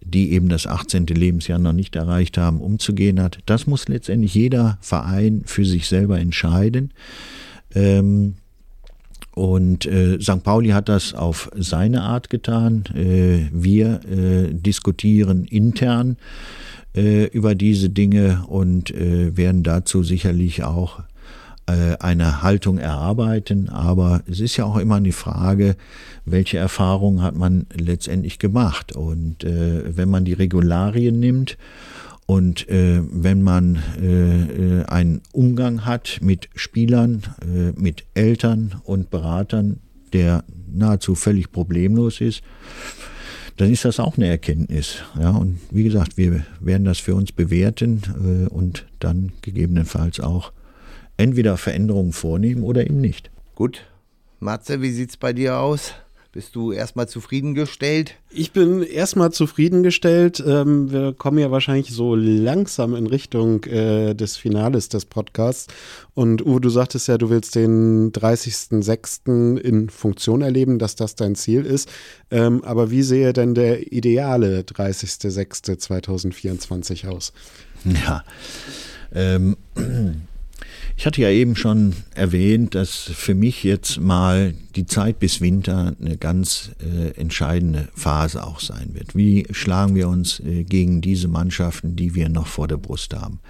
die 0.01 0.33
eben 0.33 0.49
das 0.49 0.67
18. 0.67 1.07
Lebensjahr 1.07 1.59
noch 1.59 1.73
nicht 1.73 1.97
erreicht 1.97 2.39
haben, 2.39 2.61
umzugehen 2.61 3.21
hat. 3.21 3.39
Das 3.47 3.67
muss 3.67 3.89
letztendlich 3.89 4.35
jeder 4.35 4.79
Verein 4.81 5.43
für 5.47 5.65
sich 5.65 5.87
selber 5.87 6.19
entscheiden. 6.19 6.93
Ähm, 7.75 8.35
und 9.41 9.87
äh, 9.87 10.21
St. 10.21 10.43
Pauli 10.43 10.69
hat 10.69 10.91
das 10.91 11.15
auf 11.15 11.51
seine 11.57 12.03
Art 12.03 12.29
getan. 12.29 12.85
Äh, 12.95 13.49
wir 13.51 14.01
äh, 14.05 14.53
diskutieren 14.53 15.47
intern 15.47 16.19
äh, 16.95 17.25
über 17.29 17.55
diese 17.55 17.89
Dinge 17.89 18.45
und 18.49 18.91
äh, 18.91 19.35
werden 19.39 19.63
dazu 19.63 20.03
sicherlich 20.03 20.63
auch 20.63 21.01
äh, 21.65 21.97
eine 22.01 22.43
Haltung 22.43 22.77
erarbeiten. 22.77 23.71
Aber 23.71 24.21
es 24.31 24.41
ist 24.41 24.59
ja 24.59 24.67
auch 24.67 24.77
immer 24.77 24.97
eine 24.97 25.13
Frage, 25.13 25.75
welche 26.27 26.59
Erfahrungen 26.59 27.23
hat 27.23 27.35
man 27.35 27.65
letztendlich 27.75 28.39
gemacht. 28.39 28.95
Und 28.95 29.43
wenn 29.43 30.11
man 30.11 30.27
die 30.27 30.35
Regularien 30.35 31.19
nimmt, 31.19 31.57
und 32.31 32.69
äh, 32.69 33.03
wenn 33.11 33.43
man 33.43 33.83
äh, 34.01 34.83
äh, 34.83 34.85
einen 34.85 35.21
Umgang 35.33 35.85
hat 35.85 36.21
mit 36.23 36.49
Spielern, 36.55 37.25
äh, 37.43 37.73
mit 37.73 38.05
Eltern 38.15 38.81
und 38.85 39.11
Beratern, 39.11 39.81
der 40.13 40.45
nahezu 40.73 41.17
völlig 41.17 41.51
problemlos 41.51 42.21
ist, 42.21 42.43
dann 43.57 43.73
ist 43.73 43.85
das 43.85 43.99
auch 43.99 44.17
eine 44.17 44.29
Erkenntnis. 44.29 45.03
Ja, 45.19 45.31
und 45.31 45.59
wie 45.73 45.83
gesagt, 45.83 46.17
wir 46.17 46.45
werden 46.61 46.85
das 46.85 47.01
für 47.01 47.17
uns 47.17 47.33
bewerten 47.33 48.03
äh, 48.15 48.49
und 48.49 48.87
dann 49.01 49.33
gegebenenfalls 49.43 50.21
auch 50.21 50.53
entweder 51.17 51.57
Veränderungen 51.57 52.13
vornehmen 52.13 52.63
oder 52.63 52.85
eben 52.85 53.01
nicht. 53.01 53.33
Gut. 53.57 53.87
Matze, 54.39 54.81
wie 54.83 54.93
sieht 54.93 55.11
es 55.11 55.17
bei 55.17 55.33
dir 55.33 55.59
aus? 55.59 55.95
Bist 56.33 56.55
du 56.55 56.71
erstmal 56.71 57.09
zufriedengestellt? 57.09 58.15
Ich 58.31 58.53
bin 58.53 58.85
erstmal 58.85 59.33
zufriedengestellt. 59.33 60.41
Ähm, 60.47 60.93
wir 60.93 61.13
kommen 61.13 61.39
ja 61.39 61.51
wahrscheinlich 61.51 61.91
so 61.91 62.15
langsam 62.15 62.95
in 62.95 63.09
Richtung 63.09 63.65
äh, 63.65 64.15
des 64.15 64.37
Finales 64.37 64.89
des 64.89 65.07
Podcasts. 65.07 65.67
Und 66.15 66.47
Uwe, 66.47 66.61
du 66.61 66.69
sagtest 66.69 67.09
ja, 67.09 67.19
du 67.19 67.31
willst 67.31 67.57
den 67.57 68.13
30.06. 68.13 69.59
in 69.59 69.91
Funktion 69.91 70.43
erleben, 70.43 70.79
dass 70.79 70.95
das 70.95 71.17
dein 71.17 71.35
Ziel 71.35 71.67
ist. 71.67 71.91
Ähm, 72.31 72.63
aber 72.63 72.93
wie 72.93 73.03
sehe 73.03 73.33
denn 73.33 73.55
der 73.55 73.93
ideale 73.93 74.61
30.06.2024 74.61 77.09
aus? 77.09 77.33
Ja. 77.85 78.23
Ähm, 79.13 79.57
ich 81.01 81.07
hatte 81.07 81.23
ja 81.23 81.31
eben 81.31 81.57
schon 81.57 81.95
erwähnt, 82.15 82.75
dass 82.75 82.95
für 82.95 83.35
mich 83.35 83.65
jetzt 83.65 83.99
mal 83.99 84.53
die 84.77 84.85
Zeit 84.85 85.19
bis 85.19 85.41
Winter 85.41 85.97
eine 85.99 86.19
ganz 86.19 86.73
äh, 86.79 87.19
entscheidende 87.19 87.89
Phase 87.95 88.47
auch 88.47 88.61
sein 88.61 88.91
wird. 88.93 89.17
Wie 89.17 89.47
schlagen 89.51 89.95
wir 89.95 90.11
uns 90.11 90.41
äh, 90.41 90.63
gegen 90.63 91.01
diese 91.01 91.27
Mannschaften, 91.27 91.97
die 91.97 92.15
wir 92.15 92.29
noch 92.29 92.47
vor 92.47 92.69
der 92.69 92.77
Brust 92.77 93.15
haben? 93.15 93.41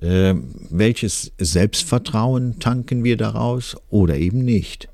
Äh, 0.00 0.34
welches 0.70 1.32
Selbstvertrauen 1.38 2.60
tanken 2.60 3.02
wir 3.02 3.16
daraus 3.16 3.76
oder 3.90 4.16
eben 4.16 4.44
nicht? 4.44 4.88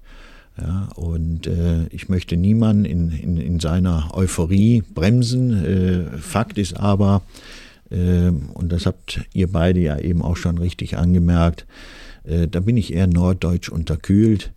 Ja, 0.56 0.88
und 0.96 1.46
äh, 1.46 1.88
ich 1.90 2.08
möchte 2.08 2.38
niemanden 2.38 2.86
in, 2.86 3.10
in, 3.10 3.36
in 3.36 3.60
seiner 3.60 4.14
Euphorie 4.14 4.82
bremsen. 4.94 5.62
Äh, 5.62 6.18
Fakt 6.18 6.56
ist 6.56 6.74
aber, 6.74 7.20
und 7.92 8.72
das 8.72 8.86
habt 8.86 9.20
ihr 9.34 9.52
beide 9.52 9.80
ja 9.80 9.98
eben 9.98 10.22
auch 10.22 10.36
schon 10.36 10.56
richtig 10.56 10.96
angemerkt, 10.96 11.66
äh, 12.24 12.48
da 12.48 12.60
bin 12.60 12.76
ich 12.76 12.92
eher 12.92 13.06
norddeutsch 13.06 13.68
unterkühlt 13.68 14.52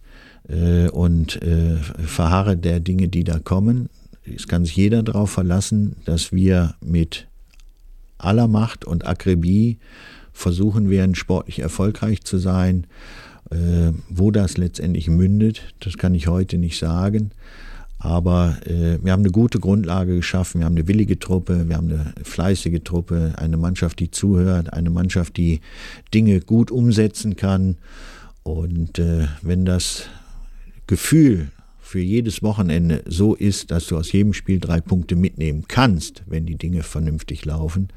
äh, 0.47 0.89
und 0.89 1.41
äh, 1.41 1.77
verharre 1.77 2.57
der 2.57 2.79
Dinge, 2.79 3.07
die 3.07 3.23
da 3.23 3.39
kommen. 3.39 3.89
Es 4.33 4.47
kann 4.47 4.65
sich 4.65 4.75
jeder 4.75 5.03
darauf 5.03 5.31
verlassen, 5.31 5.97
dass 6.05 6.31
wir 6.31 6.75
mit 6.81 7.27
aller 8.17 8.47
Macht 8.47 8.85
und 8.85 9.05
Akribie 9.05 9.77
versuchen 10.33 10.89
werden, 10.89 11.15
sportlich 11.15 11.59
erfolgreich 11.59 12.23
zu 12.23 12.37
sein. 12.37 12.87
Wo 14.09 14.31
das 14.31 14.57
letztendlich 14.57 15.07
mündet, 15.07 15.75
das 15.79 15.99
kann 15.99 16.15
ich 16.15 16.25
heute 16.27 16.57
nicht 16.57 16.79
sagen. 16.79 17.29
Aber 18.05 18.59
äh, 18.67 19.03
wir 19.03 19.11
haben 19.11 19.23
eine 19.23 19.31
gute 19.31 19.59
Grundlage 19.59 20.17
geschaffen. 20.17 20.61
Wir 20.61 20.65
haben 20.65 20.75
eine 20.75 20.87
willige 20.87 21.17
Truppe, 21.17 21.67
wir 21.67 21.75
haben 21.75 21.91
eine 21.91 22.13
fleißige 22.23 22.83
Truppe, 22.83 23.33
eine 23.37 23.57
Mannschaft, 23.57 23.99
die 23.99 24.11
zuhört, 24.11 24.71
eine 24.73 24.91
Mannschaft, 24.91 25.37
die 25.37 25.59
Dinge 26.13 26.39
gut 26.39 26.69
umsetzen 26.69 27.35
kann. 27.35 27.77
Und 28.43 28.99
äh, 28.99 29.25
wenn 29.41 29.65
das 29.65 30.03
Gefühl 30.85 31.49
für 31.81 31.99
jedes 31.99 32.43
Wochenende 32.43 33.01
so 33.07 33.33
ist, 33.33 33.71
dass 33.71 33.87
du 33.87 33.97
aus 33.97 34.11
jedem 34.11 34.33
Spiel 34.33 34.59
drei 34.59 34.81
Punkte 34.81 35.15
mitnehmen 35.15 35.63
kannst, 35.67 36.21
wenn 36.27 36.45
die 36.45 36.59
Dinge 36.59 36.83
vernünftig 36.83 37.43
laufen, 37.43 37.87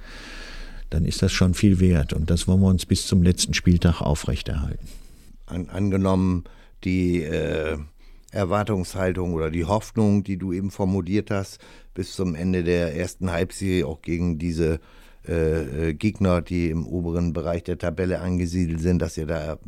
dann 0.89 1.05
ist 1.05 1.21
das 1.21 1.33
schon 1.33 1.53
viel 1.53 1.81
wert. 1.81 2.15
Und 2.15 2.31
das 2.31 2.49
wollen 2.49 2.63
wir 2.63 2.69
uns 2.69 2.87
bis 2.87 3.07
zum 3.07 3.23
letzten 3.23 3.53
Spieltag 3.53 4.01
aufrechterhalten. 4.01 4.89
An, 5.45 5.69
angenommen, 5.69 6.45
die 6.83 7.25
äh 7.25 7.77
Erwartungshaltung 8.31 9.33
oder 9.35 9.51
die 9.51 9.64
Hoffnung, 9.64 10.24
die 10.24 10.37
du 10.37 10.53
eben 10.53 10.70
formuliert 10.70 11.31
hast, 11.31 11.59
bis 11.95 12.14
zum 12.14 12.35
Ende 12.35 12.64
der 12.64 12.95
ersten 12.95 13.31
Halbserie 13.31 13.87
auch 13.87 14.03
gegen 14.03 14.39
diese 14.39 14.81
äh, 15.29 15.89
äh, 15.89 15.95
Gegner, 15.95 16.41
die 16.41 16.70
im 16.70 16.87
oberen 16.87 17.33
Bereich 17.33 17.64
der 17.64 17.76
Tabelle 17.76 18.20
angesiedelt 18.20 18.81
sind, 18.81 19.01
dass 19.03 19.16
ihr 19.16 19.26
da 19.26 19.59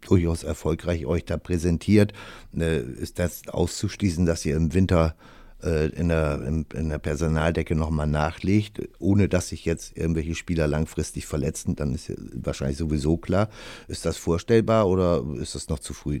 durchaus 0.00 0.44
erfolgreich 0.44 1.04
euch 1.04 1.24
da 1.24 1.36
präsentiert. 1.36 2.12
Äh, 2.56 2.80
ist 2.80 3.18
das 3.18 3.48
auszuschließen, 3.48 4.24
dass 4.24 4.46
ihr 4.46 4.56
im 4.56 4.72
Winter 4.72 5.14
äh, 5.62 5.88
in, 5.88 6.08
der, 6.08 6.40
in, 6.42 6.64
in 6.74 6.88
der 6.88 6.98
Personaldecke 6.98 7.74
nochmal 7.74 8.06
nachlegt, 8.06 8.80
ohne 8.98 9.28
dass 9.28 9.48
sich 9.48 9.66
jetzt 9.66 9.96
irgendwelche 9.96 10.34
Spieler 10.34 10.66
langfristig 10.66 11.26
verletzen, 11.26 11.76
dann 11.76 11.94
ist 11.94 12.12
wahrscheinlich 12.32 12.78
sowieso 12.78 13.18
klar. 13.18 13.50
Ist 13.88 14.06
das 14.06 14.16
vorstellbar 14.16 14.88
oder 14.88 15.22
ist 15.38 15.54
das 15.54 15.68
noch 15.68 15.80
zu 15.80 15.92
früh? 15.92 16.20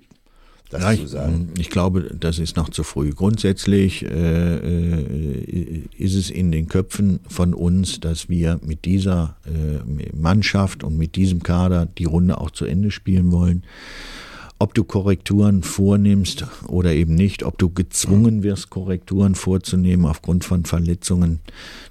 Das 0.70 0.82
ja, 0.82 0.94
zu 0.94 1.06
sagen? 1.06 1.50
Ich, 1.54 1.62
ich, 1.62 1.70
glaube, 1.70 2.14
das 2.18 2.38
ist 2.38 2.56
noch 2.56 2.68
zu 2.68 2.84
früh. 2.84 3.10
Grundsätzlich 3.10 4.04
äh, 4.04 4.56
äh, 4.56 5.82
ist 5.98 6.14
es 6.14 6.30
in 6.30 6.52
den 6.52 6.68
Köpfen 6.68 7.20
von 7.28 7.54
uns, 7.54 8.00
dass 8.00 8.28
wir 8.28 8.60
mit 8.64 8.84
dieser 8.84 9.36
äh, 9.44 10.16
Mannschaft 10.16 10.84
und 10.84 10.96
mit 10.96 11.16
diesem 11.16 11.42
Kader 11.42 11.86
die 11.86 12.04
Runde 12.04 12.38
auch 12.38 12.50
zu 12.50 12.64
Ende 12.64 12.90
spielen 12.90 13.32
wollen. 13.32 13.64
Ob 14.60 14.74
du 14.74 14.84
Korrekturen 14.84 15.62
vornimmst 15.62 16.44
oder 16.66 16.92
eben 16.92 17.14
nicht, 17.14 17.44
ob 17.44 17.56
du 17.58 17.70
gezwungen 17.70 18.42
wirst, 18.42 18.68
Korrekturen 18.70 19.34
vorzunehmen 19.34 20.04
aufgrund 20.04 20.44
von 20.44 20.66
Verletzungen, 20.66 21.40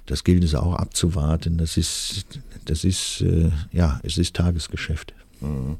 das 0.06 0.24
gilt 0.24 0.44
es 0.44 0.54
auch 0.54 0.74
abzuwarten. 0.74 1.58
Das 1.58 1.76
ist, 1.76 2.26
das 2.64 2.84
ist, 2.84 3.22
äh, 3.22 3.50
ja, 3.72 4.00
es 4.04 4.18
ist 4.18 4.36
Tagesgeschäft. 4.36 5.12
Mhm. 5.40 5.78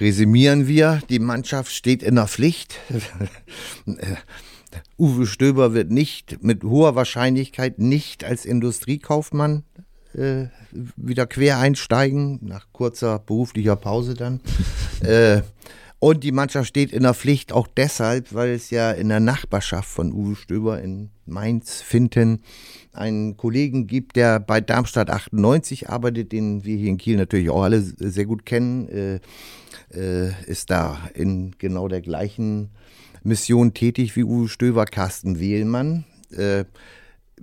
Resümieren 0.00 0.66
wir, 0.66 1.02
die 1.10 1.18
Mannschaft 1.18 1.72
steht 1.72 2.02
in 2.02 2.14
der 2.14 2.26
Pflicht. 2.26 2.76
Uwe 4.98 5.26
Stöber 5.26 5.74
wird 5.74 5.90
nicht 5.90 6.42
mit 6.42 6.64
hoher 6.64 6.94
Wahrscheinlichkeit 6.94 7.78
nicht 7.78 8.24
als 8.24 8.44
Industriekaufmann 8.44 9.64
äh, 10.14 10.46
wieder 10.96 11.26
quer 11.26 11.58
einsteigen, 11.58 12.38
nach 12.42 12.66
kurzer 12.72 13.18
beruflicher 13.18 13.76
Pause 13.76 14.14
dann. 14.14 14.40
äh, 15.02 15.42
und 16.00 16.24
die 16.24 16.32
Mannschaft 16.32 16.66
steht 16.66 16.92
in 16.92 17.02
der 17.02 17.12
Pflicht 17.12 17.52
auch 17.52 17.66
deshalb, 17.66 18.34
weil 18.34 18.50
es 18.50 18.70
ja 18.70 18.90
in 18.90 19.10
der 19.10 19.20
Nachbarschaft 19.20 19.88
von 19.88 20.12
Uwe 20.12 20.34
Stöber 20.34 20.80
in 20.80 21.10
Mainz, 21.26 21.82
Finten, 21.82 22.40
einen 22.92 23.36
Kollegen 23.36 23.86
gibt, 23.86 24.16
der 24.16 24.40
bei 24.40 24.62
Darmstadt 24.62 25.10
98 25.10 25.90
arbeitet, 25.90 26.32
den 26.32 26.64
wir 26.64 26.76
hier 26.76 26.88
in 26.88 26.96
Kiel 26.96 27.16
natürlich 27.16 27.50
auch 27.50 27.62
alle 27.62 27.82
sehr 27.82 28.24
gut 28.24 28.46
kennen, 28.46 28.88
äh, 28.88 29.20
äh, 29.92 30.32
ist 30.46 30.70
da 30.70 30.98
in 31.12 31.54
genau 31.58 31.86
der 31.86 32.00
gleichen 32.00 32.70
Mission 33.22 33.74
tätig 33.74 34.16
wie 34.16 34.24
Uwe 34.24 34.48
Stöber, 34.48 34.86
Carsten 34.86 35.38
Wehlmann. 35.38 36.04
Äh, 36.34 36.64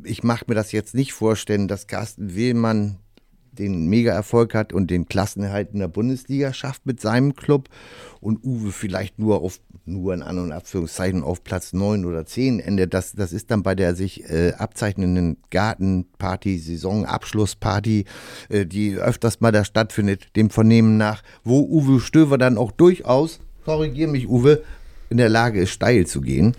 ich 0.03 0.23
mache 0.23 0.45
mir 0.47 0.55
das 0.55 0.71
jetzt 0.71 0.95
nicht 0.95 1.13
vorstellen, 1.13 1.67
dass 1.67 1.85
Carsten 1.85 2.35
Wehlmann 2.35 2.97
den 3.59 3.87
Mega-Erfolg 3.87 4.53
hat 4.53 4.73
und 4.73 4.89
den 4.89 5.07
Klassenerhalt 5.07 5.73
in 5.73 5.79
der 5.79 5.87
Bundesliga 5.87 6.53
schafft 6.53 6.85
mit 6.85 7.01
seinem 7.01 7.35
Club 7.35 7.69
und 8.19 8.43
Uwe 8.43 8.71
vielleicht 8.71 9.19
nur 9.19 9.41
auf, 9.41 9.59
nur 9.85 10.13
in 10.13 10.21
An- 10.21 10.39
und 10.39 10.51
Abführungszeichen 10.51 11.23
auf 11.23 11.43
Platz 11.43 11.73
9 11.73 12.05
oder 12.05 12.25
10 12.25 12.59
endet. 12.59 12.93
Das, 12.93 13.13
das 13.13 13.33
ist 13.33 13.51
dann 13.51 13.63
bei 13.63 13.75
der 13.75 13.95
sich 13.95 14.29
äh, 14.29 14.53
abzeichnenden 14.57 15.37
Gartenparty, 15.49 16.57
Saisonabschlussparty, 16.57 18.05
äh, 18.49 18.65
die 18.65 18.95
öfters 18.95 19.39
mal 19.41 19.51
da 19.51 19.63
stattfindet, 19.63 20.35
dem 20.35 20.49
Vernehmen 20.49 20.97
nach, 20.97 21.23
wo 21.43 21.61
Uwe 21.61 21.99
Stöver 21.99 22.37
dann 22.37 22.57
auch 22.57 22.71
durchaus, 22.71 23.39
korrigier 23.65 24.07
mich 24.07 24.27
Uwe, 24.27 24.63
in 25.09 25.17
der 25.17 25.29
Lage 25.29 25.61
ist, 25.61 25.71
steil 25.71 26.05
zu 26.05 26.21
gehen. 26.21 26.55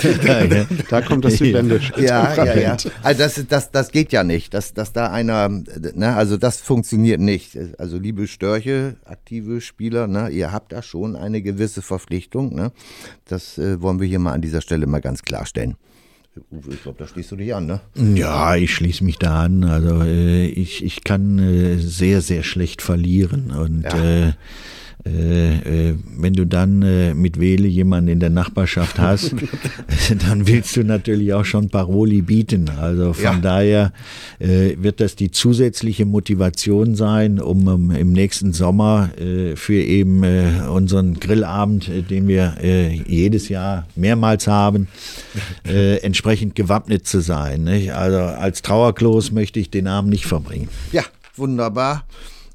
da 0.90 1.00
kommt 1.02 1.24
das 1.24 1.34
Südländische. 1.38 1.92
Ja, 2.00 2.34
ja, 2.44 2.56
ja. 2.56 2.76
Also 3.02 3.22
das, 3.22 3.44
das, 3.48 3.70
das 3.70 3.92
geht 3.92 4.12
ja 4.12 4.24
nicht, 4.24 4.54
dass, 4.54 4.74
dass 4.74 4.92
da 4.92 5.10
einer, 5.10 5.48
ne, 5.48 6.14
also 6.14 6.36
das 6.36 6.60
funktioniert 6.60 7.20
nicht. 7.20 7.58
Also 7.78 7.98
liebe 7.98 8.26
Störche, 8.26 8.96
aktive 9.04 9.60
Spieler, 9.60 10.06
ne, 10.06 10.28
ihr 10.28 10.52
habt 10.52 10.72
da 10.72 10.82
schon 10.82 11.16
eine 11.16 11.42
gewisse 11.42 11.82
Verpflichtung. 11.82 12.54
Ne? 12.54 12.72
Das 13.26 13.58
äh, 13.58 13.80
wollen 13.80 14.00
wir 14.00 14.06
hier 14.06 14.18
mal 14.18 14.32
an 14.32 14.42
dieser 14.42 14.60
Stelle 14.60 14.86
mal 14.86 15.00
ganz 15.00 15.22
klarstellen. 15.22 15.76
Uwe, 16.50 16.74
ich 16.74 16.82
glaube, 16.82 16.98
da 16.98 17.08
schließt 17.08 17.32
du 17.32 17.36
dich 17.36 17.54
an, 17.54 17.66
ne? 17.66 17.80
Ja, 17.96 18.54
ich 18.54 18.72
schließe 18.72 19.02
mich 19.02 19.18
da 19.18 19.44
an. 19.44 19.64
Also 19.64 20.02
äh, 20.02 20.46
ich, 20.46 20.84
ich 20.84 21.02
kann 21.02 21.38
äh, 21.38 21.76
sehr, 21.78 22.20
sehr 22.20 22.44
schlecht 22.44 22.82
verlieren 22.82 23.50
und 23.50 23.82
ja. 23.82 24.34
Äh, 25.06 25.90
äh, 25.90 25.94
wenn 26.18 26.34
du 26.34 26.44
dann 26.44 26.82
äh, 26.82 27.14
mit 27.14 27.40
Wähle 27.40 27.66
jemanden 27.66 28.08
in 28.08 28.20
der 28.20 28.30
Nachbarschaft 28.30 28.98
hast, 28.98 29.34
dann 30.28 30.46
willst 30.46 30.76
du 30.76 30.84
natürlich 30.84 31.32
auch 31.32 31.44
schon 31.44 31.70
Paroli 31.70 32.22
bieten. 32.22 32.68
Also 32.68 33.14
von 33.14 33.24
ja. 33.24 33.38
daher 33.40 33.92
äh, 34.38 34.76
wird 34.78 35.00
das 35.00 35.16
die 35.16 35.30
zusätzliche 35.30 36.04
Motivation 36.04 36.96
sein, 36.96 37.40
um, 37.40 37.66
um 37.66 37.90
im 37.90 38.12
nächsten 38.12 38.52
Sommer 38.52 39.10
äh, 39.18 39.56
für 39.56 39.80
eben 39.80 40.20
unseren 40.68 41.18
Grillabend, 41.18 41.90
den 42.10 42.28
wir 42.28 42.56
jedes 43.06 43.48
Jahr 43.48 43.86
mehrmals 43.96 44.46
haben, 44.46 44.88
entsprechend 45.64 46.54
gewappnet 46.54 47.06
zu 47.06 47.20
sein. 47.20 47.64
Nicht? 47.64 47.92
Also 47.92 48.18
als 48.18 48.62
Trauerklos 48.62 49.32
möchte 49.32 49.60
ich 49.60 49.70
den 49.70 49.86
Abend 49.86 50.10
nicht 50.10 50.26
verbringen. 50.26 50.68
Ja, 50.92 51.04
wunderbar 51.36 52.04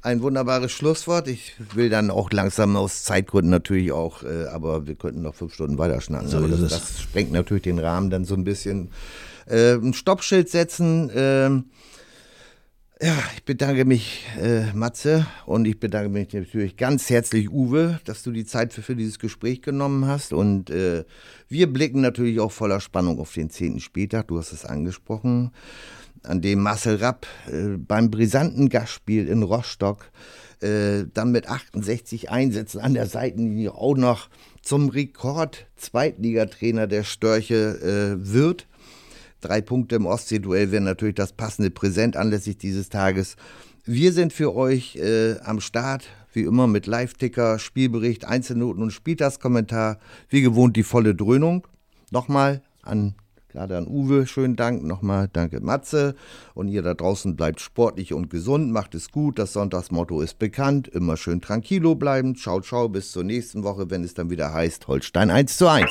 ein 0.06 0.22
wunderbares 0.22 0.70
Schlusswort. 0.70 1.26
Ich 1.26 1.54
will 1.74 1.90
dann 1.90 2.10
auch 2.10 2.30
langsam 2.30 2.76
aus 2.76 3.02
Zeitgründen 3.02 3.50
natürlich 3.50 3.90
auch, 3.90 4.22
äh, 4.22 4.46
aber 4.46 4.86
wir 4.86 4.94
könnten 4.94 5.22
noch 5.22 5.34
fünf 5.34 5.52
Stunden 5.52 5.78
weiter 5.78 6.00
schnacken. 6.00 6.28
So 6.28 6.46
das, 6.46 6.60
das, 6.60 7.02
sprengt 7.02 7.32
natürlich 7.32 7.64
den 7.64 7.80
Rahmen 7.80 8.08
dann 8.08 8.24
so 8.24 8.34
ein 8.34 8.44
bisschen. 8.44 8.90
Äh, 9.46 9.74
ein 9.74 9.94
Stoppschild 9.94 10.48
setzen. 10.48 11.10
Äh, 11.10 11.50
ja, 13.04 13.14
ich 13.36 13.44
bedanke 13.44 13.84
mich, 13.84 14.24
äh, 14.40 14.72
Matze, 14.72 15.26
und 15.44 15.66
ich 15.66 15.78
bedanke 15.78 16.08
mich 16.08 16.32
natürlich 16.32 16.76
ganz 16.76 17.10
herzlich, 17.10 17.50
Uwe, 17.50 18.00
dass 18.04 18.22
du 18.22 18.30
die 18.30 18.46
Zeit 18.46 18.72
für, 18.72 18.82
für 18.82 18.96
dieses 18.96 19.18
Gespräch 19.18 19.60
genommen 19.60 20.06
hast. 20.06 20.32
Und 20.32 20.70
äh, 20.70 21.04
wir 21.48 21.70
blicken 21.70 22.00
natürlich 22.00 22.40
auch 22.40 22.52
voller 22.52 22.80
Spannung 22.80 23.18
auf 23.18 23.34
den 23.34 23.50
10. 23.50 23.80
Spieltag. 23.80 24.28
Du 24.28 24.38
hast 24.38 24.52
es 24.52 24.64
angesprochen 24.64 25.50
an 26.26 26.40
dem 26.40 26.60
Marcel 26.60 26.96
Rapp 26.96 27.26
äh, 27.50 27.76
beim 27.78 28.10
brisanten 28.10 28.68
Gastspiel 28.68 29.28
in 29.28 29.42
Rostock 29.42 30.10
äh, 30.60 31.04
dann 31.12 31.32
mit 31.32 31.48
68 31.48 32.30
Einsätzen 32.30 32.80
an 32.80 32.94
der 32.94 33.06
Seitenlinie 33.06 33.74
auch 33.74 33.96
noch 33.96 34.28
zum 34.62 34.88
Rekord-Zweitligatrainer 34.88 36.86
der 36.86 37.04
Störche 37.04 38.16
äh, 38.16 38.32
wird. 38.32 38.66
Drei 39.40 39.60
Punkte 39.60 39.96
im 39.96 40.06
Ostseeduell 40.06 40.72
wären 40.72 40.84
natürlich 40.84 41.14
das 41.14 41.32
passende 41.32 41.70
Präsent 41.70 42.16
anlässlich 42.16 42.56
dieses 42.58 42.88
Tages. 42.88 43.36
Wir 43.84 44.12
sind 44.12 44.32
für 44.32 44.56
euch 44.56 44.96
äh, 44.96 45.38
am 45.44 45.60
Start, 45.60 46.04
wie 46.32 46.42
immer 46.42 46.66
mit 46.66 46.86
Live-Ticker, 46.86 47.58
Spielbericht, 47.58 48.24
Einzelnoten 48.24 48.82
und 48.82 48.90
Spieltagskommentar. 48.90 50.00
Wie 50.28 50.42
gewohnt 50.42 50.76
die 50.76 50.82
volle 50.82 51.14
Dröhnung. 51.14 51.66
Nochmal 52.10 52.62
an 52.82 53.14
Gerade 53.56 53.78
an 53.78 53.86
Uwe, 53.88 54.26
schönen 54.26 54.54
Dank. 54.54 54.82
Nochmal 54.82 55.30
danke 55.32 55.62
Matze. 55.62 56.14
Und 56.52 56.68
ihr 56.68 56.82
da 56.82 56.92
draußen 56.92 57.36
bleibt 57.36 57.58
sportlich 57.58 58.12
und 58.12 58.28
gesund, 58.28 58.70
macht 58.70 58.94
es 58.94 59.10
gut. 59.10 59.38
Das 59.38 59.54
Sonntagsmotto 59.54 60.20
ist 60.20 60.38
bekannt. 60.38 60.88
Immer 60.88 61.16
schön 61.16 61.40
tranquilo 61.40 61.94
bleiben. 61.94 62.36
Ciao, 62.36 62.60
ciao, 62.60 62.90
bis 62.90 63.12
zur 63.12 63.24
nächsten 63.24 63.64
Woche, 63.64 63.90
wenn 63.90 64.04
es 64.04 64.12
dann 64.12 64.28
wieder 64.28 64.52
heißt 64.52 64.88
Holstein 64.88 65.30
1 65.30 65.56
zu 65.56 65.68
1. 65.68 65.90